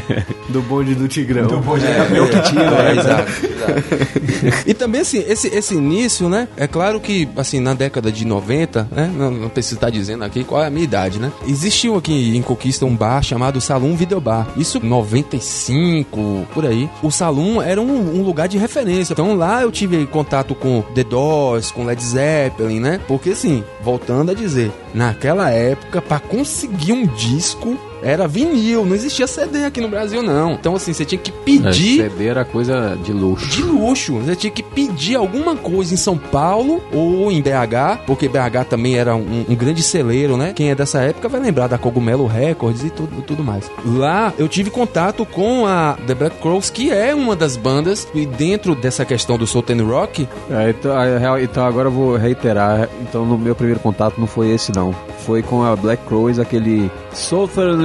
Do 0.48 0.62
bonde 0.62 0.94
do 0.94 1.08
Tigrão. 1.08 1.48
Do 1.48 1.58
bonde 1.58 1.84
É, 1.84 2.20
o 2.20 2.28
que 2.28 2.40
tinha, 2.42 2.70
né? 2.70 2.92
Exato, 2.92 3.30
exato. 3.44 4.68
E 4.68 4.74
também, 4.74 5.00
assim, 5.00 5.24
esse, 5.26 5.48
esse 5.48 5.74
início, 5.74 6.28
né? 6.28 6.46
É 6.56 6.66
claro 6.68 7.00
que, 7.00 7.28
assim, 7.36 7.58
na 7.58 7.74
década 7.74 8.12
de 8.12 8.24
90, 8.24 8.88
né? 8.92 9.10
Não, 9.12 9.30
não 9.30 9.48
preciso 9.48 9.74
estar 9.76 9.90
dizendo 9.90 10.24
aqui 10.24 10.44
qual 10.44 10.62
é 10.62 10.66
a 10.66 10.70
minha 10.70 10.84
idade, 10.84 11.18
né? 11.18 11.32
Existiu 11.46 11.96
aqui 11.96 12.36
em 12.36 12.42
Conquista 12.42 12.84
um 12.86 12.94
bar 12.94 13.22
chamado 13.22 13.60
Salão 13.60 13.96
Video 13.96 14.20
Bar. 14.20 14.46
Isso 14.56 14.78
95, 14.84 16.46
por 16.54 16.64
aí. 16.64 16.88
O 17.02 17.10
Salão 17.10 17.60
era 17.60 17.80
um, 17.80 18.18
um 18.18 18.22
lugar 18.22 18.48
de 18.48 18.58
referência. 18.58 19.12
Então 19.12 19.34
lá 19.34 19.62
eu 19.62 19.72
tive 19.72 20.06
contato 20.06 20.54
com 20.54 20.82
The 20.94 21.04
Doors, 21.04 21.70
com 21.70 21.84
Led 21.84 22.02
Zeppelin, 22.02 22.80
né? 22.80 23.00
Porque, 23.08 23.30
assim, 23.30 23.64
voltando 23.82 24.30
a 24.30 24.34
dizer, 24.34 24.70
naquela 24.96 25.50
época, 25.50 26.00
pra 26.00 26.18
conseguir 26.18 26.92
um 26.92 27.06
disco 27.06 27.78
era 28.02 28.28
vinil, 28.28 28.84
não 28.84 28.94
existia 28.94 29.26
CD 29.26 29.64
aqui 29.64 29.80
no 29.80 29.88
Brasil, 29.88 30.22
não. 30.22 30.52
Então, 30.52 30.74
assim, 30.74 30.92
você 30.92 31.04
tinha 31.04 31.18
que 31.18 31.32
pedir. 31.32 32.00
É, 32.00 32.08
CD 32.08 32.26
era 32.26 32.44
coisa 32.44 32.96
de 33.02 33.12
luxo. 33.12 33.48
De 33.50 33.62
luxo. 33.62 34.18
Você 34.18 34.36
tinha 34.36 34.50
que 34.50 34.62
pedir 34.62 35.16
alguma 35.16 35.56
coisa 35.56 35.94
em 35.94 35.96
São 35.96 36.16
Paulo 36.16 36.82
ou 36.92 37.30
em 37.30 37.40
BH, 37.40 38.04
porque 38.06 38.28
BH 38.28 38.64
também 38.68 38.96
era 38.96 39.14
um, 39.14 39.44
um 39.48 39.54
grande 39.54 39.82
celeiro, 39.82 40.36
né? 40.36 40.52
Quem 40.54 40.70
é 40.70 40.74
dessa 40.74 41.00
época 41.00 41.28
vai 41.28 41.40
lembrar 41.40 41.68
da 41.68 41.78
Cogumelo 41.78 42.26
Records 42.26 42.84
e 42.84 42.90
tudo, 42.90 43.22
tudo 43.22 43.42
mais. 43.42 43.70
Lá 43.84 44.32
eu 44.38 44.48
tive 44.48 44.70
contato 44.70 45.24
com 45.24 45.66
a 45.66 45.96
The 46.06 46.14
Black 46.14 46.36
Crows, 46.40 46.70
que 46.70 46.90
é 46.90 47.14
uma 47.14 47.34
das 47.34 47.56
bandas, 47.56 48.06
e 48.14 48.26
dentro 48.26 48.74
dessa 48.74 49.04
questão 49.04 49.38
do 49.38 49.46
Southern 49.46 49.82
Rock. 49.82 50.28
É, 50.50 50.70
então, 50.70 51.38
então 51.40 51.66
agora 51.66 51.88
eu 51.88 51.92
vou 51.92 52.16
reiterar. 52.16 52.88
Então, 53.02 53.24
no 53.24 53.38
meu 53.38 53.54
primeiro 53.54 53.80
contato 53.80 54.18
não 54.18 54.26
foi 54.26 54.50
esse, 54.50 54.72
não. 54.72 54.94
Foi 55.24 55.42
com 55.42 55.62
a 55.62 55.74
Black 55.74 56.04
Crows, 56.06 56.38
aquele 56.38 56.90
Southern. 57.16 57.84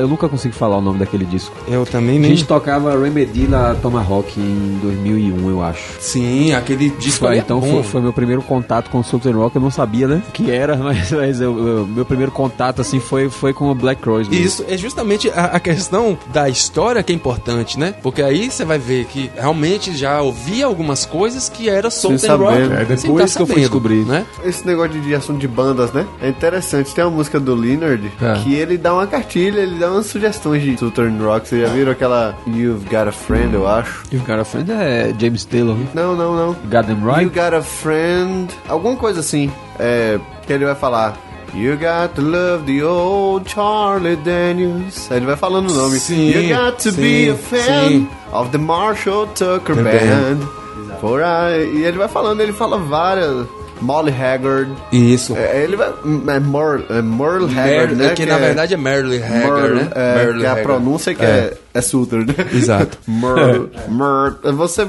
Eu 0.00 0.08
nunca 0.08 0.28
consigo 0.28 0.54
falar 0.54 0.78
o 0.78 0.80
nome 0.80 0.98
daquele 0.98 1.24
disco. 1.24 1.54
Eu 1.66 1.86
também 1.86 2.18
nem. 2.18 2.32
A 2.32 2.34
gente 2.34 2.46
tocava 2.46 2.98
Remedy 2.98 3.46
na 3.46 3.74
Tomahawk 3.74 4.38
em 4.38 4.78
2001, 4.82 5.50
eu 5.50 5.62
acho. 5.62 5.82
Sim, 6.00 6.52
aquele 6.52 6.90
disco 6.90 7.26
foi, 7.26 7.38
Então 7.38 7.58
é 7.58 7.70
foi, 7.70 7.82
foi, 7.82 8.00
meu 8.00 8.12
primeiro 8.12 8.42
contato 8.42 8.90
com 8.90 9.00
o 9.00 9.04
Southern 9.04 9.38
Rock. 9.38 9.56
Eu 9.56 9.62
não 9.62 9.70
sabia, 9.70 10.06
né? 10.06 10.22
Que 10.32 10.50
era, 10.50 10.76
mas, 10.82 11.10
mas 11.12 11.40
eu, 11.40 11.66
eu, 11.66 11.86
meu 11.86 12.04
primeiro 12.04 12.32
contato 12.32 12.80
assim 12.80 13.00
foi, 13.00 13.30
foi 13.30 13.52
com 13.52 13.70
o 13.70 13.74
Black 13.74 14.02
Crows. 14.02 14.28
Mesmo. 14.28 14.44
Isso, 14.44 14.64
é 14.68 14.76
justamente 14.76 15.30
a, 15.30 15.44
a, 15.46 15.60
questão 15.60 16.18
da 16.32 16.48
história 16.48 17.02
que 17.02 17.12
é 17.12 17.16
importante, 17.16 17.78
né? 17.78 17.94
Porque 18.02 18.22
aí 18.22 18.50
você 18.50 18.64
vai 18.64 18.78
ver 18.78 19.04
que 19.06 19.30
realmente 19.36 19.96
já 19.96 20.20
ouvia 20.20 20.66
algumas 20.66 21.06
coisas 21.06 21.48
que 21.48 21.68
era 21.68 21.90
Southern 21.90 22.42
Rock. 22.42 22.72
É, 22.72 22.84
depois 22.84 23.32
tá 23.32 23.36
que 23.36 23.42
eu 23.42 23.46
fui 23.46 23.60
descobrir, 23.60 24.04
né? 24.04 24.26
Esse 24.44 24.66
negócio 24.66 25.00
de 25.00 25.14
assunto 25.14 25.38
de 25.38 25.48
bandas, 25.48 25.92
né? 25.92 26.06
É 26.20 26.28
interessante. 26.28 26.94
Tem 26.94 27.04
uma 27.04 27.10
música 27.10 27.38
do 27.38 27.54
Leonard 27.54 28.10
é. 28.20 28.31
Que 28.34 28.54
ele 28.54 28.76
dá 28.76 28.92
uma 28.94 29.06
cartilha, 29.06 29.60
ele 29.60 29.78
dá 29.78 29.90
umas 29.90 30.06
sugestões 30.06 30.62
de 30.62 30.76
Southern 30.76 31.18
Rock. 31.22 31.48
Vocês 31.48 31.62
já 31.62 31.68
viram 31.68 31.92
aquela 31.92 32.36
You've 32.46 32.84
Got 32.88 33.08
a 33.08 33.12
Friend, 33.12 33.54
eu 33.54 33.66
acho? 33.66 34.04
You've 34.12 34.26
Got 34.26 34.40
a 34.40 34.44
Friend 34.44 34.70
é 34.70 35.14
James 35.18 35.44
Taylor. 35.44 35.76
Não, 35.94 36.16
não, 36.16 36.34
não. 36.34 36.52
Got 36.70 36.86
Them 36.86 37.04
Right? 37.04 37.24
You 37.24 37.30
Got 37.30 37.54
a 37.54 37.62
Friend. 37.62 38.52
Alguma 38.68 38.96
coisa 38.96 39.20
assim. 39.20 39.50
É, 39.78 40.18
que 40.46 40.52
ele 40.52 40.64
vai 40.64 40.74
falar. 40.74 41.16
You 41.54 41.76
got 41.76 42.14
to 42.14 42.22
love 42.22 42.64
the 42.64 42.82
old 42.82 43.50
Charlie 43.50 44.16
Daniels. 44.16 45.10
Aí 45.10 45.18
ele 45.18 45.26
vai 45.26 45.36
falando 45.36 45.70
o 45.70 45.74
nome. 45.74 45.98
Sim, 45.98 46.30
you 46.30 46.56
got 46.56 46.78
to 46.82 46.90
sim, 46.90 47.00
be 47.00 47.30
a 47.30 47.34
fan 47.34 47.88
sim. 47.88 48.08
of 48.32 48.50
the 48.50 48.58
Marshall 48.58 49.26
Tucker 49.34 49.76
Band. 49.76 50.38
band. 50.38 50.98
For 51.00 51.20
I... 51.20 51.64
E 51.74 51.84
ele 51.84 51.98
vai 51.98 52.08
falando, 52.08 52.40
ele 52.40 52.54
fala 52.54 52.78
várias 52.78 53.46
Molly 53.82 54.12
Haggard. 54.12 54.72
Isso. 54.92 55.36
É, 55.36 55.62
ele 55.62 55.76
vai. 55.76 55.88
É 55.88 56.40
Merle, 56.40 56.86
é 56.88 57.02
Merle 57.02 57.58
Haggard, 57.58 57.94
né? 57.94 58.08
Que, 58.10 58.14
que 58.22 58.26
na 58.26 58.36
é, 58.36 58.40
verdade 58.40 58.74
é 58.74 58.76
Merle 58.76 59.22
Haggard, 59.22 59.62
Merle, 59.62 59.74
né? 59.74 59.90
É, 59.94 60.14
Merle 60.14 60.40
que 60.40 60.46
é 60.46 60.48
a 60.48 60.56
pronúncia 60.56 61.14
que 61.14 61.24
é, 61.24 61.54
é, 61.74 61.78
é 61.78 61.82
Suter, 61.82 62.26
né? 62.26 62.34
Exato. 62.52 62.98
Merle. 63.06 63.70
Merle. 63.88 64.56
Você 64.56 64.86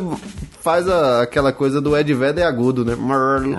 faz 0.64 0.88
a, 0.88 1.22
aquela 1.22 1.52
coisa 1.52 1.82
do 1.82 1.96
Ed 1.96 2.14
Vedder 2.14 2.46
agudo, 2.46 2.86
né? 2.86 2.96
Merle. 2.96 3.56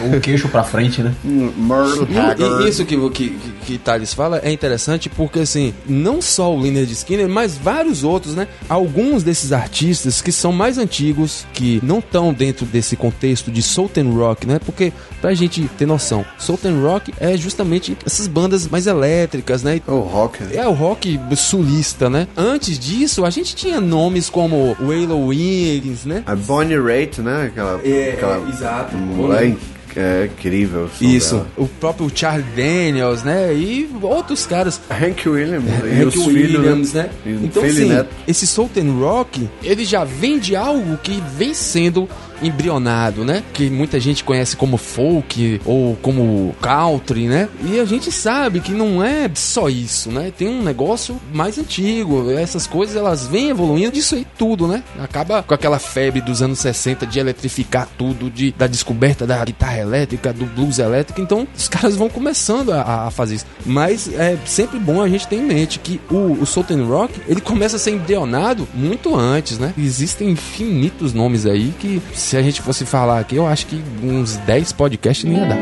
Um 0.00 0.20
queixo 0.20 0.48
pra 0.48 0.62
frente, 0.62 1.02
né? 1.02 1.12
Merle 1.24 2.06
Haggard. 2.16 2.64
E 2.64 2.68
isso 2.68 2.84
que, 2.84 2.96
que, 3.10 3.38
que, 3.66 3.78
Thales 3.78 4.14
fala 4.14 4.40
é 4.44 4.52
interessante 4.52 5.08
porque, 5.08 5.40
assim, 5.40 5.74
não 5.86 6.22
só 6.22 6.54
o 6.54 6.60
Leonard 6.60 6.92
Skinner, 6.92 7.28
mas 7.28 7.58
vários 7.58 8.04
outros, 8.04 8.36
né? 8.36 8.46
Alguns 8.68 9.24
desses 9.24 9.52
artistas 9.52 10.22
que 10.22 10.30
são 10.30 10.52
mais 10.52 10.78
antigos, 10.78 11.44
que 11.52 11.80
não 11.82 11.98
estão 11.98 12.32
dentro 12.32 12.64
desse 12.64 12.94
contexto 12.96 13.50
de 13.50 13.60
Southern 13.60 14.10
Rock, 14.16 14.46
né? 14.46 14.60
Porque, 14.64 14.92
pra 15.20 15.34
gente 15.34 15.68
ter 15.76 15.86
noção, 15.86 16.24
Southern 16.38 16.80
Rock 16.80 17.12
é 17.18 17.36
justamente 17.36 17.98
essas 18.06 18.28
bandas 18.28 18.68
mais 18.68 18.86
elétricas, 18.86 19.64
né? 19.64 19.80
O 19.88 19.98
rock. 19.98 20.38
É 20.54 20.66
o 20.68 20.72
rock 20.72 21.18
sulista, 21.36 22.08
né? 22.08 22.28
Antes 22.48 22.78
disso, 22.78 23.26
a 23.26 23.30
gente 23.30 23.54
tinha 23.54 23.78
nomes 23.78 24.30
como 24.30 24.74
Waylon 24.80 25.26
Williams, 25.26 26.06
né? 26.06 26.22
A 26.24 26.34
Bonnie 26.34 26.78
Raitt, 26.80 27.20
né? 27.20 27.46
Aquela, 27.46 27.80
é, 27.84 28.12
aquela 28.14 28.36
é, 28.36 28.48
exato. 28.48 28.96
Mulher 28.96 29.54
é 29.94 30.26
incrível. 30.26 30.88
Isso. 31.00 31.34
Dela. 31.36 31.50
O 31.56 31.66
próprio 31.66 32.10
Charlie 32.14 32.46
Daniels, 32.56 33.22
né? 33.22 33.52
E 33.52 33.90
outros 34.00 34.46
caras. 34.46 34.80
Hank 34.90 35.28
Williams. 35.28 35.68
É, 35.84 36.02
Hank 36.02 36.18
Williams, 36.18 36.92
né? 36.94 37.10
né? 37.24 37.38
Então, 37.42 37.62
assim, 37.64 37.90
esse 38.26 38.46
Southern 38.46 38.98
Rock, 39.00 39.48
ele 39.62 39.84
já 39.84 40.04
vem 40.04 40.38
de 40.38 40.56
algo 40.56 40.96
que 40.98 41.22
vem 41.36 41.52
sendo 41.52 42.08
embrionado, 42.42 43.24
né? 43.24 43.42
Que 43.52 43.70
muita 43.70 43.98
gente 44.00 44.24
conhece 44.24 44.56
como 44.56 44.76
folk 44.76 45.60
ou 45.64 45.96
como 45.96 46.54
country, 46.60 47.26
né? 47.26 47.48
E 47.64 47.78
a 47.80 47.84
gente 47.84 48.10
sabe 48.10 48.60
que 48.60 48.72
não 48.72 49.02
é 49.02 49.30
só 49.34 49.68
isso, 49.68 50.10
né? 50.10 50.32
Tem 50.36 50.48
um 50.48 50.62
negócio 50.62 51.20
mais 51.32 51.58
antigo. 51.58 52.30
Essas 52.30 52.66
coisas 52.66 52.96
elas 52.96 53.26
vêm 53.26 53.50
evoluindo 53.50 53.92
disso 53.92 54.14
aí 54.14 54.26
tudo, 54.36 54.66
né? 54.66 54.82
Acaba 54.98 55.42
com 55.42 55.54
aquela 55.54 55.78
febre 55.78 56.20
dos 56.20 56.42
anos 56.42 56.58
60 56.58 57.06
de 57.06 57.18
eletrificar 57.18 57.88
tudo, 57.96 58.30
de, 58.30 58.52
da 58.52 58.66
descoberta 58.66 59.26
da 59.26 59.44
guitarra 59.44 59.78
elétrica, 59.78 60.32
do 60.32 60.46
blues 60.46 60.78
elétrico. 60.78 61.20
Então 61.20 61.46
os 61.56 61.68
caras 61.68 61.96
vão 61.96 62.08
começando 62.08 62.72
a, 62.72 63.06
a 63.06 63.10
fazer 63.10 63.36
isso. 63.36 63.46
Mas 63.64 64.12
é 64.12 64.38
sempre 64.44 64.78
bom 64.78 65.02
a 65.02 65.08
gente 65.08 65.26
ter 65.26 65.36
em 65.36 65.42
mente 65.42 65.78
que 65.78 66.00
o, 66.10 66.38
o 66.40 66.46
Southern 66.46 66.84
Rock 66.84 67.20
ele 67.28 67.40
começa 67.40 67.76
a 67.76 67.78
ser 67.78 67.92
embrionado 67.92 68.68
muito 68.74 69.14
antes, 69.16 69.58
né? 69.58 69.72
Existem 69.76 70.30
infinitos 70.30 71.12
nomes 71.12 71.46
aí 71.46 71.74
que 71.78 72.00
se 72.28 72.36
a 72.36 72.42
gente 72.42 72.60
fosse 72.60 72.84
falar 72.84 73.20
aqui, 73.20 73.36
eu 73.36 73.46
acho 73.46 73.66
que 73.66 73.82
uns 74.02 74.36
10 74.36 74.72
podcasts 74.72 75.24
não 75.24 75.32
ia 75.32 75.46
dar. 75.46 75.56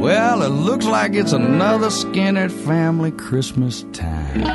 Well, 0.00 0.42
it 0.42 0.50
looks 0.50 0.86
like 0.86 1.14
it's 1.14 1.34
another 1.34 1.90
Skinner 1.90 2.48
family 2.48 3.12
Christmas 3.12 3.86
time. 3.92 4.46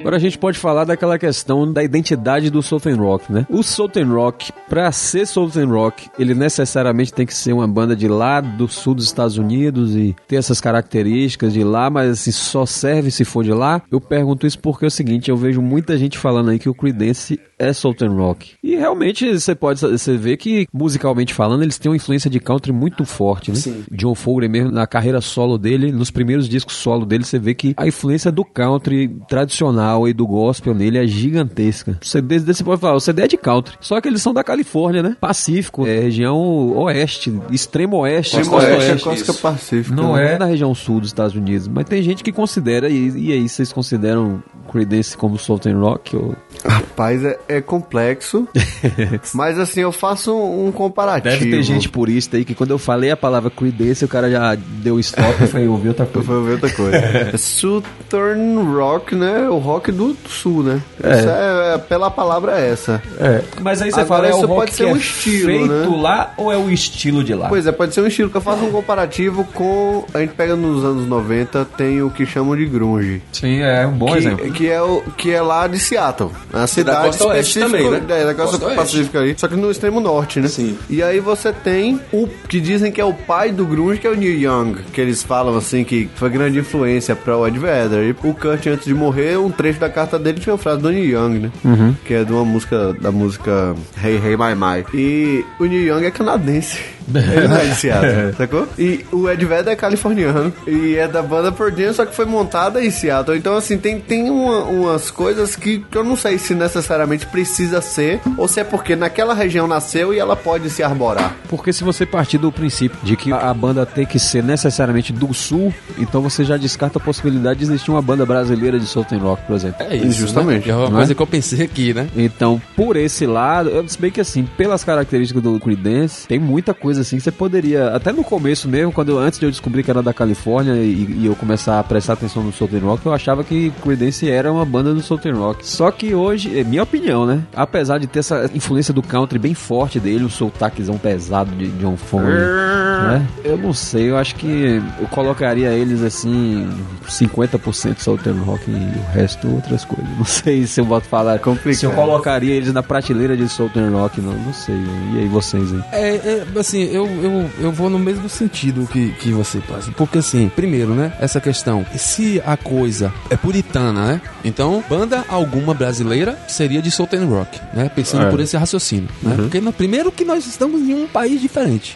Agora 0.00 0.16
a 0.16 0.18
gente 0.18 0.38
pode 0.38 0.58
falar 0.58 0.84
daquela 0.84 1.18
questão 1.18 1.70
da 1.70 1.84
identidade 1.84 2.48
do 2.48 2.62
Southern 2.62 2.98
Rock, 2.98 3.30
né? 3.30 3.46
O 3.50 3.62
Southern 3.62 4.10
Rock, 4.10 4.50
pra 4.70 4.90
ser 4.90 5.26
Southern 5.26 5.70
Rock, 5.70 6.08
ele 6.18 6.34
necessariamente 6.34 7.12
tem 7.12 7.26
que 7.26 7.34
ser 7.34 7.52
uma 7.52 7.68
banda 7.68 7.94
de 7.94 8.08
lá 8.08 8.40
do 8.40 8.66
sul 8.66 8.94
dos 8.94 9.04
Estados 9.04 9.36
Unidos 9.36 9.94
e 9.94 10.16
ter 10.26 10.36
essas 10.36 10.62
características 10.62 11.52
de 11.52 11.62
lá, 11.62 11.90
mas 11.90 12.12
assim, 12.12 12.32
só 12.32 12.64
serve 12.64 13.10
se 13.10 13.22
for 13.22 13.44
de 13.44 13.52
lá. 13.52 13.82
Eu 13.92 14.00
pergunto 14.00 14.46
isso 14.46 14.58
porque 14.58 14.86
é 14.86 14.88
o 14.88 14.90
seguinte, 14.90 15.30
eu 15.30 15.36
vejo 15.36 15.60
muita 15.60 15.98
gente 15.98 16.16
falando 16.16 16.48
aí 16.48 16.58
que 16.58 16.70
o 16.70 16.74
Creedence 16.74 17.38
é 17.58 17.72
Southern 17.72 18.14
Rock. 18.16 18.52
E 18.62 18.76
realmente 18.76 19.38
você 19.38 19.54
pode 19.54 19.80
você 19.80 20.16
vê 20.16 20.36
que 20.36 20.66
musicalmente 20.72 21.34
falando, 21.34 21.62
eles 21.62 21.78
têm 21.78 21.90
uma 21.90 21.96
influência 21.96 22.30
de 22.30 22.40
country 22.40 22.72
muito 22.72 23.04
forte, 23.04 23.50
né? 23.50 23.56
Sim. 23.56 23.84
John 23.90 24.14
Fogerty 24.14 24.48
mesmo 24.50 24.70
na 24.70 24.86
carreira 24.86 25.20
solo 25.20 25.58
dele, 25.58 25.92
nos 25.92 26.10
primeiros 26.10 26.48
discos 26.48 26.74
solo 26.74 27.04
dele, 27.04 27.24
você 27.24 27.38
vê 27.38 27.54
que 27.54 27.74
a 27.76 27.86
influência 27.86 28.30
do 28.30 28.44
country 28.44 29.08
tradicional 29.28 30.08
e 30.08 30.12
do 30.12 30.26
gospel 30.26 30.74
nele 30.74 30.98
é 30.98 31.06
gigantesca. 31.06 31.98
CD 32.02 32.38
desse 32.40 32.62
pode 32.62 32.80
falar, 32.80 32.94
o 32.94 33.00
CD 33.00 33.22
é 33.22 33.28
de 33.28 33.36
country. 33.36 33.76
Só 33.80 34.00
que 34.00 34.08
eles 34.08 34.22
são 34.22 34.32
da 34.32 34.44
Califórnia, 34.44 35.02
né? 35.02 35.16
Pacífico, 35.20 35.86
é 35.86 35.98
região 35.98 36.36
oeste, 36.76 37.38
extremo 37.50 37.98
oeste. 37.98 38.40
Extremo 38.40 38.56
oeste, 38.56 38.72
oeste 38.72 38.92
é 38.92 38.98
costa 38.98 39.34
pacífica. 39.34 39.94
Não 39.94 40.14
né? 40.14 40.34
é 40.34 40.38
na 40.38 40.46
região 40.46 40.74
sul 40.74 41.00
dos 41.00 41.10
Estados 41.10 41.34
Unidos, 41.34 41.68
mas 41.68 41.84
tem 41.84 42.02
gente 42.02 42.22
que 42.22 42.32
considera, 42.32 42.88
e, 42.88 43.08
e 43.10 43.32
aí 43.32 43.48
vocês 43.48 43.72
consideram 43.72 44.42
Creedence 44.70 45.16
como 45.16 45.38
Southern 45.38 45.80
Rock? 45.80 46.16
Ou... 46.16 46.36
Rapaz, 46.64 47.24
é, 47.24 47.38
é 47.48 47.60
complexo, 47.60 48.46
mas 49.34 49.58
assim, 49.58 49.80
eu 49.80 49.92
faço 49.92 50.34
um, 50.34 50.68
um, 50.68 50.72
comparativo. 50.72 51.34
Deve 51.34 51.50
ter 51.50 51.62
gente 51.62 51.88
purista 51.88 52.36
aí 52.36 52.44
que 52.44 52.54
quando 52.54 52.70
eu 52.70 52.78
falei 52.78 53.10
a 53.10 53.16
palavra 53.16 53.50
Creedence, 53.50 54.04
o 54.04 54.08
cara 54.08 54.30
já 54.30 54.54
deu 54.54 55.00
stop 55.00 55.42
e 55.42 55.46
foi 55.46 55.66
ouvir 55.66 55.88
outra 55.88 56.06
coisa. 56.06 56.18
Foi 56.28 56.36
ouvir 56.36 56.52
outra 56.52 56.70
coisa. 56.70 57.38
Southern 57.38 58.62
Rock, 58.74 59.14
né? 59.14 59.48
O 59.48 59.58
rock 59.58 59.90
do 59.90 60.14
sul, 60.26 60.62
né? 60.62 60.82
É. 61.02 61.74
é 61.74 61.78
pela 61.78 62.10
palavra 62.10 62.58
é 62.58 62.70
essa. 62.70 63.02
É. 63.18 63.42
Mas 63.62 63.80
aí 63.80 63.90
você 63.90 64.00
Agora, 64.00 64.28
fala, 64.28 64.28
é 64.28 64.34
o 64.34 64.46
rock 64.46 64.54
pode 64.60 64.74
ser 64.74 64.86
um 64.86 64.96
é 64.96 64.98
estilo, 64.98 65.46
feito 65.46 65.68
né? 65.68 66.02
lá 66.02 66.34
ou 66.36 66.52
é 66.52 66.56
o 66.56 66.70
estilo 66.70 67.24
de 67.24 67.34
lá? 67.34 67.48
Pois 67.48 67.66
é, 67.66 67.72
pode 67.72 67.94
ser 67.94 68.02
um 68.02 68.06
estilo 68.06 68.28
que 68.28 68.36
eu 68.36 68.40
faço 68.40 68.64
um 68.64 68.70
comparativo 68.70 69.44
com... 69.54 70.04
A 70.12 70.18
gente 70.18 70.34
pega 70.34 70.54
nos 70.54 70.84
anos 70.84 71.06
90, 71.06 71.64
tem 71.76 72.02
o 72.02 72.10
que 72.10 72.26
chamam 72.26 72.56
de 72.56 72.66
grunge. 72.66 73.22
Sim, 73.32 73.60
é 73.60 73.86
um 73.86 73.92
bom 73.92 74.12
que, 74.12 74.18
exemplo 74.18 74.52
que 74.52 74.68
é, 74.68 74.82
o, 74.82 75.02
que 75.16 75.32
é 75.32 75.40
lá 75.40 75.66
de 75.66 75.78
Seattle. 75.78 76.30
A 76.52 76.66
cidade 76.66 77.18
da 77.18 77.37
específica 77.40 77.66
também, 77.66 77.90
né? 77.90 78.20
É, 78.20 78.24
da 78.24 78.34
costa, 78.34 78.58
costa 78.58 78.74
pacífica 78.74 79.18
ali, 79.20 79.34
só 79.36 79.48
que 79.48 79.56
no 79.56 79.70
extremo 79.70 80.00
norte, 80.00 80.40
né? 80.40 80.48
Sim. 80.48 80.76
E 80.88 81.02
aí 81.02 81.20
você 81.20 81.52
tem 81.52 82.00
o 82.12 82.28
que 82.48 82.60
dizem 82.60 82.90
que 82.90 83.00
é 83.00 83.04
o 83.04 83.12
pai 83.12 83.50
do 83.50 83.64
grunge, 83.64 84.00
que 84.00 84.06
é 84.06 84.10
o 84.10 84.16
Neil 84.16 84.40
Young, 84.40 84.78
que 84.92 85.00
eles 85.00 85.22
falam 85.22 85.56
assim 85.56 85.84
que 85.84 86.08
foi 86.14 86.30
grande 86.30 86.58
influência 86.58 87.14
para 87.14 87.36
o 87.36 87.46
Ed 87.46 87.58
Vedder. 87.58 88.04
E 88.04 88.10
o 88.10 88.34
Kurt 88.34 88.66
antes 88.66 88.86
de 88.86 88.94
morrer, 88.94 89.38
um 89.38 89.50
trecho 89.50 89.80
da 89.80 89.88
carta 89.88 90.18
dele 90.18 90.40
tinha 90.40 90.52
uma 90.52 90.58
frase 90.58 90.80
do 90.80 90.90
Neil 90.90 91.10
Young, 91.10 91.38
né? 91.38 91.50
Uhum. 91.64 91.94
Que 92.04 92.14
é 92.14 92.24
de 92.24 92.32
uma 92.32 92.44
música 92.44 92.92
da 93.00 93.10
música 93.10 93.74
Hey 94.02 94.16
Hey 94.16 94.36
My 94.36 94.54
My. 94.54 94.84
E 94.94 95.44
o 95.58 95.64
Neil 95.64 95.94
Young 95.94 96.04
é 96.04 96.10
canadense. 96.10 96.97
Ele 97.14 97.46
não 97.48 97.56
é 97.56 97.66
de 97.66 97.74
Seattle, 97.74 98.34
sacou? 98.36 98.68
E 98.78 99.04
o 99.12 99.28
Ed 99.28 99.44
Vedder 99.44 99.72
é 99.72 99.76
californiano. 99.76 100.52
E 100.66 100.96
é 100.96 101.06
da 101.08 101.22
banda 101.22 101.50
Pearl 101.52 101.68
só 101.92 102.04
que 102.06 102.14
foi 102.14 102.24
montada 102.24 102.84
em 102.84 102.90
Seattle. 102.90 103.36
Então, 103.36 103.56
assim, 103.56 103.78
tem, 103.78 104.00
tem 104.00 104.30
uma- 104.30 104.64
umas 104.64 105.10
coisas 105.10 105.54
que, 105.56 105.78
que 105.90 105.96
eu 105.96 106.04
não 106.04 106.16
sei 106.16 106.38
se 106.38 106.54
necessariamente 106.54 107.26
precisa 107.26 107.80
ser, 107.80 108.20
ou 108.36 108.48
se 108.48 108.60
é 108.60 108.64
porque 108.64 108.96
naquela 108.96 109.34
região 109.34 109.66
nasceu 109.66 110.12
e 110.12 110.18
ela 110.18 110.36
pode 110.36 110.68
se 110.70 110.82
arborar. 110.82 111.34
Porque 111.48 111.72
se 111.72 111.84
você 111.84 112.04
partir 112.06 112.38
do 112.38 112.50
princípio 112.52 112.98
de 113.02 113.16
que 113.16 113.32
a 113.32 113.52
banda 113.54 113.84
tem 113.86 114.04
que 114.06 114.18
ser 114.18 114.42
necessariamente 114.42 115.12
do 115.12 115.32
sul, 115.32 115.72
então 115.98 116.20
você 116.20 116.44
já 116.44 116.56
descarta 116.56 116.98
a 116.98 117.02
possibilidade 117.02 117.58
de 117.60 117.64
existir 117.66 117.90
uma 117.90 118.02
banda 118.02 118.24
brasileira 118.26 118.78
de 118.78 118.86
Southern 118.86 119.22
Rock, 119.24 119.42
por 119.46 119.56
exemplo. 119.56 119.76
É 119.88 119.96
isso, 119.96 120.18
Justamente, 120.20 120.66
Né? 120.68 120.72
É 120.72 120.76
uma 120.76 120.84
não 120.90 120.96
coisa 120.96 121.12
é? 121.12 121.14
que 121.14 121.22
eu 121.22 121.26
pensei 121.26 121.62
aqui, 121.64 121.94
né? 121.94 122.08
Então, 122.16 122.60
por 122.76 122.96
esse 122.96 123.26
lado, 123.26 123.68
eu- 123.70 123.86
se 123.88 123.98
bem 123.98 124.10
que 124.10 124.20
assim, 124.20 124.46
pelas 124.56 124.82
características 124.84 125.42
do 125.42 125.58
Creedence, 125.60 126.26
tem 126.26 126.38
muita 126.38 126.74
coisa 126.74 126.97
assim 126.98 127.16
que 127.16 127.22
você 127.22 127.30
poderia, 127.32 127.88
até 127.94 128.12
no 128.12 128.22
começo 128.24 128.68
mesmo, 128.68 128.92
quando 128.92 129.10
eu- 129.10 129.18
antes 129.18 129.38
de 129.38 129.46
eu 129.46 129.50
descobrir 129.50 129.82
que 129.82 129.90
era 129.90 130.02
da 130.02 130.12
Califórnia 130.12 130.74
e, 130.74 131.16
e 131.20 131.26
eu 131.26 131.34
começar 131.34 131.78
a 131.78 131.84
prestar 131.84 132.14
atenção 132.14 132.42
no 132.42 132.52
Southern 132.52 132.84
Rock, 132.86 133.04
eu 133.06 133.12
achava 133.12 133.42
que 133.44 133.72
Creedence 133.82 134.28
era 134.30 134.52
uma 134.52 134.64
banda 134.64 134.92
do 134.94 135.00
Southern 135.02 135.38
Rock. 135.38 135.66
Só 135.66 135.90
que 135.90 136.14
hoje, 136.14 136.58
é 136.58 136.64
minha 136.64 136.82
opinião, 136.82 137.26
né? 137.26 137.42
Apesar 137.54 137.98
de 137.98 138.06
ter 138.06 138.20
essa 138.20 138.50
influência 138.54 138.92
do 138.94 139.02
country 139.02 139.38
bem 139.38 139.54
forte 139.54 139.98
dele, 140.00 140.24
o 140.24 140.30
sotaquezão 140.30 140.96
pesado 140.98 141.50
de 141.56 141.68
John 141.68 141.96
Fone, 141.96 142.26
né? 142.26 143.26
Eu 143.44 143.56
não 143.56 143.72
sei, 143.72 144.10
eu 144.10 144.16
acho 144.16 144.34
que 144.36 144.82
eu 145.00 145.06
colocaria 145.08 145.68
eles 145.70 146.02
assim 146.02 146.68
50% 147.08 147.98
Southern 148.00 148.38
Rock 148.40 148.70
e 148.70 148.74
o 148.74 149.12
resto 149.12 149.48
outras 149.52 149.84
coisas. 149.84 150.08
Não 150.18 150.24
sei 150.24 150.66
se 150.66 150.80
eu 150.80 150.84
boto 150.84 151.06
falar 151.06 151.38
Complicado. 151.38 151.74
se 151.74 151.86
eu 151.86 151.92
colocaria 151.92 152.54
eles 152.54 152.72
na 152.72 152.82
prateleira 152.82 153.36
de 153.36 153.48
Southern 153.48 153.92
Rock, 153.94 154.20
não, 154.20 154.32
não 154.32 154.52
sei. 154.52 154.74
E 155.14 155.18
aí 155.20 155.28
vocês 155.28 155.72
aí? 155.72 155.80
É, 155.92 156.08
é, 156.16 156.46
assim, 156.58 156.82
eu, 156.92 157.06
eu, 157.06 157.50
eu 157.60 157.72
vou 157.72 157.88
no 157.90 157.98
mesmo 157.98 158.28
sentido 158.28 158.86
que, 158.90 159.10
que 159.12 159.30
você 159.32 159.58
passa. 159.60 159.90
Porque, 159.92 160.18
assim, 160.18 160.50
primeiro, 160.54 160.94
né? 160.94 161.12
Essa 161.20 161.40
questão. 161.40 161.84
Se 161.96 162.42
a 162.44 162.56
coisa 162.56 163.12
é 163.30 163.36
puritana, 163.36 164.06
né? 164.06 164.20
Então, 164.44 164.82
banda 164.88 165.24
alguma 165.28 165.74
brasileira 165.74 166.38
seria 166.48 166.80
de 166.82 166.90
Southern 166.90 167.26
Rock, 167.26 167.60
né? 167.74 167.90
Pensando 167.94 168.26
É. 168.26 168.30
por 168.30 168.40
esse 168.40 168.56
raciocínio, 168.56 169.08
né? 169.22 169.34
Porque, 169.36 169.60
no, 169.60 169.72
primeiro, 169.72 170.10
que 170.12 170.24
nós 170.24 170.46
estamos 170.46 170.80
em 170.82 170.94
um 170.94 171.06
país 171.06 171.40
diferente. 171.40 171.94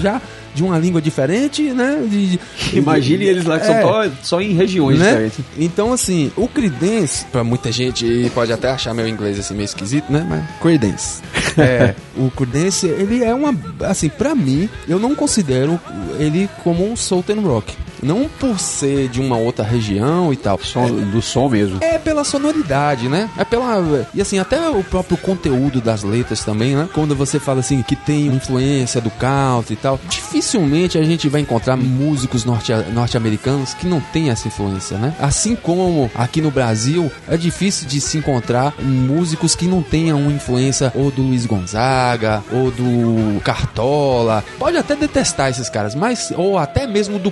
Já 0.00 0.20
de 0.58 0.62
uma 0.64 0.78
língua 0.78 1.00
diferente, 1.00 1.62
né? 1.62 2.04
De, 2.08 2.26
de- 2.32 2.40
Imagine 2.74 3.24
eles 3.24 3.44
lá 3.44 3.58
que 3.58 3.66
são 3.66 3.74
É. 3.74 3.82
só, 3.82 4.10
só 4.22 4.40
em 4.40 4.52
regiões 4.52 4.98
né? 4.98 5.06
diferentes. 5.08 5.38
Então, 5.56 5.92
assim, 5.92 6.30
o 6.36 6.46
Creedence, 6.48 7.24
pra 7.32 7.42
muita 7.42 7.72
gente 7.72 8.30
pode 8.34 8.52
até 8.52 8.68
achar 8.70 8.92
meu 8.92 9.08
inglês 9.08 9.38
assim 9.38 9.54
meio 9.54 9.64
esquisito, 9.64 10.12
né? 10.12 10.26
Mas 10.28 10.44
Creedence. 10.60 11.22
É, 11.58 11.92
o 12.16 12.30
Creedence, 12.30 12.86
ele 12.86 13.24
é 13.24 13.34
uma, 13.34 13.52
assim, 13.80 14.08
pra 14.08 14.32
mim, 14.32 14.68
eu 14.86 14.96
não 15.00 15.12
considero 15.12 15.80
ele 16.18 16.48
como 16.62 16.88
um 16.88 16.94
Southern 16.94 17.42
Rock. 17.42 17.74
Não 18.02 18.28
por 18.28 18.58
ser 18.58 19.08
de 19.08 19.20
uma 19.20 19.36
outra 19.36 19.64
região 19.64 20.32
e 20.32 20.36
tal. 20.36 20.58
Som, 20.62 20.86
do 20.88 21.20
som 21.22 21.48
mesmo. 21.48 21.78
É 21.80 21.98
pela 21.98 22.24
sonoridade, 22.24 23.08
né? 23.08 23.28
É 23.36 23.44
pela. 23.44 24.06
E 24.14 24.20
assim, 24.20 24.38
até 24.38 24.68
o 24.70 24.82
próprio 24.82 25.16
conteúdo 25.16 25.80
das 25.80 26.02
letras 26.02 26.44
também, 26.44 26.74
né? 26.74 26.88
Quando 26.92 27.14
você 27.14 27.38
fala 27.38 27.60
assim 27.60 27.82
que 27.82 27.96
tem 27.96 28.26
influência 28.26 29.00
do 29.00 29.10
country 29.10 29.74
e 29.74 29.76
tal, 29.76 30.00
dificilmente 30.08 30.98
a 30.98 31.02
gente 31.02 31.28
vai 31.28 31.40
encontrar 31.40 31.76
músicos 31.76 32.44
norte- 32.44 32.72
norte-americanos 32.92 33.74
que 33.74 33.86
não 33.86 34.00
tem 34.00 34.30
essa 34.30 34.48
influência, 34.48 34.98
né? 34.98 35.14
Assim 35.18 35.54
como 35.56 36.10
aqui 36.14 36.40
no 36.40 36.50
Brasil, 36.50 37.10
é 37.28 37.36
difícil 37.36 37.86
de 37.86 38.00
se 38.00 38.18
encontrar 38.18 38.74
músicos 38.80 39.54
que 39.54 39.66
não 39.66 39.82
tenham 39.82 40.20
uma 40.20 40.32
influência 40.32 40.92
ou 40.94 41.10
do 41.10 41.22
Luiz 41.22 41.46
Gonzaga 41.46 42.42
ou 42.52 42.70
do 42.70 43.40
Cartola. 43.42 44.44
Pode 44.58 44.76
até 44.76 44.94
detestar 44.96 45.50
esses 45.50 45.68
caras, 45.68 45.94
mas 45.94 46.32
ou 46.36 46.58
até 46.58 46.86
mesmo 46.86 47.18
do 47.18 47.30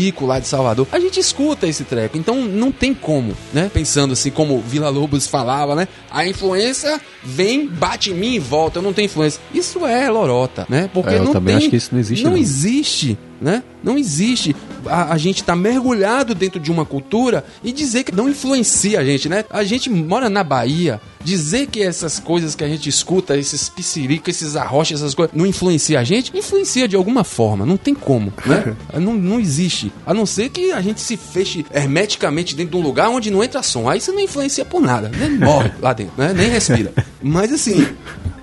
Piscirico 0.00 0.24
lá 0.24 0.38
de 0.38 0.48
Salvador. 0.48 0.86
A 0.90 0.98
gente 0.98 1.20
escuta 1.20 1.66
esse 1.68 1.84
treco, 1.84 2.16
então 2.16 2.36
não 2.42 2.72
tem 2.72 2.94
como, 2.94 3.36
né? 3.52 3.70
Pensando 3.72 4.14
assim 4.14 4.30
como 4.30 4.60
Vila 4.60 4.88
Lobos 4.88 5.26
falava, 5.26 5.74
né? 5.74 5.86
A 6.10 6.26
influência 6.26 6.98
vem, 7.22 7.66
bate 7.66 8.10
em 8.10 8.14
mim 8.14 8.34
e 8.34 8.38
volta, 8.38 8.78
eu 8.78 8.82
não 8.82 8.92
tenho 8.92 9.06
influência. 9.06 9.40
Isso 9.54 9.84
é 9.86 10.08
lorota, 10.10 10.66
né? 10.68 10.88
Porque 10.92 11.10
É, 11.14 11.18
eu 11.18 11.24
não 11.24 11.32
também 11.32 11.54
tem, 11.54 11.62
acho 11.62 11.70
que 11.70 11.76
isso 11.76 11.90
não 11.92 12.00
existe, 12.00 12.24
Não 12.24 12.30
não. 12.32 12.38
existe, 12.38 13.18
né? 13.40 13.62
Não 13.82 13.98
existe. 13.98 14.54
A, 14.86 15.12
a 15.12 15.18
gente 15.18 15.42
tá 15.44 15.54
mergulhado 15.56 16.34
dentro 16.34 16.58
de 16.60 16.70
uma 16.70 16.84
cultura 16.84 17.44
e 17.62 17.72
dizer 17.72 18.04
que 18.04 18.14
não 18.14 18.28
influencia 18.28 19.00
a 19.00 19.04
gente, 19.04 19.28
né? 19.28 19.44
A 19.50 19.62
gente 19.64 19.88
mora 19.90 20.28
na 20.30 20.42
Bahia, 20.44 21.00
dizer 21.22 21.66
que 21.66 21.82
essas 21.82 22.18
coisas 22.18 22.54
que 22.54 22.64
a 22.64 22.68
gente 22.68 22.88
escuta, 22.88 23.36
esses 23.36 23.68
pisciricas, 23.68 24.36
esses 24.36 24.56
arrochas, 24.56 25.00
essas 25.00 25.14
coisas, 25.14 25.34
não 25.36 25.46
influencia 25.46 26.00
a 26.00 26.04
gente, 26.04 26.36
influencia 26.36 26.88
de 26.88 26.96
alguma 26.96 27.24
forma, 27.24 27.66
não 27.66 27.76
tem 27.76 27.94
como, 27.94 28.32
né? 28.46 28.74
não, 29.00 29.14
não 29.14 29.38
existe. 29.40 29.92
A 30.06 30.14
não 30.14 30.24
ser 30.26 30.48
que 30.50 30.72
a 30.72 30.80
gente 30.80 31.00
se 31.00 31.16
feche 31.16 31.64
hermeticamente 31.72 32.54
dentro 32.54 32.72
de 32.72 32.76
um 32.78 32.82
lugar 32.82 33.08
onde 33.10 33.30
não 33.30 33.42
entra 33.44 33.62
som. 33.62 33.88
Aí 33.88 34.00
você 34.00 34.12
não 34.12 34.20
influencia 34.20 34.64
por 34.64 34.80
nada, 34.80 35.08
né? 35.10 35.28
Morre 35.28 35.70
lá 35.80 35.92
dentro, 35.92 36.14
né? 36.16 36.32
Nem 36.34 36.48
respira. 36.48 36.92
Mas 37.22 37.52
assim, 37.52 37.86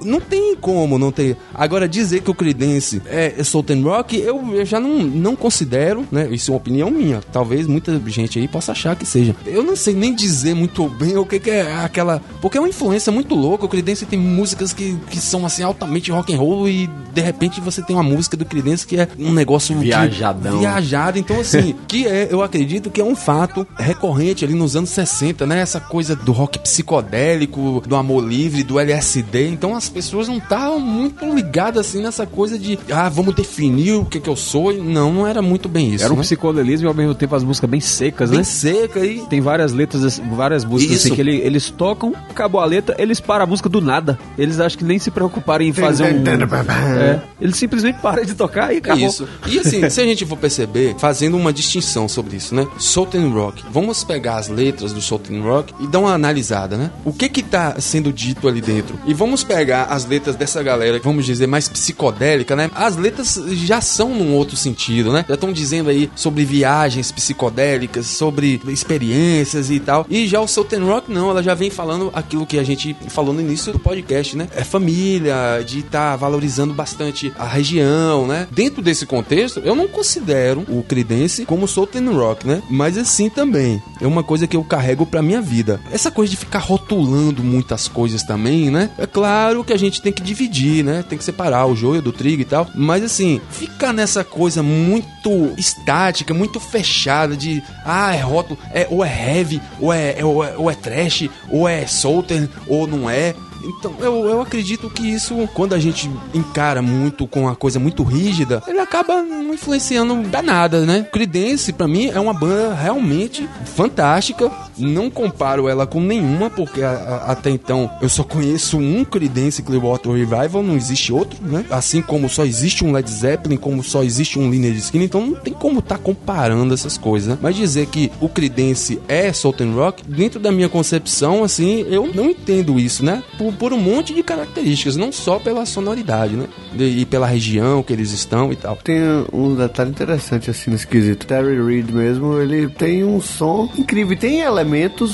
não 0.07 0.19
tem 0.19 0.55
como 0.55 0.97
não 0.97 1.11
ter. 1.11 1.37
Agora, 1.53 1.87
dizer 1.87 2.21
que 2.21 2.31
o 2.31 2.33
Creedence 2.33 3.01
é, 3.05 3.33
é 3.37 3.43
Southern 3.43 3.83
Rock, 3.83 4.17
eu, 4.19 4.41
eu 4.53 4.65
já 4.65 4.79
não, 4.79 4.97
não 5.03 5.35
considero, 5.35 6.05
né? 6.11 6.27
Isso 6.31 6.51
é 6.51 6.53
uma 6.53 6.57
opinião 6.57 6.89
minha. 6.89 7.21
Talvez 7.31 7.67
muita 7.67 8.01
gente 8.07 8.39
aí 8.39 8.47
possa 8.47 8.71
achar 8.71 8.95
que 8.95 9.05
seja. 9.05 9.35
Eu 9.45 9.63
não 9.63 9.75
sei 9.75 9.93
nem 9.93 10.13
dizer 10.15 10.53
muito 10.53 10.87
bem 10.89 11.17
o 11.17 11.25
que, 11.25 11.39
que 11.39 11.49
é 11.49 11.75
aquela. 11.83 12.21
Porque 12.41 12.57
é 12.57 12.61
uma 12.61 12.69
influência 12.69 13.11
muito 13.11 13.35
louca. 13.35 13.65
O 13.65 13.69
Creedence 13.69 14.05
tem 14.05 14.19
músicas 14.19 14.73
que, 14.73 14.97
que 15.09 15.19
são 15.19 15.45
assim 15.45 15.63
altamente 15.63 16.11
rock 16.11 16.33
and 16.33 16.37
roll 16.37 16.67
e 16.69 16.87
de 17.13 17.21
repente 17.21 17.59
você 17.61 17.81
tem 17.81 17.95
uma 17.95 18.03
música 18.03 18.37
do 18.37 18.45
Creedence 18.45 18.85
que 18.85 18.97
é 18.97 19.07
um 19.19 19.31
negócio 19.33 19.75
que- 19.75 19.83
Viajadão. 19.85 20.59
viajado. 20.59 21.17
Então, 21.19 21.39
assim, 21.39 21.75
que 21.87 22.05
é, 22.07 22.27
eu 22.31 22.41
acredito 22.41 22.89
que 22.89 23.01
é 23.01 23.03
um 23.03 23.15
fato 23.15 23.65
recorrente 23.77 24.45
ali 24.45 24.53
nos 24.53 24.75
anos 24.75 24.89
60, 24.91 25.45
né? 25.45 25.59
Essa 25.59 25.79
coisa 25.79 26.15
do 26.15 26.31
rock 26.31 26.59
psicodélico, 26.59 27.83
do 27.87 27.95
amor 27.95 28.23
livre, 28.23 28.63
do 28.63 28.79
LSD. 28.79 29.47
Então 29.49 29.75
as 29.75 29.89
pessoas 29.97 30.27
não 30.27 30.37
estavam 30.37 30.79
muito 30.79 31.25
ligadas 31.33 31.87
assim 31.87 32.01
nessa 32.01 32.25
coisa 32.25 32.57
de, 32.57 32.77
ah, 32.91 33.09
vamos 33.09 33.35
definir 33.35 33.93
o 33.93 34.05
que 34.05 34.19
que 34.19 34.29
eu 34.29 34.35
sou. 34.35 34.71
E 34.71 34.77
Não, 34.77 35.11
não 35.11 35.27
era 35.27 35.41
muito 35.41 35.67
bem 35.67 35.93
isso. 35.93 36.03
Era 36.03 36.13
um 36.13 36.17
né? 36.17 36.21
psicodelismo 36.23 36.87
e 36.87 36.89
ao 36.89 36.93
mesmo 36.93 37.15
tempo 37.15 37.35
as 37.35 37.43
músicas 37.43 37.69
bem 37.69 37.79
secas, 37.79 38.29
bem 38.29 38.39
né? 38.39 38.43
seca 38.43 38.99
e 39.05 39.19
Tem 39.27 39.41
várias 39.41 39.73
letras, 39.73 40.19
várias 40.35 40.63
músicas 40.63 40.97
assim 40.97 41.07
Isso. 41.07 41.15
que 41.15 41.21
ele- 41.21 41.37
eles 41.37 41.69
tocam, 41.69 42.13
acabou 42.29 42.61
a 42.61 42.65
letra, 42.65 42.95
eles 42.99 43.19
param 43.19 43.43
a 43.43 43.47
música 43.47 43.67
do 43.69 43.81
nada. 43.81 44.17
Eles 44.37 44.59
acham 44.59 44.77
que 44.79 44.85
nem 44.85 44.99
se 44.99 45.09
preocuparam 45.11 45.63
em 45.65 45.73
fazer 45.73 46.03
um. 46.03 46.23
É, 46.97 47.19
eles 47.41 47.55
simplesmente 47.57 47.99
param 48.01 48.23
de 48.23 48.33
tocar 48.33 48.73
e 48.73 48.77
acabou. 48.77 49.07
Isso. 49.07 49.27
E 49.47 49.59
assim, 49.59 49.89
se 49.89 50.01
a 50.01 50.03
gente 50.05 50.25
for 50.25 50.37
perceber, 50.37 50.95
fazendo 50.99 51.35
uma 51.37 51.51
distinção 51.53 52.07
sobre 52.07 52.37
isso, 52.37 52.53
né? 52.53 52.67
Southern 52.77 53.29
Rock. 53.33 53.63
Vamos 53.71 54.03
pegar 54.03 54.37
as 54.37 54.47
letras 54.47 54.93
do 54.93 55.01
Southern 55.01 55.41
Rock 55.41 55.73
e 55.79 55.87
dar 55.87 55.99
uma 55.99 56.13
analisada, 56.13 56.77
né? 56.77 56.91
O 57.05 57.11
que 57.13 57.29
que 57.29 57.41
tá 57.41 57.75
sendo 57.79 58.11
dito 58.11 58.47
ali 58.47 58.61
dentro? 58.61 58.97
E 59.05 59.13
vamos 59.13 59.43
pegar 59.43 59.76
as 59.83 60.05
letras 60.05 60.35
dessa 60.35 60.61
galera, 60.63 60.99
vamos 61.03 61.25
dizer, 61.25 61.47
mais 61.47 61.67
psicodélica, 61.67 62.55
né? 62.55 62.69
As 62.73 62.95
letras 62.95 63.39
já 63.53 63.81
são 63.81 64.13
num 64.13 64.33
outro 64.33 64.55
sentido, 64.55 65.11
né? 65.11 65.25
Já 65.27 65.35
estão 65.35 65.51
dizendo 65.51 65.89
aí 65.89 66.09
sobre 66.15 66.45
viagens 66.45 67.11
psicodélicas, 67.11 68.07
sobre 68.07 68.61
experiências 68.67 69.69
e 69.69 69.79
tal. 69.79 70.05
E 70.09 70.27
já 70.27 70.39
o 70.39 70.47
Southern 70.47 70.85
Rock, 70.85 71.11
não, 71.11 71.29
ela 71.29 71.43
já 71.43 71.53
vem 71.53 71.69
falando 71.69 72.11
aquilo 72.13 72.45
que 72.45 72.59
a 72.59 72.63
gente 72.63 72.95
falou 73.09 73.33
no 73.33 73.41
início 73.41 73.71
do 73.71 73.79
podcast, 73.79 74.35
né? 74.35 74.47
É 74.55 74.63
família, 74.63 75.63
de 75.65 75.79
estar 75.79 76.15
valorizando 76.15 76.73
bastante 76.73 77.31
a 77.37 77.45
região, 77.45 78.27
né? 78.27 78.47
Dentro 78.51 78.81
desse 78.81 79.05
contexto, 79.05 79.61
eu 79.63 79.75
não 79.75 79.87
considero 79.87 80.61
o 80.69 80.83
Creedence 80.83 81.45
como 81.45 81.67
Southern 81.67 82.09
Rock, 82.09 82.47
né? 82.47 82.61
Mas 82.69 82.97
assim 82.97 83.29
também, 83.29 83.81
é 84.01 84.07
uma 84.07 84.23
coisa 84.23 84.47
que 84.47 84.55
eu 84.55 84.63
carrego 84.63 85.05
pra 85.05 85.21
minha 85.21 85.41
vida. 85.41 85.79
Essa 85.91 86.11
coisa 86.11 86.31
de 86.31 86.37
ficar 86.37 86.59
rotulando 86.59 87.43
muitas 87.43 87.87
coisas 87.87 88.23
também, 88.23 88.69
né? 88.69 88.89
É 88.97 89.05
claro 89.05 89.63
que 89.67 89.73
a 89.73 89.77
gente 89.77 90.01
tem 90.01 90.11
que 90.11 90.23
dividir, 90.23 90.83
né? 90.83 91.03
Tem 91.07 91.17
que 91.17 91.23
separar 91.23 91.67
o 91.67 91.75
joio 91.75 92.01
do 92.01 92.11
trigo 92.11 92.41
e 92.41 92.45
tal. 92.45 92.67
Mas 92.73 93.03
assim, 93.03 93.39
ficar 93.51 93.93
nessa 93.93 94.23
coisa 94.23 94.63
muito 94.63 95.53
estática, 95.57 96.33
muito 96.33 96.59
fechada 96.59 97.35
de 97.35 97.61
ah, 97.85 98.15
é 98.15 98.19
rótulo, 98.21 98.57
é, 98.73 98.87
ou 98.89 99.03
é 99.05 99.09
heavy, 99.37 99.61
ou 99.79 99.93
é, 99.93 100.19
é- 100.19 100.25
ou 100.25 100.43
é, 100.43 100.57
ou 100.57 100.71
é 100.71 100.73
trash, 100.75 101.29
ou 101.49 101.67
é 101.67 101.85
Southern, 101.85 102.49
ou 102.67 102.87
não 102.87 103.09
é. 103.09 103.35
Então, 103.63 103.93
eu, 103.99 104.25
eu 104.29 104.39
acredito 104.39 104.89
que 104.89 105.01
isso, 105.11 105.49
quando 105.53 105.73
a 105.73 105.79
gente 105.79 106.09
encara 106.33 106.81
muito 106.81 107.27
com 107.27 107.41
uma 107.41 107.55
coisa 107.55 107.79
muito 107.79 108.03
rígida, 108.03 108.61
ele 108.67 108.79
acaba 108.79 109.21
não 109.23 109.53
influenciando 109.53 110.15
pra 110.29 110.41
nada, 110.41 110.85
né? 110.85 111.05
Creedence, 111.11 111.73
pra 111.73 111.87
mim, 111.87 112.07
é 112.07 112.19
uma 112.19 112.33
banda 112.33 112.73
realmente 112.75 113.49
fantástica, 113.75 114.49
Não 114.77 115.09
comparo 115.09 115.67
ela 115.67 115.85
com 115.87 115.99
nenhuma, 115.99 116.49
porque 116.49 116.81
a, 116.81 116.91
a, 116.91 117.31
até 117.31 117.49
então 117.49 117.89
eu 118.01 118.09
só 118.09 118.23
conheço 118.23 118.77
um 118.77 119.03
Creedence 119.03 119.61
Clearwater 119.61 120.11
Revival, 120.11 120.63
não 120.63 120.75
existe 120.75 121.11
outro, 121.11 121.37
né? 121.41 121.65
Assim 121.69 122.01
como 122.01 122.29
só 122.29 122.45
existe 122.45 122.83
um 122.85 122.91
Led 122.91 123.09
Zeppelin, 123.09 123.57
como 123.57 123.83
só 123.83 124.03
existe 124.03 124.39
um 124.39 124.49
Lynyrd 124.49 124.77
Skynyrd, 124.77 125.05
então 125.07 125.25
não 125.25 125.35
tem 125.35 125.53
como 125.53 125.79
estar 125.79 125.97
tá 125.97 126.03
comparando 126.03 126.73
essas 126.73 126.97
coisas, 126.97 127.29
né? 127.29 127.37
Mas 127.41 127.55
dizer 127.55 127.87
que 127.87 128.11
o 128.21 128.29
Creedence 128.29 128.99
é 129.07 129.31
Southern 129.33 129.73
Rock, 129.73 130.03
dentro 130.07 130.39
da 130.39 130.51
minha 130.51 130.69
concepção, 130.69 131.43
assim, 131.43 131.85
eu 131.89 132.09
não 132.13 132.29
entendo 132.29 132.79
isso, 132.79 133.03
né? 133.03 133.23
Por, 133.37 133.53
por 133.53 133.73
um 133.73 133.79
monte 133.79 134.13
de 134.13 134.23
características, 134.23 134.95
não 134.95 135.11
só 135.11 135.39
pela 135.39 135.65
sonoridade, 135.65 136.35
né? 136.35 136.47
E, 136.77 137.01
e 137.01 137.05
pela 137.05 137.27
região 137.27 137.81
que 137.81 137.93
eles 137.93 138.11
estão 138.11 138.51
e 138.51 138.55
tal. 138.55 138.75
Tem 138.75 138.97
um 139.33 139.55
detalhe 139.55 139.89
interessante 139.89 140.49
assim 140.49 140.69
no 140.69 140.75
esquisito. 140.75 141.25
Terry 141.25 141.61
Reid 141.61 141.91
mesmo, 141.91 142.39
ele 142.39 142.67
tem 142.67 143.03
um 143.03 143.19
som 143.19 143.69
incrível. 143.77 144.17
Tem 144.17 144.41
elementos 144.41 144.66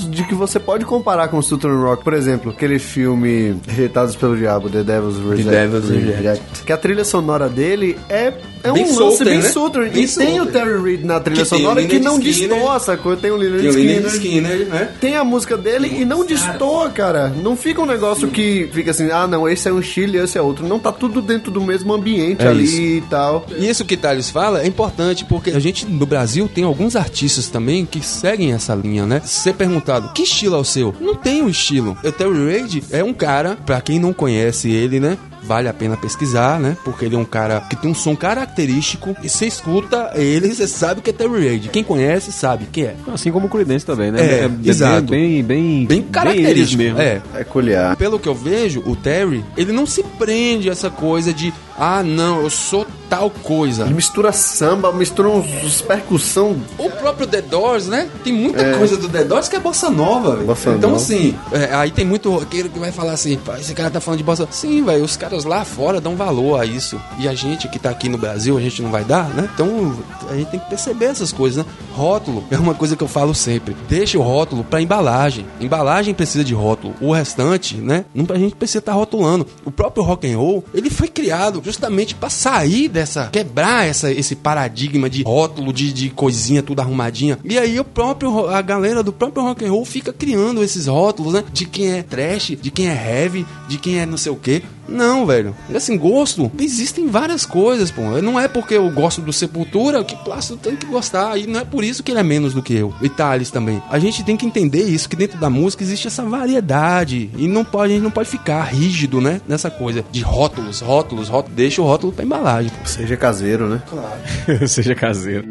de 0.10 0.24
que 0.26 0.36
você 0.36 0.60
pode 0.60 0.86
comparar 0.86 1.28
com 1.28 1.38
o 1.38 1.44
Southern 1.44 1.82
Rock. 1.82 2.04
Por 2.04 2.14
exemplo, 2.14 2.52
aquele 2.52 2.80
filme 2.80 3.56
Rejeitados 3.68 4.16
pelo 4.16 4.36
Diabo, 4.36 4.70
The 4.70 4.84
Devil's 4.84 5.18
Reject. 5.18 5.44
The 5.50 5.68
Devil's 5.68 5.90
Reject. 5.90 6.64
Que 6.66 6.74
a 6.74 6.78
trilha 6.78 7.06
sonora 7.06 7.48
dele 7.50 7.98
é 8.10 8.34
é 8.64 8.72
um 8.72 8.76
Bem 8.76 8.84
lance 8.86 8.96
Southern, 8.96 9.30
bem 9.30 9.40
né? 9.40 9.50
Southern. 9.50 9.90
Bem 9.90 10.04
E 10.04 10.08
tem 10.08 10.40
o 10.40 10.44
Southern. 10.44 10.52
Terry 10.52 10.82
Reid 10.82 11.06
na 11.06 11.20
trilha 11.20 11.42
Que 11.42 11.48
sonora 11.50 11.84
que 11.84 12.00
não 12.00 12.18
destoa. 12.18 12.80
Tem 13.22 13.30
o 13.30 13.36
Lynyrd 13.36 13.68
Skynyrd. 13.68 14.08
Skynyrd, 14.08 14.66
né? 14.66 14.90
Tem 15.02 15.16
a 15.18 15.24
música 15.26 15.58
dele 15.58 15.94
e 16.00 16.06
não 16.06 16.26
destoa, 16.26 16.90
cara. 16.90 17.28
Não 17.30 17.58
fica 17.58 17.82
um 17.82 17.86
negócio 17.86 18.30
que 18.30 18.70
fica 18.72 18.92
assim, 18.92 19.12
ah, 19.12 19.28
não, 19.28 19.50
esse 19.50 19.68
é 19.68 19.74
um 19.74 19.80
estilo 19.82 20.16
e 20.16 20.20
esse 20.20 20.38
é 20.38 20.42
outro. 20.42 20.66
Não, 20.66 20.80
tá 20.80 20.94
tudo 20.94 21.22
dentro 21.22 21.52
do 21.52 21.60
mesmo 21.60 21.94
ambiente 21.94 22.42
É 22.42 22.48
ali 22.48 22.64
isso. 22.64 22.82
e 22.82 23.02
tal. 23.10 23.46
E 23.58 23.68
isso 23.70 23.84
que 23.84 23.98
Thales 23.98 24.30
fala 24.30 24.62
é 24.62 24.68
importante 24.68 25.26
porque 25.26 25.50
a 25.52 25.60
gente 25.60 25.86
no 25.86 26.06
Brasil 26.06 26.50
tem 26.54 26.64
alguns 26.64 26.96
artistas 26.96 27.50
também 27.50 27.86
que 27.86 28.00
seguem 28.06 28.54
essa 28.54 28.74
linha, 28.74 29.06
né? 29.06 29.22
Ser 29.44 29.56
perguntado, 29.56 30.14
que 30.14 30.24
estilo 30.24 30.56
é 30.56 30.58
o 30.58 30.64
seu? 30.64 30.96
Não 31.02 31.16
tem 31.16 31.42
um 31.42 31.50
estilo. 31.50 31.98
O 32.02 32.12
Terry 32.14 32.46
Reid 32.46 32.84
é 32.92 33.04
um 33.04 33.14
cara, 33.14 33.58
pra 33.66 33.82
quem 33.82 34.00
não 34.00 34.14
conhece 34.14 34.72
ele, 34.72 35.02
né? 35.02 35.18
Vale 35.46 35.68
a 35.68 35.74
pena 35.74 35.98
pesquisar, 35.98 36.60
né? 36.60 36.78
Porque 36.84 37.06
ele 37.06 37.16
é 37.16 37.18
um 37.18 37.26
cara 37.26 37.62
que 37.62 37.76
tem 37.76 37.90
um 37.92 37.96
som 37.96 38.16
característico 38.16 39.16
e 39.22 39.30
você 39.30 39.46
escuta 39.48 40.12
ele, 40.16 40.54
você 40.54 40.68
sabe 40.68 41.02
que 41.02 41.10
é 41.10 41.14
Terry 41.14 41.40
Reid. 41.40 41.70
Quem 41.70 41.84
conhece 41.84 42.32
sabe 42.32 42.66
que 42.72 42.84
é. 42.84 42.96
Assim 43.14 43.32
como 43.32 43.48
o 43.48 43.50
Creedence 43.50 43.86
também, 43.86 44.12
né? 44.12 44.22
É, 44.22 44.50
exato. 44.64 45.08
Bem, 45.08 45.44
bem, 45.44 45.86
Bem 45.86 46.02
característico. 46.04 46.82
mesmo. 46.82 47.00
É. 47.02 47.22
É 47.36 47.44
colher. 47.44 47.96
Pelo 47.98 48.20
que 48.20 48.28
eu 48.30 48.36
vejo, 48.36 48.82
o 48.86 48.96
Terry, 48.96 49.44
ele 49.58 49.72
não 49.72 49.86
se 49.86 50.04
prende 50.04 50.70
a 50.70 50.72
essa 50.72 50.90
coisa 50.90 51.34
de, 51.34 51.54
ah, 51.78 52.02
não, 52.04 52.42
eu 52.42 52.50
sou 52.50 52.86
tal 53.10 53.30
coisa. 53.30 53.84
Ele 53.84 53.94
mistura 53.94 54.32
samba, 54.32 54.92
mistura 54.92 55.30
uns, 55.30 55.46
uns 55.64 55.82
percussão. 55.82 56.56
O 56.78 56.90
próprio 56.90 57.28
The 57.28 57.42
Doors, 57.42 57.88
né? 57.88 58.10
Tem 58.24 58.34
muita 58.34 58.74
coisa 58.78 58.98
do 58.98 59.08
The 59.10 59.24
Doors 59.24 59.48
que 59.48 59.56
é 59.56 59.60
bossa 59.60 59.90
nova, 59.90 60.36
velho. 60.36 60.48
Bossa 60.48 60.72
Então, 60.72 60.92
nova. 60.92 61.02
assim, 61.02 61.36
é, 61.52 61.74
aí 61.76 61.92
tem 61.92 62.06
muito 62.06 62.30
roqueiro 62.32 62.70
que 62.70 62.80
vai 62.80 62.92
falar 62.92 63.14
assim, 63.14 63.38
"Pá, 63.38 63.60
esse 63.60 63.74
cara 63.74 63.90
tá 63.92 64.00
falando 64.00 64.18
de 64.18 64.24
bossa. 64.24 64.48
Sim, 64.52 64.84
velho, 64.84 65.04
os 65.04 65.16
caras 65.16 65.33
lá 65.44 65.66
fora 65.66 66.00
dão 66.00 66.16
valor 66.16 66.60
a 66.60 66.66
isso. 66.66 67.00
E 67.20 67.28
a 67.28 67.34
gente 67.34 67.68
que 67.68 67.80
tá 67.80 67.90
aqui 67.90 68.10
no 68.10 68.18
Brasil, 68.18 68.58
a 68.58 68.62
gente 68.62 68.82
não 68.82 68.92
vai 68.92 69.04
dar, 69.04 69.30
né? 69.30 69.50
Então, 69.54 69.96
a 70.30 70.36
gente 70.36 70.52
tem 70.52 70.60
que 70.60 70.70
perceber 70.70 71.06
essas 71.06 71.32
coisas, 71.32 71.66
né? 71.66 71.72
Rótulo 71.94 72.44
é 72.50 72.58
uma 72.58 72.74
coisa 72.74 72.96
que 72.96 73.04
eu 73.04 73.08
falo 73.08 73.34
sempre. 73.34 73.76
Deixa 73.88 74.18
o 74.18 74.22
rótulo 74.22 74.64
pra 74.64 74.82
embalagem. 74.82 75.46
Embalagem 75.60 76.14
precisa 76.14 76.44
de 76.44 76.54
rótulo. 76.54 76.94
O 77.02 77.12
restante, 77.12 77.78
né? 77.78 78.06
Não, 78.14 78.26
a 78.30 78.38
gente 78.38 78.56
precisa 78.56 78.80
estar 78.80 78.94
rotulando. 78.94 79.46
O 79.66 79.72
próprio 79.72 80.04
rock 80.04 80.32
and 80.32 80.38
roll, 80.38 80.64
ele 80.74 80.90
foi 80.90 81.08
criado 81.08 81.62
justamente 81.64 82.16
pra 82.16 82.30
sair 82.30 82.88
dessa, 82.88 83.28
quebrar 83.32 83.88
essa, 83.88 84.12
esse 84.12 84.36
paradigma 84.36 85.10
de 85.10 85.24
rótulo, 85.24 85.72
de, 85.72 85.94
de 85.94 86.10
coisinha 86.10 86.64
tudo 86.64 86.80
arrumadinha. 86.80 87.40
E 87.44 87.58
aí 87.58 87.80
o 87.80 87.86
próprio, 87.86 88.50
a 88.50 88.62
galera 88.62 89.04
do 89.04 89.14
próprio 89.14 89.44
rock 89.44 89.66
and 89.66 89.72
roll 89.72 89.86
fica 89.86 90.12
criando 90.12 90.64
esses 90.64 90.88
rótulos, 90.88 91.34
né? 91.34 91.44
De 91.52 91.66
quem 91.66 91.94
é 91.94 92.04
trash, 92.04 92.58
de 92.62 92.72
quem 92.72 92.88
é 92.88 93.22
heavy, 93.22 93.46
de 93.68 93.78
quem 93.78 94.00
é 94.00 94.06
não 94.06 94.18
sei 94.18 94.32
o 94.32 94.36
quê. 94.36 94.64
Não, 94.88 95.26
velho. 95.26 95.56
E 95.70 95.76
assim, 95.76 95.98
gosto, 95.98 96.52
existem 96.60 97.08
várias 97.08 97.46
coisas, 97.46 97.90
pô. 97.92 98.02
Não 98.22 98.40
é 98.40 98.48
porque 98.48 98.76
eu 98.76 98.90
gosto 98.92 99.22
do 99.22 99.32
Sepultura 99.34 100.04
que 100.04 100.16
Plácido 100.24 100.58
tem 100.58 100.76
que 100.76 100.86
gostar. 100.86 101.38
E 101.38 101.48
não 101.48 101.60
é 101.62 101.66
por 101.66 101.84
isso 101.84 102.04
que 102.04 102.12
ele 102.12 102.20
é 102.20 102.24
menos 102.24 102.54
do 102.54 102.62
que 102.62 102.74
eu. 102.74 102.94
E 103.02 103.10
Thales 103.10 103.50
também. 103.52 103.82
A 103.90 104.00
gente 104.00 104.24
tem 104.24 104.36
que 104.38 104.46
entender 104.46 104.84
isso, 104.84 105.10
que 105.10 105.16
dentro 105.16 105.40
da 105.40 105.50
música 105.50 105.84
existe 105.84 106.08
essa 106.08 106.24
variedade. 106.24 107.30
E 107.38 107.48
não 107.48 107.64
pode, 107.64 107.92
a 107.92 107.96
gente 107.96 108.04
não 108.04 108.12
pode 108.12 108.30
ficar 108.30 108.64
rígido, 108.64 109.22
né? 109.22 109.42
Nessa 109.48 109.70
coisa 109.70 110.04
de 110.12 110.22
rótulos, 110.22 110.82
rótulos, 110.82 111.30
rótulos. 111.30 111.56
Deixa 111.56 111.82
o 111.82 111.86
rótulo 111.86 112.12
pra 112.14 112.26
embalagem. 112.26 112.72
pô. 112.72 112.88
Seja 112.88 113.16
caseiro, 113.18 113.68
né? 113.70 113.82
Seja 114.68 114.96
caseiro. 114.96 115.48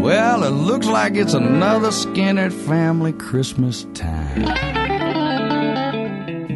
Well, 0.00 0.44
it 0.44 0.52
looks 0.52 0.86
like 0.86 1.18
it's 1.18 1.34
another 1.34 1.90
Skinner 1.90 2.50
family 2.50 3.12
Christmas 3.12 3.86
time. 3.94 4.77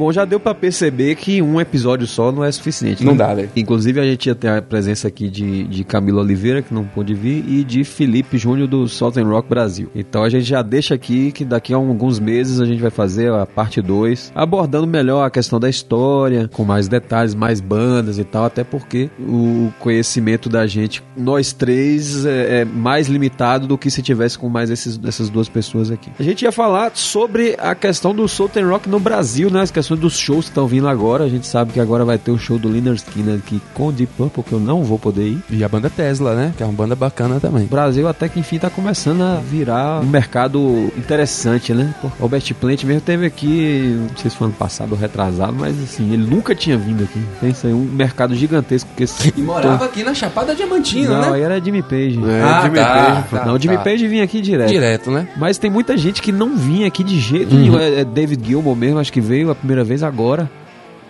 Bom, 0.03 0.11
já 0.11 0.25
deu 0.25 0.41
pra 0.41 0.53
perceber 0.53 1.15
que 1.15 1.41
um 1.41 1.61
episódio 1.61 2.09
só 2.09 2.33
não 2.33 2.43
é 2.43 2.51
suficiente. 2.51 3.05
Não 3.05 3.13
né? 3.13 3.19
dá, 3.19 3.35
velho. 3.35 3.51
Inclusive, 3.55 4.01
a 4.01 4.05
gente 4.05 4.27
ia 4.27 4.35
ter 4.35 4.49
a 4.49 4.61
presença 4.61 5.07
aqui 5.07 5.31
de, 5.31 5.63
de 5.63 5.85
Camilo 5.85 6.19
Oliveira, 6.19 6.61
que 6.61 6.75
não 6.75 6.83
pôde 6.83 7.15
vir, 7.15 7.45
e 7.47 7.63
de 7.63 7.85
Felipe 7.85 8.37
Júnior 8.37 8.67
do 8.67 8.89
Southern 8.89 9.31
Rock 9.31 9.49
Brasil. 9.49 9.89
Então 9.95 10.25
a 10.25 10.29
gente 10.29 10.43
já 10.43 10.61
deixa 10.61 10.97
aqui 10.97 11.31
que 11.31 11.45
daqui 11.45 11.73
a 11.73 11.77
alguns 11.77 12.19
meses 12.19 12.61
a 12.61 12.67
gente 12.67 12.83
vai 12.83 12.91
fazer 12.91 13.33
a 13.33 13.47
parte 13.47 13.81
2, 13.81 14.33
abordando 14.35 14.89
melhor 14.89 15.25
a 15.25 15.31
questão 15.31 15.61
da 15.61 15.71
história, 15.71 16.51
com 16.53 16.65
mais 16.65 16.89
detalhes, 16.89 17.33
mais 17.33 17.61
bandas 17.61 18.19
e 18.19 18.25
tal, 18.25 18.45
até 18.45 18.65
porque 18.65 19.09
o 19.21 19.73
conhecimento 19.79 20.49
da 20.49 20.67
gente, 20.67 21.01
nós 21.17 21.53
três, 21.53 22.27
é, 22.27 22.63
é 22.63 22.65
mais 22.65 23.07
limitado 23.07 23.69
do 23.69 23.79
que 23.79 23.89
se 23.89 24.03
tivesse 24.03 24.37
com 24.37 24.49
mais 24.49 24.69
esses, 24.69 24.99
essas 25.05 25.31
duas 25.31 25.49
pessoas 25.49 25.93
aqui. 25.93 26.11
A 26.19 26.25
gente 26.25 26.43
ia 26.43 26.51
falar 26.51 26.91
sobre 26.97 27.55
a 27.57 27.73
questão 27.77 28.13
do 28.13 28.27
Southern 28.27 28.69
Rock 28.69 28.89
no 28.89 28.99
Brasil, 28.99 29.49
né? 29.49 29.63
As 29.63 29.71
questões 29.71 29.92
dos 29.97 30.17
shows 30.19 30.47
que 30.47 30.51
estão 30.51 30.67
vindo 30.67 30.89
agora. 30.89 31.25
A 31.25 31.29
gente 31.29 31.47
sabe 31.47 31.73
que 31.73 31.81
agora 31.81 32.05
vai 32.05 32.19
ter 32.19 32.31
o 32.31 32.39
show 32.39 32.59
do 32.59 32.69
Lynyrd 32.69 32.97
Skinner 32.99 33.37
aqui 33.37 33.61
com 33.75 33.93
Deep 33.93 34.13
Purple, 34.17 34.43
que 34.43 34.53
eu 34.53 34.61
não 34.61 34.83
vou 34.83 34.99
poder 34.99 35.27
ir. 35.27 35.43
E 35.51 35.63
a 35.65 35.69
banda 35.69 35.89
Tesla, 35.91 36.35
né? 36.35 36.53
Que 36.57 36.63
é 36.63 36.67
uma 36.67 36.73
banda 36.73 36.95
bacana 36.95 37.39
também. 37.41 37.65
O 37.65 37.69
Brasil 37.69 38.07
até 38.09 38.29
que 38.29 38.41
enfim 38.41 38.59
tá 38.59 38.71
começando 38.71 39.23
a 39.23 39.37
virar 39.37 40.01
um 40.01 40.07
mercado 40.07 40.91
interessante, 40.97 41.73
né? 41.75 41.95
O 42.19 42.23
Albert 42.25 42.55
Plant 42.61 42.85
mesmo 42.85 43.01
teve 43.01 43.27
aqui, 43.27 43.97
não 44.11 44.17
sei 44.17 44.31
se 44.31 44.37
foi 44.37 44.47
ano 44.49 44.57
passado 44.57 44.93
ou 44.93 44.99
retrasado, 44.99 45.55
mas 45.59 45.81
assim, 45.83 46.13
ele 46.13 46.25
nunca 46.27 46.55
tinha 46.55 46.77
vindo 46.77 47.03
aqui. 47.05 47.21
Pensa 47.41 47.67
aí, 47.69 47.73
um 47.75 47.85
mercado 47.85 48.35
gigantesco 48.35 48.89
que 48.97 49.05
esse 49.05 49.33
E 49.37 49.43
morava 49.43 49.85
aqui 49.85 50.03
na 50.03 50.15
Chapada 50.15 50.55
Diamantina, 50.55 51.11
Não, 51.21 51.31
né? 51.31 51.37
aí 51.37 51.43
era 51.43 51.61
Jimmy 51.63 51.83
Page. 51.83 52.21
É, 52.25 52.43
Ah, 52.43 52.63
Jimmy 52.63 52.77
tá, 52.77 52.87
Page. 52.87 53.29
tá, 53.31 53.47
não, 53.47 53.55
o 53.55 53.59
Jimmy 53.61 53.77
tá. 53.77 53.83
Page 53.83 54.07
vinha 54.09 54.25
aqui 54.25 54.41
direto. 54.41 54.69
Direto, 54.71 55.11
né? 55.11 55.29
Mas 55.37 55.59
tem 55.59 55.71
muita 55.71 55.97
gente 55.97 56.21
que 56.23 56.33
não 56.33 56.57
vinha 56.57 56.87
aqui 56.87 57.03
de 57.03 57.19
jeito 57.19 57.55
nenhum. 57.55 57.79
É, 57.79 58.01
é 58.01 58.05
David 58.05 58.47
Gilmour 58.47 58.77
mesmo, 58.77 58.99
acho 58.99 59.13
que 59.13 59.21
veio 59.21 59.51
a 59.51 59.55
primeira 59.55 59.72
vez 59.85 60.03
agora. 60.03 60.51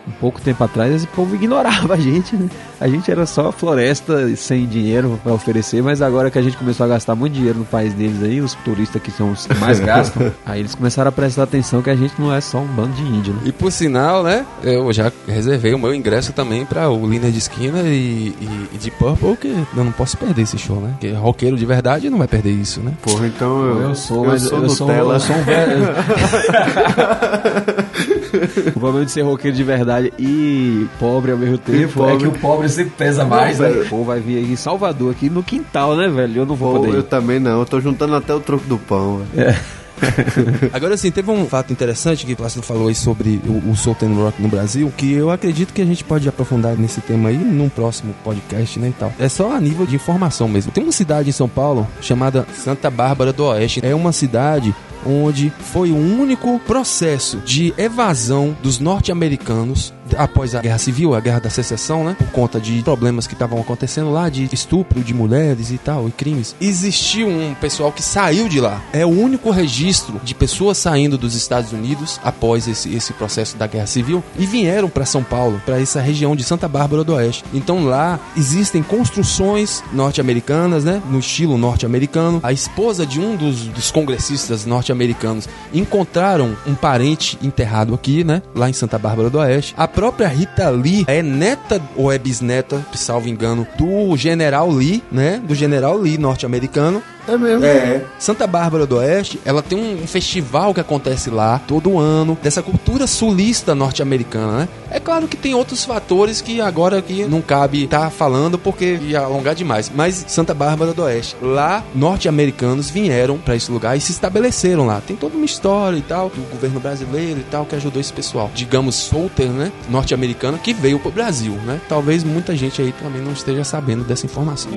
Um 0.04 0.10
pouco 0.20 0.40
tempo 0.40 0.64
atrás, 0.64 0.92
esse 0.92 1.06
povo 1.06 1.32
ignorava 1.36 1.94
a 1.94 1.96
gente, 1.96 2.34
né? 2.34 2.48
A 2.80 2.88
gente 2.88 3.08
era 3.08 3.24
só 3.24 3.52
floresta 3.52 4.34
sem 4.34 4.66
dinheiro 4.66 5.20
pra 5.22 5.32
oferecer, 5.32 5.80
mas 5.80 6.02
agora 6.02 6.28
que 6.28 6.36
a 6.36 6.42
gente 6.42 6.56
começou 6.56 6.84
a 6.84 6.88
gastar 6.88 7.14
muito 7.14 7.34
dinheiro 7.34 7.60
no 7.60 7.64
país 7.64 7.94
deles 7.94 8.20
aí, 8.20 8.40
os 8.40 8.52
turistas 8.64 9.00
que 9.00 9.12
são 9.12 9.30
os 9.30 9.46
que 9.46 9.54
mais 9.58 9.78
gastam, 9.78 10.32
aí 10.44 10.58
eles 10.58 10.74
começaram 10.74 11.08
a 11.08 11.12
prestar 11.12 11.44
atenção 11.44 11.80
que 11.82 11.88
a 11.88 11.94
gente 11.94 12.20
não 12.20 12.34
é 12.34 12.40
só 12.40 12.58
um 12.58 12.66
bando 12.66 12.90
de 12.94 13.02
índio, 13.02 13.32
né? 13.32 13.42
E 13.44 13.52
por 13.52 13.70
sinal, 13.70 14.24
né? 14.24 14.44
Eu 14.64 14.92
já 14.92 15.12
reservei 15.28 15.72
o 15.72 15.78
meu 15.78 15.94
ingresso 15.94 16.32
também 16.32 16.66
pra 16.66 16.90
o 16.90 17.08
Liner 17.08 17.30
de 17.30 17.38
Esquina 17.38 17.82
e, 17.84 18.34
e, 18.40 18.68
e 18.74 18.78
de 18.78 18.90
Purple, 18.90 19.36
que 19.36 19.46
eu 19.76 19.84
não 19.84 19.92
posso 19.92 20.18
perder 20.18 20.42
esse 20.42 20.58
show, 20.58 20.80
né? 20.80 20.88
Porque 20.98 21.12
roqueiro 21.12 21.56
de 21.56 21.64
verdade 21.64 22.10
não 22.10 22.18
vai 22.18 22.26
perder 22.26 22.50
isso, 22.50 22.80
né? 22.80 22.92
Porra, 23.02 23.28
então 23.28 23.64
eu, 23.66 23.82
Eu 23.82 23.94
sou, 23.94 24.26
mas 24.26 24.42
eu 24.42 24.68
sou, 24.68 24.88
Nutella. 24.88 25.14
eu 25.14 25.20
sou 25.20 25.36
um 25.36 25.44
velho. 25.44 25.84
o 28.74 28.80
problema 28.80 29.04
de 29.04 29.10
ser 29.10 29.22
roqueiro 29.22 29.56
de 29.56 29.62
verdade 29.62 30.12
e 30.18 30.86
pobre 30.98 31.32
ao 31.32 31.38
mesmo 31.38 31.58
tempo 31.58 32.08
é 32.08 32.16
que 32.16 32.26
o 32.26 32.32
pobre 32.32 32.68
sempre 32.68 32.92
pesa 32.96 33.24
mais, 33.24 33.58
né? 33.58 33.84
Pô, 33.88 34.04
vai 34.04 34.20
vir 34.20 34.42
aqui 34.42 34.52
em 34.52 34.56
Salvador, 34.56 35.12
aqui 35.12 35.28
no 35.28 35.42
quintal, 35.42 35.96
né, 35.96 36.08
velho? 36.08 36.42
Eu 36.42 36.46
não 36.46 36.54
vou 36.54 36.74
Pô, 36.74 36.80
poder. 36.80 36.96
eu 36.96 37.02
também 37.02 37.38
não. 37.38 37.60
Eu 37.60 37.66
tô 37.66 37.80
juntando 37.80 38.14
até 38.14 38.34
o 38.34 38.40
troco 38.40 38.66
do 38.66 38.78
pão, 38.78 39.22
velho. 39.34 39.56
Agora 40.72 40.96
sim, 40.96 41.10
teve 41.10 41.30
um 41.30 41.46
fato 41.46 41.72
interessante 41.72 42.26
que 42.26 42.32
o 42.32 42.36
Plácido 42.36 42.62
falou 42.62 42.88
aí 42.88 42.94
sobre 42.94 43.40
o, 43.46 43.70
o 43.70 43.76
Southern 43.76 44.14
Rock 44.16 44.42
no 44.42 44.48
Brasil, 44.48 44.92
que 44.96 45.12
eu 45.12 45.30
acredito 45.30 45.72
que 45.72 45.82
a 45.82 45.84
gente 45.84 46.02
pode 46.02 46.28
aprofundar 46.28 46.76
nesse 46.76 47.00
tema 47.00 47.28
aí 47.28 47.38
num 47.38 47.68
próximo 47.68 48.14
podcast, 48.24 48.78
né, 48.78 48.88
e 48.88 48.92
tal. 48.92 49.12
É 49.18 49.28
só 49.28 49.52
a 49.52 49.60
nível 49.60 49.86
de 49.86 49.96
informação 49.96 50.48
mesmo. 50.48 50.72
Tem 50.72 50.82
uma 50.82 50.92
cidade 50.92 51.28
em 51.28 51.32
São 51.32 51.48
Paulo 51.48 51.86
chamada 52.00 52.46
Santa 52.54 52.90
Bárbara 52.90 53.32
do 53.32 53.44
Oeste. 53.44 53.80
É 53.82 53.94
uma 53.94 54.12
cidade 54.12 54.74
onde 55.06 55.52
foi 55.72 55.90
o 55.90 55.96
único 55.96 56.58
processo 56.60 57.38
de 57.38 57.74
evasão 57.76 58.56
dos 58.62 58.78
norte-americanos 58.78 59.92
após 60.16 60.54
a 60.54 60.60
Guerra 60.60 60.78
Civil, 60.78 61.14
a 61.14 61.20
Guerra 61.20 61.40
da 61.40 61.50
Secessão, 61.50 62.04
né? 62.04 62.16
Por 62.18 62.28
conta 62.28 62.60
de 62.60 62.82
problemas 62.82 63.26
que 63.26 63.34
estavam 63.34 63.60
acontecendo 63.60 64.10
lá, 64.10 64.28
de 64.28 64.48
estupro 64.52 65.00
de 65.02 65.14
mulheres 65.14 65.70
e 65.70 65.78
tal, 65.78 66.08
e 66.08 66.12
crimes. 66.12 66.54
Existiu 66.60 67.28
um 67.28 67.54
pessoal 67.54 67.92
que 67.92 68.02
saiu 68.02 68.48
de 68.48 68.60
lá. 68.60 68.82
É 68.92 69.04
o 69.04 69.08
único 69.08 69.50
registro 69.50 70.20
de 70.22 70.34
pessoas 70.34 70.78
saindo 70.78 71.16
dos 71.18 71.34
Estados 71.34 71.72
Unidos 71.72 72.20
após 72.22 72.68
esse, 72.68 72.94
esse 72.94 73.12
processo 73.12 73.56
da 73.56 73.66
Guerra 73.66 73.86
Civil 73.86 74.22
e 74.38 74.46
vieram 74.46 74.88
para 74.88 75.06
São 75.06 75.22
Paulo, 75.22 75.60
para 75.64 75.80
essa 75.80 76.00
região 76.00 76.36
de 76.36 76.44
Santa 76.44 76.68
Bárbara 76.68 77.04
do 77.04 77.14
Oeste. 77.14 77.44
Então 77.52 77.84
lá 77.84 78.18
existem 78.36 78.82
construções 78.82 79.82
norte-americanas, 79.92 80.84
né? 80.84 81.02
No 81.08 81.18
estilo 81.18 81.56
norte-americano. 81.56 82.40
A 82.42 82.52
esposa 82.52 83.06
de 83.06 83.20
um 83.20 83.36
dos, 83.36 83.66
dos 83.68 83.90
congressistas 83.90 84.66
norte 84.66 84.91
norte-americanos 84.92 85.48
encontraram 85.72 86.56
um 86.66 86.74
parente 86.74 87.38
enterrado 87.42 87.94
aqui, 87.94 88.22
né? 88.22 88.42
Lá 88.54 88.68
em 88.68 88.72
Santa 88.72 88.98
Bárbara 88.98 89.30
do 89.30 89.38
Oeste. 89.38 89.74
A 89.76 89.88
própria 89.88 90.28
Rita 90.28 90.68
Lee 90.70 91.04
é 91.08 91.22
neta 91.22 91.80
ou 91.96 92.12
é 92.12 92.18
bisneta, 92.18 92.84
salvo 92.94 93.28
engano, 93.28 93.66
do 93.76 94.16
general 94.16 94.70
Lee, 94.70 95.02
né? 95.10 95.40
Do 95.42 95.54
general 95.54 95.96
Lee 95.96 96.18
norte-americano. 96.18 97.02
É 97.26 97.36
mesmo. 97.36 97.64
É. 97.64 98.04
Santa 98.18 98.46
Bárbara 98.46 98.86
do 98.86 98.96
Oeste, 98.96 99.40
ela 99.44 99.62
tem 99.62 99.78
um 99.78 100.06
festival 100.06 100.74
que 100.74 100.80
acontece 100.80 101.30
lá 101.30 101.60
todo 101.66 101.98
ano, 101.98 102.36
dessa 102.42 102.62
cultura 102.62 103.06
sulista 103.06 103.74
norte-americana, 103.74 104.58
né? 104.58 104.68
É 104.90 105.00
claro 105.00 105.28
que 105.28 105.36
tem 105.36 105.54
outros 105.54 105.84
fatores 105.84 106.40
que 106.40 106.60
agora 106.60 106.98
aqui 106.98 107.24
não 107.24 107.40
cabe 107.40 107.84
estar 107.84 108.10
falando 108.10 108.58
porque 108.58 108.98
ia 109.02 109.20
alongar 109.20 109.54
demais. 109.54 109.90
Mas 109.94 110.24
Santa 110.28 110.52
Bárbara 110.54 110.92
do 110.92 111.02
Oeste, 111.02 111.36
lá 111.40 111.82
norte-americanos 111.94 112.90
vieram 112.90 113.38
para 113.38 113.56
esse 113.56 113.70
lugar 113.70 113.96
e 113.96 114.00
se 114.00 114.12
estabeleceram 114.12 114.86
lá. 114.86 115.00
Tem 115.00 115.16
toda 115.16 115.36
uma 115.36 115.46
história 115.46 115.96
e 115.96 116.02
tal 116.02 116.28
do 116.28 116.50
governo 116.50 116.80
brasileiro 116.80 117.40
e 117.40 117.44
tal 117.44 117.64
que 117.64 117.76
ajudou 117.76 118.00
esse 118.00 118.12
pessoal. 118.12 118.50
Digamos 118.54 118.94
solter, 118.96 119.48
né? 119.48 119.72
Norte-americano 119.88 120.58
que 120.58 120.72
veio 120.72 120.98
pro 120.98 121.10
Brasil, 121.10 121.52
né? 121.64 121.80
Talvez 121.88 122.24
muita 122.24 122.56
gente 122.56 122.82
aí 122.82 122.92
também 122.92 123.22
não 123.22 123.32
esteja 123.32 123.64
sabendo 123.64 124.04
dessa 124.04 124.26
informação. 124.26 124.72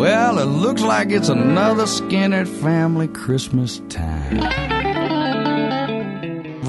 Well, 0.00 0.38
it 0.38 0.46
looks 0.46 0.80
like 0.80 1.10
it's 1.10 1.28
another 1.28 1.86
Skinner 1.86 2.46
family 2.46 3.06
Christmas 3.06 3.82
time. 3.90 4.79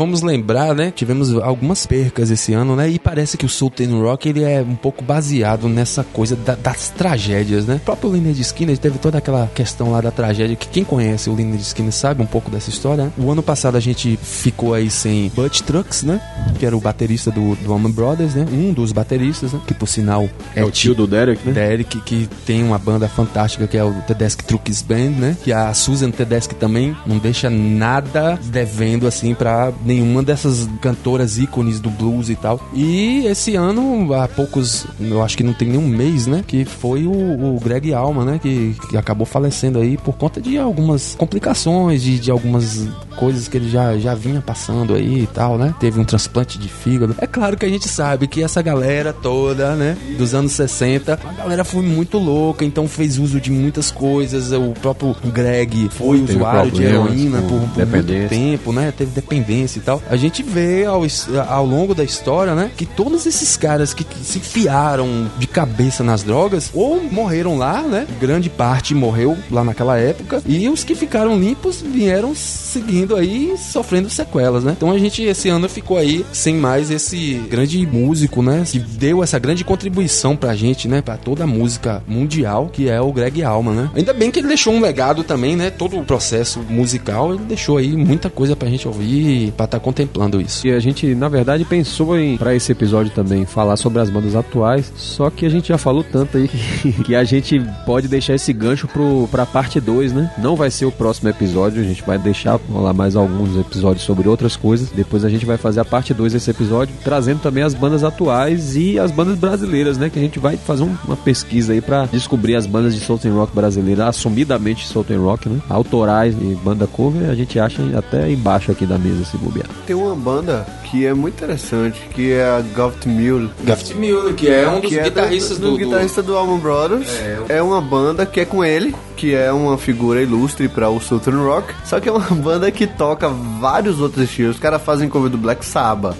Vamos 0.02 0.24
lembrar, 0.24 0.74
né? 0.74 0.90
Tivemos 0.90 1.32
algumas 1.36 1.86
percas 1.86 2.32
esse 2.32 2.54
ano, 2.54 2.76
né? 2.76 2.90
E 2.90 2.98
parece 2.98 3.38
que 3.38 3.46
o 3.46 3.50
Southern 3.50 4.02
Rock 4.02 4.28
ele 4.30 4.44
é 4.44 4.60
um 4.68 4.74
pouco 4.76 5.04
baseado 5.04 5.70
nessa 5.70 6.04
coisa 6.04 6.36
da- 6.36 6.56
das 6.56 6.90
tragédias, 6.90 7.68
né? 7.68 7.76
O 7.76 7.80
próprio 7.82 8.10
Lynyrd 8.12 8.40
Skinner 8.42 8.80
teve 8.80 8.98
toda 8.98 9.20
aquela 9.20 9.46
questão 9.54 9.92
lá 9.92 10.02
da 10.02 10.10
tragédia 10.10 10.56
que 10.56 10.68
quem 10.68 10.84
conhece 10.84 11.30
o 11.30 11.36
Lynyrd 11.36 11.62
Skinner 11.62 11.92
sabe 11.94 12.24
um 12.24 12.26
pouco 12.26 12.50
dessa 12.50 12.72
história. 12.72 13.04
Né? 13.06 13.12
O 13.16 13.30
ano 13.32 13.44
passado 13.44 13.78
a 13.78 13.80
gente 13.80 14.18
ficou 14.24 14.74
aí 14.74 14.90
sem 14.90 15.30
Butch 15.36 15.62
Trucks, 15.62 16.02
né? 16.02 16.20
Que 16.58 16.66
era 16.66 16.76
o 16.76 16.82
baterista 16.82 17.30
do, 17.30 17.54
do 17.58 17.72
Allman 17.72 17.92
Brothers, 17.92 18.34
né? 18.34 18.48
Um 18.52 18.74
dos 18.74 18.92
bateristas, 18.92 19.54
né? 19.54 19.60
Que 19.68 19.74
por 19.76 19.88
sinal 19.88 20.28
É 20.56 20.64
o 20.66 20.72
tio 20.72 20.96
do 20.96 21.06
Derek, 21.06 21.46
né? 21.46 21.54
Derek, 21.54 22.02
que 22.02 22.28
tem 22.44 22.64
uma 22.64 22.80
banda 22.80 23.08
fantástica 23.08 23.68
que 23.68 23.78
é 23.78 23.84
o 23.84 23.94
Tedeschi 24.08 24.38
Trucks 24.38 24.82
Band, 24.82 25.12
né? 25.12 25.38
Que 25.44 25.54
a 25.54 25.72
Susan 25.76 26.10
Tedeschi 26.10 26.56
também 26.56 26.98
não 27.06 27.20
deixa 27.20 27.52
nada 27.52 28.40
devendo, 28.46 29.06
assim, 29.06 29.36
pra 29.36 29.72
nenhuma 29.92 30.24
dessas 30.24 30.70
cantoras 30.82 31.38
ícones 31.38 31.80
do 31.80 31.90
blues 31.90 32.30
e 32.30 32.36
tal. 32.36 32.60
E 32.74 33.26
esse 33.26 33.56
ano, 33.56 34.14
há 34.14 34.28
poucos, 34.28 34.88
eu 35.00 35.22
acho 35.22 35.36
que 35.36 35.44
não 35.44 35.54
tem 35.54 35.70
nenhum 35.70 35.88
mês, 35.88 36.28
né? 36.28 36.44
Que 36.46 36.64
foi 36.64 37.06
o, 37.06 37.56
o 37.56 37.60
Greg 37.60 37.94
Alma, 37.94 38.24
né? 38.24 38.40
Que, 38.42 38.76
que 38.90 38.98
acabou 38.98 39.26
falecendo 39.26 39.80
aí 39.80 39.98
por 39.98 40.16
conta 40.16 40.40
de 40.40 40.58
algumas 40.58 41.16
complicações, 41.16 42.02
de, 42.02 42.20
de 42.20 42.32
algumas 42.32 42.88
coisas 43.18 43.48
que 43.48 43.58
ele 43.58 43.70
já, 43.70 43.98
já 43.98 44.16
vinha 44.16 44.42
passando 44.42 44.96
aí 44.96 45.24
e 45.24 45.28
tal, 45.28 45.58
né? 45.58 45.76
Teve 45.80 46.00
um 46.00 46.06
transplante 46.06 46.58
de 46.58 46.70
fígado. 46.70 47.16
É 47.20 47.28
claro 47.28 47.58
que 47.58 47.66
a 47.66 47.70
gente 47.70 47.88
sabe 47.88 48.28
que 48.28 48.42
essa 48.42 48.62
galera 48.62 49.12
toda, 49.12 49.76
né? 49.76 49.98
Dos 50.18 50.34
anos 50.34 50.54
60, 50.54 51.20
a 51.24 51.34
galera 51.34 51.64
foi 51.66 51.82
muito 51.82 52.18
louca, 52.18 52.64
então 52.64 52.88
fez 52.88 53.18
uso 53.18 53.40
de 53.42 53.52
muitas 53.52 53.92
coisas. 53.92 54.52
O 54.52 54.72
próprio 54.72 55.16
Greg 55.34 55.90
foi 55.90 56.20
Teve 56.20 56.34
usuário 56.34 56.72
de 56.72 56.84
heroína 56.84 57.42
por, 57.42 57.60
por 57.60 57.88
muito 57.88 58.30
tempo, 58.30 58.72
né? 58.72 58.94
Teve 58.96 59.12
dependência 59.12 59.81
e 59.82 59.86
tal. 59.86 60.02
A 60.10 60.16
gente 60.16 60.44
vê 60.44 60.86
ao, 60.86 61.02
ao 61.48 61.66
longo 61.66 61.94
da 61.94 62.04
história, 62.04 62.56
né? 62.56 62.72
Que 62.76 62.86
todos 62.86 63.26
esses 63.26 63.58
caras 63.58 63.94
que, 63.94 64.06
se 64.24 64.38
enfiaram 64.38 65.30
de 65.38 65.48
cabeça 65.48 66.04
nas 66.04 66.24
drogas 66.24 66.70
ou 66.74 67.02
morreram 67.04 67.58
lá, 67.58 67.82
né? 67.82 68.08
Grande 68.20 68.50
parte 68.50 68.94
morreu 68.94 69.38
lá 69.50 69.64
naquela 69.64 69.98
época. 69.98 70.42
E 70.46 70.68
os 70.70 70.84
que 70.84 70.96
ficaram 70.96 71.40
limpos 71.40 71.82
vieram 71.82 72.34
seguindo 72.36 73.16
aí 73.16 73.56
sofrendo 73.58 74.10
sequelas, 74.10 74.64
né? 74.64 74.74
Então 74.76 74.92
a 74.92 74.98
gente 74.98 75.24
esse 75.24 75.50
ano 75.50 75.68
ficou 75.68 75.98
aí 75.98 76.26
sem 76.32 76.56
mais 76.56 76.92
esse 76.92 77.36
grande 77.50 77.86
músico, 77.86 78.42
né? 78.42 78.64
Que 78.66 78.80
deu 78.80 79.24
essa 79.24 79.40
grande 79.40 79.64
contribuição 79.64 80.36
pra 80.36 80.56
gente, 80.56 80.88
né? 80.88 81.02
Pra 81.02 81.18
toda 81.18 81.44
a 81.44 81.48
música 81.48 82.04
mundial, 82.08 82.70
que 82.72 82.90
é 82.90 83.00
o 83.02 83.12
Greg 83.12 83.44
Allman, 83.44 83.76
né? 83.76 83.90
Ainda 83.96 84.14
bem 84.14 84.30
que 84.30 84.40
ele 84.40 84.48
deixou 84.48 84.74
um 84.74 84.82
legado 84.82 85.24
também, 85.24 85.56
né? 85.56 85.70
Todo 85.70 86.00
o 86.00 86.06
processo 86.06 86.60
musical, 86.70 87.34
ele 87.34 87.44
deixou 87.44 87.78
aí 87.78 87.96
muita 87.96 88.30
coisa 88.30 88.56
pra 88.56 88.70
gente 88.70 88.88
ouvir 88.88 89.52
pra 89.62 89.66
estar 89.66 89.80
contemplando 89.80 90.42
isso. 90.42 90.66
E 90.66 90.72
a 90.72 90.80
gente, 90.80 91.14
na 91.14 91.30
verdade, 91.30 91.64
pensou 91.66 92.18
em, 92.18 92.36
pra 92.38 92.56
esse 92.56 92.72
episódio 92.72 93.12
também, 93.12 93.46
falar 93.46 93.78
sobre 93.78 94.02
as 94.02 94.10
bandas 94.10 94.36
atuais. 94.36 94.92
Só 94.96 95.30
que 95.30 95.46
a 95.46 95.50
gente 95.50 95.68
já 95.68 95.78
falou 95.78 96.04
tanto 96.04 96.38
aí 96.38 96.48
que, 96.82 96.92
que 97.04 97.16
a 97.16 97.24
gente 97.24 97.62
pode 97.86 98.08
deixar 98.08 98.34
esse 98.36 98.52
gancho 98.54 98.88
pro, 98.88 99.28
pra 99.30 99.46
parte 99.46 99.80
2, 99.80 100.14
né? 100.14 100.32
Não 100.40 100.56
vai 100.56 100.72
ser 100.72 100.86
o 100.86 100.92
próximo 100.92 101.30
episódio, 101.30 101.82
a 101.82 101.86
gente 101.86 102.02
vai 102.04 102.18
deixar 102.18 102.60
rolar 102.70 102.94
mais 102.94 103.16
alguns 103.16 103.56
episódios 103.58 104.04
sobre 104.04 104.28
outras 104.28 104.56
coisas. 104.56 104.90
Depois 104.90 105.24
a 105.24 105.30
gente 105.30 105.46
vai 105.46 105.58
fazer 105.58 105.80
a 105.80 105.86
parte 105.86 106.14
2 106.14 106.34
desse 106.34 106.50
episódio, 106.50 106.94
trazendo 107.04 107.40
também 107.42 107.64
as 107.64 107.74
bandas 107.74 108.04
atuais 108.04 108.76
e 108.76 108.98
as 108.98 109.12
bandas 109.12 109.38
brasileiras, 109.38 109.98
né? 109.98 110.10
Que 110.10 110.18
a 110.18 110.22
gente 110.22 110.40
vai 110.40 110.58
fazer 110.58 110.84
um- 110.84 110.96
uma 111.06 111.18
pesquisa 111.18 111.74
aí 111.74 111.82
pra 111.82 112.06
descobrir 112.06 112.56
as 112.56 112.66
bandas 112.66 112.96
de 112.96 113.02
Southern 113.02 113.38
Rock 113.38 113.54
brasileira, 113.54 114.08
assumidamente 114.08 114.88
Southern 114.88 115.24
Rock, 115.24 115.48
né? 115.50 115.60
Autorais 115.70 116.34
e 116.36 116.56
banda 116.64 116.88
cover, 116.88 117.30
a 117.30 117.36
gente 117.36 117.60
acha 117.60 117.82
até 117.98 118.32
embaixo 118.32 118.72
aqui 118.72 118.86
da 118.86 118.98
mesa 118.98 119.24
se 119.26 119.38
Tem 119.86 119.96
uma 119.96 120.16
banda 120.16 120.66
que 120.92 121.06
é 121.06 121.14
muito 121.14 121.36
interessante, 121.36 122.02
que 122.14 122.34
é 122.34 122.44
a 122.44 122.62
Goft 122.76 123.08
Mule. 123.08 123.50
Gaft 123.64 123.96
Miller, 123.96 124.34
que 124.34 124.50
é 124.50 124.68
um 124.68 124.82
dos 124.82 124.90
que 124.90 125.00
é 125.00 125.04
guitarristas 125.04 125.58
do, 125.58 125.72
do, 125.72 125.78
guitarrista 125.78 126.22
do 126.22 126.36
Allman 126.36 126.60
Brothers. 126.60 127.08
É, 127.48 127.62
uma 127.62 127.80
banda 127.80 128.26
que 128.26 128.42
é 128.42 128.46
com 128.46 128.62
ele, 128.62 128.94
que 129.16 129.34
é 129.34 129.54
uma 129.54 129.78
figura 129.78 130.22
ilustre 130.22 130.68
para 130.68 130.90
o 130.90 131.00
Southern 131.00 131.46
Rock. 131.46 131.74
Só 131.86 132.02
que 132.02 132.10
é 132.10 132.12
uma 132.12 132.20
banda 132.36 132.70
que 132.70 132.86
toca 132.86 133.30
vários 133.30 134.02
outros 134.02 134.26
estilos. 134.26 134.56
Os 134.56 134.62
caras 134.62 134.82
fazem 134.82 135.08
cover 135.08 135.30
do 135.30 135.38
Black 135.38 135.66
Sabbath. 135.66 136.18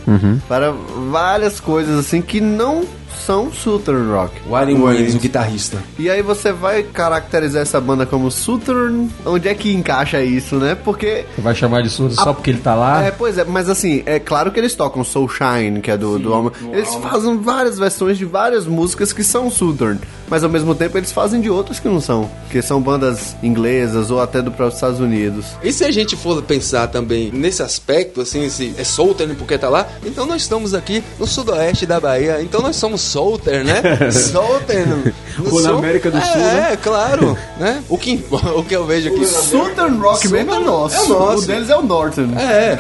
Para 0.48 0.72
várias 1.12 1.60
coisas 1.60 2.00
assim 2.00 2.22
que 2.22 2.40
não 2.40 2.86
são 3.26 3.52
Southern 3.52 4.12
Rock. 4.12 4.34
Warren 4.50 4.76
O 4.76 4.84
Williams, 4.84 4.90
Williams. 4.96 5.16
o 5.16 5.20
guitarrista. 5.20 5.78
E 6.00 6.10
aí 6.10 6.22
você 6.22 6.52
vai 6.52 6.84
caracterizar 6.84 7.62
essa 7.62 7.80
banda 7.80 8.06
como 8.06 8.32
Southern. 8.32 9.10
Onde 9.26 9.48
é 9.48 9.54
que 9.54 9.74
encaixa 9.74 10.22
isso, 10.22 10.56
né? 10.56 10.76
Porque 10.76 11.26
Você 11.36 11.42
vai 11.42 11.56
chamar 11.56 11.82
de 11.82 11.90
surdo 11.90 12.16
só 12.16 12.34
porque 12.34 12.50
ele 12.50 12.60
tá 12.60 12.76
lá? 12.76 13.04
é, 13.04 13.12
pois 13.12 13.38
é, 13.38 13.44
mas 13.44 13.70
assim, 13.70 14.04
é 14.06 14.20
claro 14.20 14.52
que 14.52 14.60
eles 14.62 14.76
tocam 14.76 15.04
Soul 15.04 15.28
Shine, 15.28 15.82
que 15.82 15.92
é 15.92 15.98
do, 15.98 16.18
do 16.20 16.34
Alma. 16.34 16.52
Eles 16.72 16.94
fazem 16.96 17.38
várias 17.38 17.78
versões 17.78 18.18
de 18.18 18.26
várias 18.26 18.66
músicas 18.66 19.12
que 19.12 19.24
são 19.24 19.50
Southern, 19.50 20.00
mas 20.30 20.44
ao 20.44 20.50
mesmo 20.50 20.74
tempo 20.76 20.98
eles 20.98 21.12
fazem 21.12 21.42
de 21.42 21.50
outras 21.50 21.80
que 21.80 21.88
não 21.88 22.00
são, 22.00 22.30
que 22.50 22.62
são 22.62 22.82
bandas 22.82 23.36
inglesas 23.44 24.12
ou 24.12 24.22
até 24.22 24.42
do 24.42 24.52
próprio 24.52 24.76
Estados 24.76 25.00
Unidos. 25.00 25.48
E 25.64 25.74
se 25.74 25.84
a 25.84 25.92
gente 25.92 26.16
for 26.16 26.42
pensar 26.44 26.88
também 26.88 27.32
nesse 27.32 27.62
aspecto, 27.62 28.22
assim, 28.22 28.50
se 28.50 28.74
é 28.78 28.84
Southern 28.84 29.36
porque 29.36 29.58
tá 29.58 29.70
lá, 29.70 29.88
então 30.06 30.26
nós 30.26 30.44
estamos 30.44 30.74
aqui 30.74 31.04
no 31.20 31.28
sudoeste 31.28 31.86
da 31.86 32.00
Bahia, 32.00 32.42
então 32.42 32.62
nós 32.62 32.76
somos 32.76 33.02
Southern, 33.02 33.64
né? 33.64 33.82
Southern. 34.12 35.14
Ou 35.52 35.62
na 35.62 35.72
América 35.72 36.12
do 36.12 36.18
é, 36.18 36.22
Sul, 36.22 36.38
né? 36.38 36.70
É, 36.74 36.78
claro, 36.78 37.38
né? 37.60 37.84
O 37.90 37.98
que, 37.98 38.24
o 38.56 38.64
que 38.64 38.76
eu 38.76 38.86
vejo 38.86 39.10
aqui... 39.10 39.26
Southern 39.26 39.98
Rock 39.98 40.28
mesmo 40.30 40.52
é 40.52 40.54
Southern 40.54 40.66
nosso. 40.66 40.96
é 40.96 41.02
o 41.02 41.08
nosso. 41.10 41.44
O 41.44 41.48
deles 41.48 41.70
é 41.70 41.76
o 41.76 41.82
Northern. 41.82 42.36
É, 42.38 42.78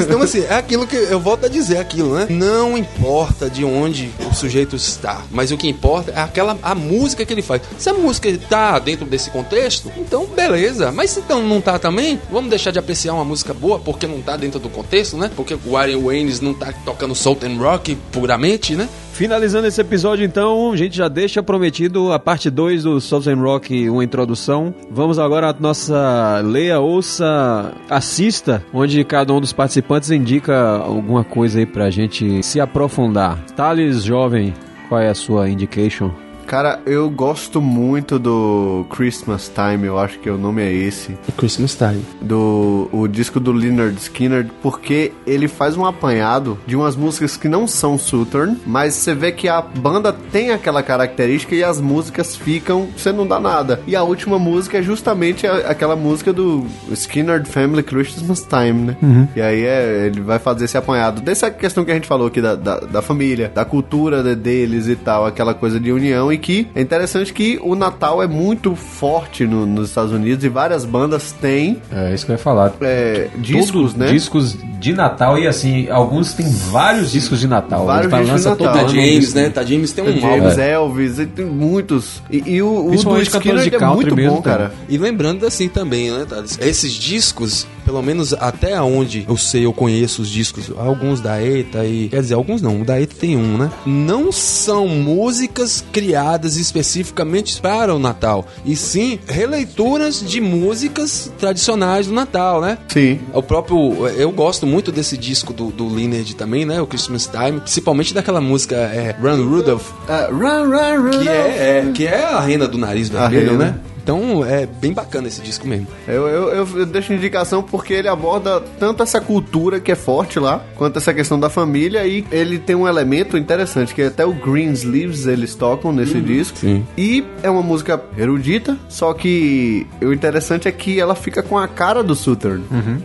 então 0.00 0.22
assim, 0.22 0.44
é 0.48 0.54
aquilo 0.54 0.86
que 0.86 0.96
eu 1.14 1.20
volto 1.20 1.46
a 1.46 1.48
dizer 1.48 1.78
aquilo, 1.78 2.14
né? 2.14 2.26
Não 2.28 2.76
importa 2.76 3.48
de 3.48 3.64
onde 3.64 4.10
o 4.30 4.34
sujeito 4.34 4.74
está, 4.74 5.22
mas 5.30 5.52
o 5.52 5.56
que 5.56 5.68
importa 5.68 6.10
é 6.10 6.20
aquela 6.20 6.58
a 6.62 6.74
música 6.74 7.24
que 7.24 7.32
ele 7.32 7.42
faz. 7.42 7.62
Se 7.78 7.88
a 7.88 7.94
música 7.94 8.36
tá 8.48 8.78
dentro 8.78 9.06
desse 9.06 9.30
contexto, 9.30 9.92
então 9.96 10.26
beleza. 10.26 10.90
Mas 10.90 11.10
se 11.10 11.20
então 11.20 11.42
não 11.42 11.60
tá 11.60 11.78
também, 11.78 12.20
vamos 12.30 12.50
deixar 12.50 12.70
de 12.70 12.78
apreciar 12.78 13.14
uma 13.14 13.24
música 13.24 13.54
boa 13.54 13.78
porque 13.78 14.06
não 14.06 14.20
tá 14.20 14.36
dentro 14.36 14.58
do 14.58 14.68
contexto, 14.68 15.16
né? 15.16 15.30
Porque 15.34 15.54
o 15.54 15.70
Warren 15.70 16.02
Waynes 16.02 16.40
não 16.40 16.52
tá 16.52 16.72
tocando 16.84 17.14
Southern 17.14 17.56
Rock 17.56 17.94
puramente, 18.10 18.74
né? 18.74 18.88
Finalizando 19.14 19.68
esse 19.68 19.80
episódio, 19.80 20.24
então, 20.24 20.72
a 20.72 20.76
gente 20.76 20.96
já 20.96 21.06
deixa 21.06 21.40
prometido 21.40 22.12
a 22.12 22.18
parte 22.18 22.50
2 22.50 22.82
do 22.82 23.00
Southern 23.00 23.40
Rock, 23.40 23.88
uma 23.88 24.02
introdução. 24.02 24.74
Vamos 24.90 25.20
agora 25.20 25.50
à 25.50 25.52
nossa 25.52 26.40
leia, 26.44 26.80
ouça, 26.80 27.72
assista, 27.88 28.60
onde 28.72 29.04
cada 29.04 29.32
um 29.32 29.40
dos 29.40 29.52
participantes 29.52 30.10
indica 30.10 30.78
alguma 30.78 31.22
coisa 31.22 31.60
aí 31.60 31.66
pra 31.66 31.90
gente 31.90 32.42
se 32.42 32.58
aprofundar. 32.58 33.38
Thales, 33.54 34.02
jovem, 34.02 34.52
qual 34.88 35.00
é 35.00 35.08
a 35.08 35.14
sua 35.14 35.48
indication? 35.48 36.10
Cara, 36.54 36.78
eu 36.86 37.10
gosto 37.10 37.60
muito 37.60 38.16
do 38.16 38.86
Christmas 38.88 39.50
Time, 39.52 39.88
eu 39.88 39.98
acho 39.98 40.20
que 40.20 40.30
o 40.30 40.38
nome 40.38 40.62
é 40.62 40.72
esse. 40.72 41.18
Christmas 41.36 41.74
Time. 41.74 42.00
do 42.22 42.88
o 42.92 43.08
disco 43.08 43.40
do 43.40 43.50
Leonard 43.50 43.98
Skinner, 44.00 44.46
porque 44.62 45.10
ele 45.26 45.48
faz 45.48 45.76
um 45.76 45.84
apanhado 45.84 46.56
de 46.64 46.76
umas 46.76 46.94
músicas 46.94 47.36
que 47.36 47.48
não 47.48 47.66
são 47.66 47.98
Southern, 47.98 48.56
mas 48.64 48.94
você 48.94 49.12
vê 49.16 49.32
que 49.32 49.48
a 49.48 49.60
banda 49.60 50.12
tem 50.30 50.52
aquela 50.52 50.80
característica 50.80 51.56
e 51.56 51.64
as 51.64 51.80
músicas 51.80 52.36
ficam, 52.36 52.86
você 52.96 53.10
não 53.10 53.26
dá 53.26 53.40
nada. 53.40 53.80
E 53.84 53.96
a 53.96 54.04
última 54.04 54.38
música 54.38 54.78
é 54.78 54.82
justamente 54.82 55.48
a- 55.48 55.56
aquela 55.70 55.96
música 55.96 56.32
do 56.32 56.64
Skinner 56.92 57.44
Family 57.46 57.82
Christmas 57.82 58.46
Time, 58.48 58.92
né? 59.02 59.28
E 59.34 59.40
aí 59.42 59.64
é, 59.64 60.06
ele 60.06 60.20
vai 60.20 60.38
fazer 60.38 60.66
esse 60.66 60.78
apanhado 60.78 61.20
dessa 61.20 61.50
questão 61.50 61.84
que 61.84 61.90
a 61.90 61.94
gente 61.94 62.06
falou 62.06 62.28
aqui 62.28 62.40
da, 62.40 62.54
da, 62.54 62.78
da 62.78 63.02
família, 63.02 63.50
da 63.52 63.64
cultura 63.64 64.22
de- 64.22 64.36
deles 64.36 64.86
e 64.86 64.94
tal, 64.94 65.26
aquela 65.26 65.52
coisa 65.52 65.80
de 65.80 65.90
união 65.90 66.32
e 66.32 66.43
aqui. 66.44 66.68
É 66.74 66.80
interessante 66.82 67.32
que 67.32 67.58
o 67.62 67.74
Natal 67.74 68.22
é 68.22 68.26
muito 68.26 68.76
forte 68.76 69.46
no- 69.46 69.66
nos 69.66 69.88
Estados 69.88 70.12
Unidos 70.12 70.44
e 70.44 70.48
várias 70.48 70.84
bandas 70.84 71.32
têm 71.32 71.78
É 71.90 72.12
isso 72.14 72.26
que 72.26 72.32
eu 72.32 72.34
ia 72.34 72.38
falar. 72.38 72.72
é, 72.82 73.28
discos, 73.38 73.70
Todos 73.70 73.94
né? 73.94 74.06
Discos 74.12 74.56
de 74.78 74.92
Natal 74.92 75.38
e 75.38 75.46
assim, 75.46 75.88
alguns 75.88 76.34
têm 76.34 76.46
vários 76.70 77.10
discos 77.10 77.40
de 77.40 77.48
Natal. 77.48 77.86
Vários 77.86 78.12
Ele 78.12 78.22
discos 78.22 78.40
de 78.42 78.46
lança 78.48 78.56
todo 78.56 78.66
Natal. 78.66 78.84
Tá 78.86 78.92
James, 78.92 79.34
né? 79.34 79.48
Tá 79.50 79.62
James 79.64 79.92
tem 79.92 80.04
um. 80.04 80.20
James 80.20 80.58
Elvis, 80.58 81.18
e 81.18 81.26
tem 81.26 81.44
muitos. 81.46 82.22
E, 82.30 82.42
e 82.56 82.62
o, 82.62 82.86
o 82.88 82.90
do 82.90 83.20
Skinner 83.22 83.68
de 83.70 83.74
é 83.74 83.78
muito 83.86 84.14
mesmo, 84.14 84.36
bom, 84.36 84.42
tá? 84.42 84.50
cara. 84.50 84.72
E 84.88 84.98
lembrando 84.98 85.46
assim 85.46 85.68
também, 85.68 86.10
né, 86.10 86.26
Thales? 86.28 86.58
Esses 86.60 86.92
discos, 86.92 87.66
pelo 87.84 88.02
menos 88.02 88.32
até 88.32 88.80
onde 88.80 89.24
eu 89.28 89.36
sei, 89.36 89.64
eu 89.66 89.72
conheço 89.72 90.22
os 90.22 90.28
discos, 90.28 90.70
alguns 90.76 91.20
da 91.20 91.42
ETA 91.42 91.84
e. 91.84 92.08
Quer 92.08 92.20
dizer, 92.22 92.34
alguns 92.34 92.60
não, 92.62 92.80
o 92.80 92.84
da 92.84 93.00
ETA 93.00 93.14
tem 93.18 93.36
um, 93.36 93.56
né? 93.58 93.70
Não 93.86 94.32
são 94.32 94.88
músicas 94.88 95.84
criadas 95.92 96.56
especificamente 96.56 97.60
para 97.60 97.94
o 97.94 97.98
Natal, 97.98 98.46
e 98.64 98.74
sim 98.76 99.18
releituras 99.26 100.20
de 100.20 100.40
músicas 100.40 101.30
tradicionais 101.38 102.06
do 102.06 102.12
Natal, 102.12 102.60
né? 102.60 102.78
Sim. 102.88 103.20
O 103.32 103.42
próprio. 103.42 104.06
Eu 104.08 104.30
gosto 104.30 104.66
muito 104.66 104.90
desse 104.90 105.16
disco 105.16 105.52
do, 105.52 105.70
do 105.70 105.88
Leonard 105.88 106.34
também, 106.36 106.64
né? 106.64 106.80
O 106.80 106.86
Christmas 106.86 107.26
Time. 107.26 107.60
Principalmente 107.60 108.14
daquela 108.14 108.40
música 108.40 108.74
é, 108.76 109.14
Run 109.20 109.48
Rudolph, 109.48 109.90
Ah, 110.08 110.28
run, 110.30 110.70
run, 110.70 111.02
run. 111.10 111.20
que 111.22 111.28
é, 111.28 111.32
é- 111.32 111.92
que 111.94 112.06
é 112.06 112.24
a 112.24 112.40
rena 112.40 112.66
do 112.68 112.78
nariz 112.78 113.08
vermelho, 113.08 113.56
né? 113.58 113.74
Então 114.04 114.44
é 114.44 114.66
bem 114.66 114.92
bacana 114.92 115.28
esse 115.28 115.40
disco 115.40 115.66
mesmo. 115.66 115.86
Eu, 116.06 116.28
eu, 116.28 116.68
eu- 116.78 116.86
deixo 116.86 117.12
indicação 117.14 117.62
porque 117.62 117.94
ele 117.94 118.06
aborda 118.06 118.60
tanto 118.78 119.02
essa 119.02 119.18
cultura 119.20 119.80
que 119.80 119.90
é 119.90 119.94
forte 119.94 120.38
lá, 120.38 120.62
quanto 120.76 120.98
essa 120.98 121.12
questão 121.14 121.40
da 121.40 121.48
família, 121.48 122.06
e 122.06 122.24
ele 122.30 122.58
tem 122.58 122.76
um 122.76 122.86
elemento 122.86 123.38
interessante, 123.38 123.94
que 123.94 124.02
até 124.02 124.24
o 124.26 124.32
Greensleeves 124.34 125.26
eles 125.26 125.54
tocam 125.54 125.90
nesse 125.90 126.20
disco. 126.20 126.58
sim. 126.58 126.84
E 126.98 127.24
é 127.42 127.48
uma 127.48 127.62
música 127.62 128.00
erudita, 128.18 128.76
só 128.90 129.14
que 129.14 129.86
o 130.02 130.12
interessante 130.12 130.68
é 130.68 130.72
que 130.72 131.00
ela 131.00 131.14
fica 131.14 131.42
com 131.42 131.58
a 131.58 131.66
cara 131.66 132.02
do 132.02 132.14
Southern. 132.14 132.62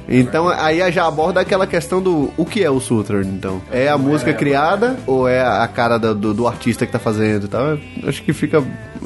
Então 0.08 0.50
aí 0.50 0.80
já 0.92 1.08
aborda 1.08 1.40
aquela 1.40 1.66
questão 1.66 2.02
do 2.02 2.32
o 2.36 2.46
que 2.46 2.62
é 2.64 2.70
o 2.70 2.80
Southern, 2.82 3.28
então. 3.30 3.62
É 3.72 3.88
a 3.88 3.98
música 3.98 4.34
criada 4.34 4.98
ou 5.08 5.28
é 5.28 5.42
a 5.42 5.68
cara 5.68 5.98
do, 5.98 6.34
do 6.34 6.46
artista 6.48 6.86
que 6.86 6.92
tá 6.92 7.00
fazendo 7.00 7.46
e 7.46 7.48
tal? 7.48 7.66
Eu 7.70 7.80
Acho 8.10 8.22
que 8.22 8.34
fica 8.34 8.62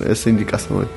essa 0.10 0.30
indicação 0.30 0.80
aí. 0.80 0.88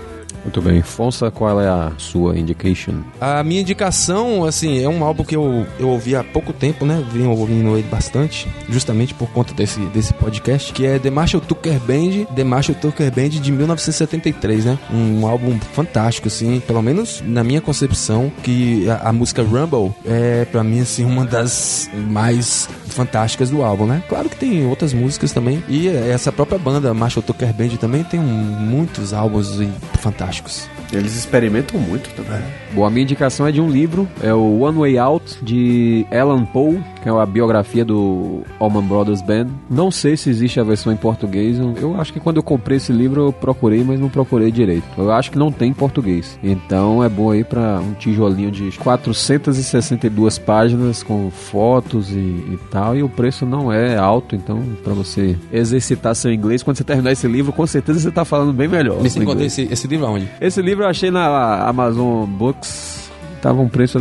Muito 0.47 0.63
bem. 0.63 0.81
Fonsa, 0.81 1.29
qual 1.29 1.61
é 1.61 1.67
a 1.67 1.91
sua 1.99 2.39
indication? 2.39 3.03
A 3.21 3.43
minha 3.43 3.61
indicação, 3.61 4.45
assim, 4.45 4.81
é 4.81 4.89
um 4.89 5.03
álbum 5.03 5.25
que 5.25 5.35
eu, 5.35 5.67
eu 5.77 5.89
ouvi 5.89 6.15
há 6.15 6.23
pouco 6.23 6.53
tempo, 6.53 6.87
né? 6.87 7.05
Venho 7.13 7.31
ouvindo 7.31 7.77
ele 7.77 7.89
bastante, 7.89 8.49
justamente 8.69 9.13
por 9.13 9.29
conta 9.31 9.53
desse, 9.53 9.81
desse 9.87 10.15
podcast, 10.15 10.73
que 10.73 10.87
é 10.87 11.01
The 11.01 11.11
Marshall 11.11 11.41
Tucker 11.41 11.81
Band, 11.81 12.27
The 12.33 12.45
Marshall 12.45 12.79
Tucker 12.81 13.11
Band 13.11 13.31
de 13.31 13.51
1973, 13.51 14.67
né? 14.67 14.79
Um 14.93 15.27
álbum 15.27 15.59
fantástico, 15.75 16.29
assim, 16.29 16.61
pelo 16.61 16.81
menos 16.81 17.21
na 17.27 17.43
minha 17.43 17.61
concepção, 17.61 18.33
que 18.45 18.89
a, 18.89 19.09
a 19.09 19.13
música 19.13 19.43
Rumble 19.43 19.93
é, 20.05 20.45
pra 20.45 20.63
mim, 20.63 20.81
assim, 20.81 21.05
uma 21.05 21.25
das 21.25 21.91
mais 21.93 22.69
fantásticas 22.97 23.51
do 23.51 23.63
álbum, 23.63 23.87
né? 23.87 24.03
Claro 24.09 24.29
que 24.29 24.37
tem 24.37 24.67
outras 24.67 24.93
músicas 24.93 25.33
também, 25.33 25.63
e 25.69 25.89
essa 25.89 26.33
própria 26.33 26.59
banda, 26.59 26.93
Marshall 26.95 27.23
Tucker 27.23 27.53
Band, 27.53 27.77
também 27.79 28.03
tem 28.03 28.19
um- 28.19 28.25
muitos 28.25 29.13
álbuns 29.13 29.59
fantásticos. 30.01 30.69
Eles 30.93 31.15
experimentam 31.17 31.79
muito 31.81 32.11
também. 32.15 32.41
Bom, 32.73 32.85
a 32.85 32.91
minha 32.91 33.03
indicação 33.03 33.47
é 33.47 33.53
de 33.53 33.61
um 33.61 33.69
livro, 33.69 34.09
é 34.23 34.33
o 34.33 34.61
One 34.61 34.79
Way 34.79 34.99
Out, 34.99 35.39
de 35.43 36.07
Alan 36.11 36.45
Poe, 36.45 36.81
que 37.07 37.11
é 37.11 37.23
a 37.23 37.25
biografia 37.27 37.85
do 37.85 38.41
Allman 38.59 38.83
Brothers 38.83 39.23
Band. 39.23 39.47
Não 39.71 39.93
sei 39.93 40.17
se 40.17 40.29
existe 40.29 40.59
a 40.59 40.65
versão 40.65 40.93
em 40.93 40.97
português, 40.97 41.57
eu- 41.81 42.01
acho 42.01 42.13
que 42.13 42.19
quando 42.19 42.39
eu 42.39 42.43
comprei 42.43 42.79
esse 42.79 42.91
livro 42.93 43.27
eu 43.29 43.33
procurei, 43.33 43.85
mas 43.85 44.01
não 44.01 44.09
procurei 44.09 44.51
direito. 44.51 44.83
Eu 44.99 45.13
acho 45.13 45.31
que 45.31 45.39
não 45.39 45.53
tem 45.53 45.71
em 45.71 45.73
português. 45.75 46.37
Então 46.43 47.05
é 47.05 47.09
bom 47.09 47.31
aí 47.31 47.45
pra 47.45 47.79
um 47.81 47.93
tijolinho 47.95 48.51
de 48.51 48.73
462 48.79 50.37
páginas 50.39 51.03
com 51.05 51.31
fotos 51.31 52.11
e, 52.11 52.15
e 52.19 52.59
tal, 52.73 52.97
e 52.97 53.03
o 53.05 53.09
preço 53.09 53.47
não 53.47 53.73
é 53.73 53.97
alto, 53.97 54.35
então 54.35 54.61
pra 54.83 54.93
você 54.93 55.37
exercitar 55.53 56.15
seu 56.17 56.33
inglês, 56.33 56.63
quando 56.65 56.77
você 56.77 56.85
terminar 56.85 57.13
esse 57.13 57.29
livro, 57.29 57.53
com 57.53 57.67
certeza 57.69 58.01
você 58.01 58.11
tá 58.11 58.25
falando 58.25 58.53
bem 58.53 58.67
melhor. 58.67 59.01
Me 59.01 59.09
inglês. 59.09 59.59
esse, 59.59 59.73
esse 59.73 59.87
livro 59.87 60.07
aonde? 60.07 60.29
Esse 60.41 60.61
livro 60.61 60.83
eu 60.85 60.89
achei 60.89 61.11
na 61.11 61.69
Amazon 61.69 62.25
Books. 62.27 63.06
Tava 63.41 63.61
um 63.61 63.69
preço 63.69 63.99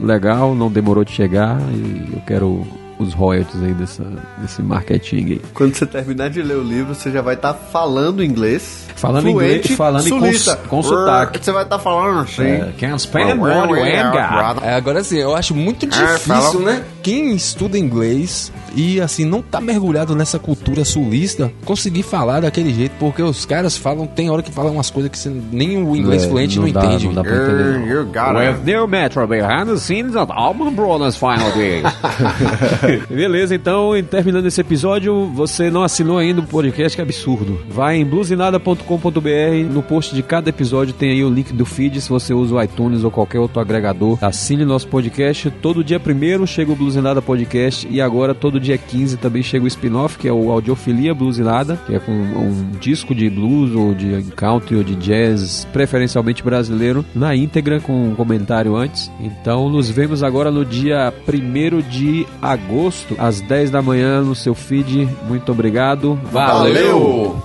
legal, 0.00 0.54
não 0.54 0.70
demorou 0.70 1.04
de 1.04 1.12
chegar 1.12 1.58
e 1.72 2.14
eu 2.14 2.20
quero 2.26 2.66
os 3.02 3.12
royalties 3.14 3.62
aí 3.62 3.72
dessa, 3.74 4.04
desse 4.38 4.62
marketing 4.62 5.16
aí. 5.16 5.40
Quando 5.54 5.74
você 5.74 5.84
terminar 5.86 6.30
de 6.30 6.42
ler 6.42 6.56
o 6.56 6.62
livro, 6.62 6.94
você 6.94 7.10
já 7.10 7.20
vai 7.22 7.34
estar 7.34 7.52
falando 7.54 8.22
inglês. 8.24 8.86
Falando 8.96 9.28
inglês, 9.28 9.66
falando 9.72 10.06
e 10.06 10.10
com- 10.10 10.18
sulista. 10.20 10.56
com 10.68 10.82
sotaque. 10.82 11.40
Você 11.42 11.50
vai 11.52 11.64
estar 11.64 11.78
falando 11.78 12.20
assim. 12.20 12.44
É, 12.44 12.72
can't 12.78 13.00
spend 13.02 13.36
got. 13.38 14.62
É, 14.64 14.74
agora 14.74 15.00
assim, 15.00 15.18
eu 15.18 15.34
acho 15.34 15.54
muito 15.54 15.86
Ah, 15.86 15.88
difícil, 15.88 16.18
fala- 16.60 16.60
né? 16.60 16.84
Quem 17.02 17.34
estuda 17.34 17.76
inglês 17.76 18.52
e 18.76 19.00
assim 19.00 19.24
não 19.24 19.42
tá 19.42 19.60
mergulhado 19.60 20.14
nessa 20.14 20.38
cultura 20.38 20.84
sulista, 20.84 21.52
conseguir 21.64 22.04
falar 22.04 22.40
daquele 22.42 22.72
jeito, 22.72 22.92
porque 23.00 23.20
os 23.22 23.44
caras 23.44 23.76
falam, 23.76 24.06
tem 24.06 24.30
hora 24.30 24.40
que 24.42 24.52
falam 24.52 24.74
umas 24.74 24.88
coisas 24.88 25.10
que 25.10 25.18
você, 25.18 25.30
nem 25.50 25.82
o 25.84 25.96
inglês 25.96 26.22
É, 26.24 26.28
fluente 26.28 26.60
não, 26.60 26.70
dá, 26.70 26.84
entende. 26.84 27.06
Não 27.06 27.14
dá 27.14 27.22
pra 27.24 27.34
entender. 27.34 27.78
não. 27.80 27.86
You 27.88 28.04
got 28.04 28.36
it. 28.36 28.58
With 28.60 28.64
new 28.64 28.86
Metro 28.86 29.26
behind 29.26 29.66
the 29.66 29.76
scenes 29.78 30.14
of 30.14 30.30
Allman 30.30 30.74
Brothers 30.74 31.16
Final 31.16 31.50
Day. 31.52 31.82
Beleza, 33.08 33.54
então, 33.54 33.90
terminando 34.08 34.46
esse 34.46 34.60
episódio, 34.60 35.26
você 35.26 35.70
não 35.70 35.82
assinou 35.82 36.18
ainda 36.18 36.40
o 36.40 36.46
podcast, 36.46 36.96
que 36.96 37.02
absurdo. 37.02 37.60
Vai 37.68 37.96
em 37.96 38.04
bluesinada.com.br, 38.04 39.70
no 39.70 39.82
post 39.82 40.14
de 40.14 40.22
cada 40.22 40.50
episódio 40.50 40.94
tem 40.94 41.10
aí 41.10 41.24
o 41.24 41.30
link 41.30 41.52
do 41.52 41.64
feed, 41.64 42.00
se 42.00 42.08
você 42.08 42.34
usa 42.34 42.54
o 42.54 42.62
iTunes 42.62 43.04
ou 43.04 43.10
qualquer 43.10 43.38
outro 43.38 43.60
agregador. 43.60 44.18
Assine 44.20 44.64
nosso 44.64 44.88
podcast. 44.88 45.50
Todo 45.50 45.84
dia 45.84 46.00
primeiro 46.00 46.46
chega 46.46 46.72
o 46.72 46.76
Bluesinada 46.76 47.22
Podcast 47.22 47.86
e 47.90 48.00
agora 48.00 48.34
todo 48.34 48.60
dia 48.60 48.76
15 48.78 49.16
também 49.16 49.42
chega 49.42 49.64
o 49.64 49.68
spin-off, 49.68 50.18
que 50.18 50.28
é 50.28 50.32
o 50.32 50.50
Audiofilia 50.50 51.14
Bluesinada, 51.14 51.78
que 51.86 51.94
é 51.94 51.98
com 51.98 52.12
um 52.12 52.72
disco 52.80 53.14
de 53.14 53.28
blues 53.28 53.74
ou 53.74 53.94
de 53.94 54.22
country 54.36 54.76
ou 54.76 54.82
de 54.82 54.94
jazz, 54.96 55.66
preferencialmente 55.72 56.42
brasileiro, 56.42 57.04
na 57.14 57.34
íntegra 57.34 57.80
com 57.80 58.08
um 58.08 58.14
comentário 58.14 58.76
antes. 58.76 59.10
Então 59.20 59.68
nos 59.68 59.90
vemos 59.90 60.22
agora 60.22 60.50
no 60.50 60.64
dia 60.64 61.12
1 61.26 61.88
de 61.88 62.26
agosto, 62.40 62.81
às 63.18 63.40
10 63.40 63.70
da 63.70 63.82
manhã 63.82 64.22
no 64.22 64.34
seu 64.34 64.54
feed. 64.54 65.08
Muito 65.28 65.52
obrigado. 65.52 66.18
Valeu! 66.30 67.36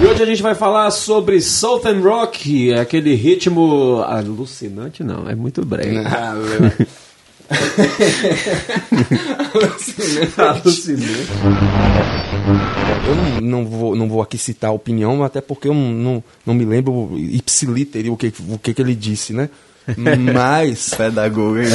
E 0.00 0.06
hoje 0.06 0.22
a 0.22 0.26
gente 0.26 0.42
vai 0.42 0.54
falar 0.54 0.90
sobre 0.90 1.40
Southern 1.40 2.00
Rock, 2.02 2.72
aquele 2.74 3.14
ritmo 3.14 4.02
alucinante, 4.06 5.02
não, 5.02 5.28
é 5.28 5.34
muito 5.34 5.64
breve. 5.64 5.96
Alucinante. 10.36 11.28
Eu 13.06 13.14
não, 13.14 13.40
não, 13.40 13.66
vou, 13.66 13.96
não 13.96 14.08
vou 14.08 14.22
aqui 14.22 14.38
citar 14.38 14.70
a 14.70 14.72
opinião, 14.72 15.22
até 15.22 15.40
porque 15.40 15.68
eu 15.68 15.74
não, 15.74 16.22
não, 16.46 16.54
me 16.54 16.64
lembro 16.64 17.12
ipsiliter 17.16 18.10
o 18.12 18.16
que, 18.16 18.32
o 18.48 18.58
que, 18.58 18.72
que 18.74 18.82
ele 18.82 18.94
disse, 18.94 19.32
né? 19.32 19.48
Mas. 20.32 20.90
Pedagogo, 20.96 21.58
hein? 21.58 21.66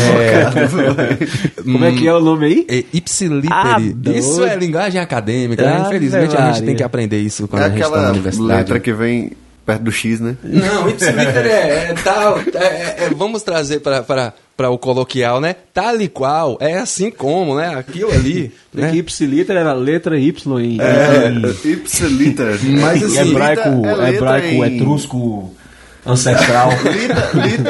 Como 1.64 1.86
é 1.86 1.92
que 1.92 2.08
é 2.08 2.14
o 2.14 2.20
nome 2.20 2.46
aí? 2.48 2.66
É, 2.68 2.84
ipsiliter. 2.92 3.52
Ah, 3.52 3.78
isso 4.16 4.44
é 4.44 4.56
linguagem 4.56 5.00
acadêmica, 5.00 5.64
né? 5.64 5.74
Ave 5.78 5.88
Infelizmente 5.88 6.36
a 6.36 6.52
gente 6.52 6.66
tem 6.66 6.76
que 6.76 6.84
aprender 6.84 7.20
isso 7.22 7.48
quando 7.48 7.62
É 7.62 7.66
a 7.66 7.70
gente 7.70 7.80
tá 7.80 7.86
aquela 7.88 8.02
na 8.04 8.10
universidade. 8.12 8.48
letra 8.60 8.80
que 8.80 8.92
vem 8.94 9.32
perto 9.64 9.84
do 9.84 9.92
X, 9.92 10.20
né? 10.20 10.36
Não, 10.44 10.90
ipsiliter 10.90 11.46
é, 11.46 11.92
é 11.92 11.94
tal. 12.04 12.40
é- 12.40 12.44
é- 12.58 12.96
é- 13.06 13.10
vamos 13.16 13.44
trazer 13.44 13.80
para, 13.82 14.02
para, 14.60 14.70
o 14.70 14.78
coloquial, 14.78 15.40
né? 15.40 15.56
Tal 15.74 16.02
e 16.02 16.10
qual, 16.10 16.58
é 16.60 16.78
assim 16.78 17.10
como, 17.10 17.56
né? 17.56 17.76
Aquilo 17.76 18.12
ali. 18.12 18.52
Né? 18.74 18.94
ipsiliter 18.94 19.56
era 19.56 19.72
a 19.72 19.74
letra 19.74 20.20
Y 20.20 20.60
em, 20.60 20.78
É, 20.82 21.30
em- 21.30 21.72
ipsiliter. 21.72 22.60
Mas 22.82 23.02
assim, 23.02 23.32
hebraico, 23.32 23.70
é 24.04 24.10
hebraico 24.14 24.66
em- 24.66 24.76
etrusco 24.76 25.56
ancestral. 26.06 26.70
Lita, 26.72 27.30
lita 27.48 27.70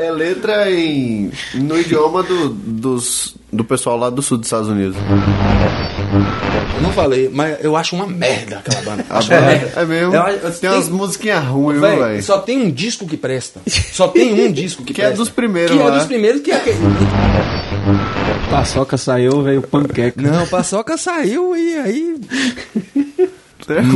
é, 0.00 0.06
é 0.06 0.10
letra 0.10 0.70
em, 0.70 1.30
no 1.54 1.78
idioma 1.78 2.22
do, 2.22 2.48
dos, 2.48 3.36
do 3.52 3.62
pessoal 3.62 3.98
lá 3.98 4.08
do 4.08 4.22
sul 4.22 4.38
dos 4.38 4.46
Estados 4.46 4.68
Unidos. 4.68 4.96
Eu 6.76 6.82
não 6.82 6.92
falei, 6.92 7.28
mas 7.32 7.62
eu 7.64 7.76
acho 7.76 7.94
uma 7.94 8.06
merda 8.06 8.58
aquela 8.58 8.82
banda. 8.82 9.04
Acho 9.10 9.28
banda- 9.28 9.42
uma 9.42 9.50
merda. 9.52 9.80
é 9.80 9.84
mesmo. 9.84 10.14
Eu 10.14 10.22
tem 10.40 10.50
tem- 10.60 10.70
umas 10.70 10.88
musiquinhas 10.88 11.44
ruins, 11.44 11.80
velho? 11.80 12.22
só 12.22 12.38
tem 12.38 12.62
um 12.62 12.70
disco 12.70 13.06
que 13.06 13.16
presta. 13.16 13.60
Só 13.92 14.08
tem 14.08 14.32
um 14.48 14.50
disco 14.52 14.82
que, 14.84 14.92
Que 14.94 15.00
é 15.02 15.04
presta. 15.06 15.18
dos 15.24 15.30
primeiros 15.32 15.76
Que 15.76 15.82
é 15.82 15.84
lá. 15.84 15.96
dos 15.98 16.06
primeiros, 16.06 16.40
que 16.42 16.50
é 16.50 16.56
aquele... 16.56 16.78
Paçoca 18.50 18.96
saiu, 18.96 19.42
veio 19.42 19.62
panqueca. 19.62 20.20
Não, 20.20 20.46
Paçoca 20.46 20.96
saiu 20.96 21.56
e 21.56 21.74
aí... 21.78 22.16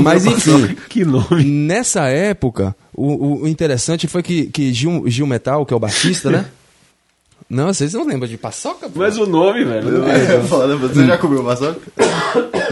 Mas 0.03 0.25
enfim, 0.25 0.77
Que 0.89 1.05
nome. 1.05 1.45
nessa 1.45 2.07
época, 2.09 2.75
o, 2.95 3.43
o 3.43 3.49
interessante 3.49 4.07
foi 4.07 4.23
que, 4.23 4.47
que 4.47 4.73
Gil, 4.73 5.05
Gil 5.09 5.27
Metal, 5.27 5.67
que 5.67 5.75
é 5.75 5.77
o 5.77 5.81
baixista, 5.81 6.31
né? 6.31 6.45
Não, 7.49 7.67
vocês 7.73 7.93
não 7.95 8.05
lembram 8.05 8.29
de 8.29 8.37
paçoca? 8.37 8.89
pô? 8.89 8.99
Mas 9.01 9.17
o 9.19 9.25
nome, 9.27 9.65
velho. 9.65 10.05
É 10.09 10.41
foda, 10.43 10.77
você 10.77 11.07
já 11.07 11.17
comeu 11.17 11.45
paçoca? 11.45 11.81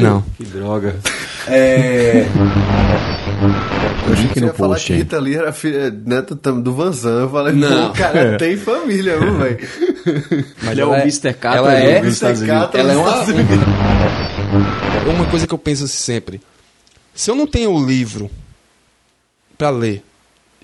Não. 0.00 0.20
Que 0.36 0.44
droga. 0.44 0.96
É. 1.46 2.26
Eu 4.08 4.14
vi 4.16 4.28
que 4.28 4.40
ia 4.40 4.52
falar 4.52 4.76
que? 4.80 4.94
Rita 4.94 5.18
Lee 5.20 5.36
era 5.36 5.52
filha, 5.52 5.90
neta 5.90 6.34
tam- 6.34 6.60
do 6.60 6.72
Vanzan. 6.74 7.20
Eu 7.22 7.30
falei, 7.30 7.54
Não. 7.54 7.88
pô, 7.88 7.94
cara, 7.94 8.36
tem 8.36 8.56
família, 8.56 9.18
viu, 9.18 9.36
velho? 9.38 9.58
Mas 10.62 10.70
Ele 10.72 10.80
é 10.80 10.86
o 10.86 10.94
Mr. 10.94 11.32
Catra 11.34 11.58
Ela 11.58 11.74
é, 11.74 11.98
Mr. 11.98 12.46
Catra 12.46 12.80
ela 12.80 12.92
é 12.92 12.96
uma, 12.96 13.24
uma 15.14 15.26
coisa 15.26 15.46
que 15.46 15.54
eu 15.54 15.58
penso 15.58 15.84
assim 15.84 15.96
sempre. 15.98 16.40
Se 17.14 17.30
eu 17.30 17.34
não 17.34 17.46
tenho 17.46 17.70
o 17.70 17.86
livro 17.86 18.28
pra 19.56 19.70
ler, 19.70 20.02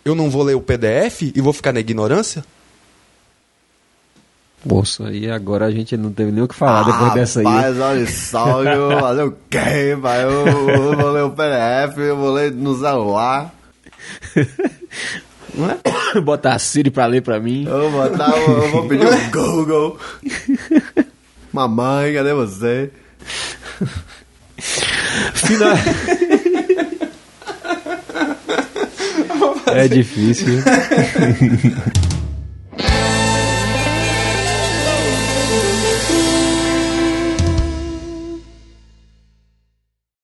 eu 0.05 0.15
não 0.15 0.29
vou 0.29 0.43
ler 0.43 0.55
o 0.57 0.61
PDF 0.61 1.23
e 1.35 1.41
vou 1.41 1.53
ficar 1.53 1.73
na 1.73 1.81
ignorância? 1.81 2.45
Moço, 4.65 5.05
aí 5.05 5.31
agora 5.31 5.67
a 5.67 5.71
gente 5.71 5.97
não 5.97 6.13
teve 6.13 6.31
nem 6.31 6.43
o 6.43 6.49
que 6.49 6.55
falar 6.55 6.85
depois 6.85 7.15
dessa 7.15 7.41
aí. 7.41 7.47
Rapaz, 7.47 7.81
olha 7.81 8.07
só, 8.07 8.63
eu 8.63 8.91
vou 8.91 9.01
fazer 9.01 9.23
o 9.23 9.37
quê? 9.49 9.59
Eu, 9.59 10.47
eu 10.69 10.97
vou 10.97 11.11
ler 11.13 11.23
o 11.23 11.31
PDF, 11.31 11.99
eu 11.99 12.17
vou 12.17 12.33
ler 12.33 12.53
no 12.53 12.79
celular. 12.79 13.55
Não 15.55 15.69
é? 15.71 16.21
Botar 16.21 16.55
a 16.55 16.59
Siri 16.59 16.91
pra 16.91 17.07
ler 17.07 17.23
pra 17.23 17.41
mim. 17.41 17.65
Eu 17.67 17.91
vou 17.91 18.09
botar, 18.09 18.31
eu 18.37 18.69
vou 18.71 18.87
pedir 18.87 19.07
o 19.07 19.31
Google. 19.33 19.99
Mamãe, 21.53 22.15
cadê 22.15 22.33
você? 22.33 22.91
Final... 25.35 25.75
é 29.67 29.89
difícil. 29.89 30.63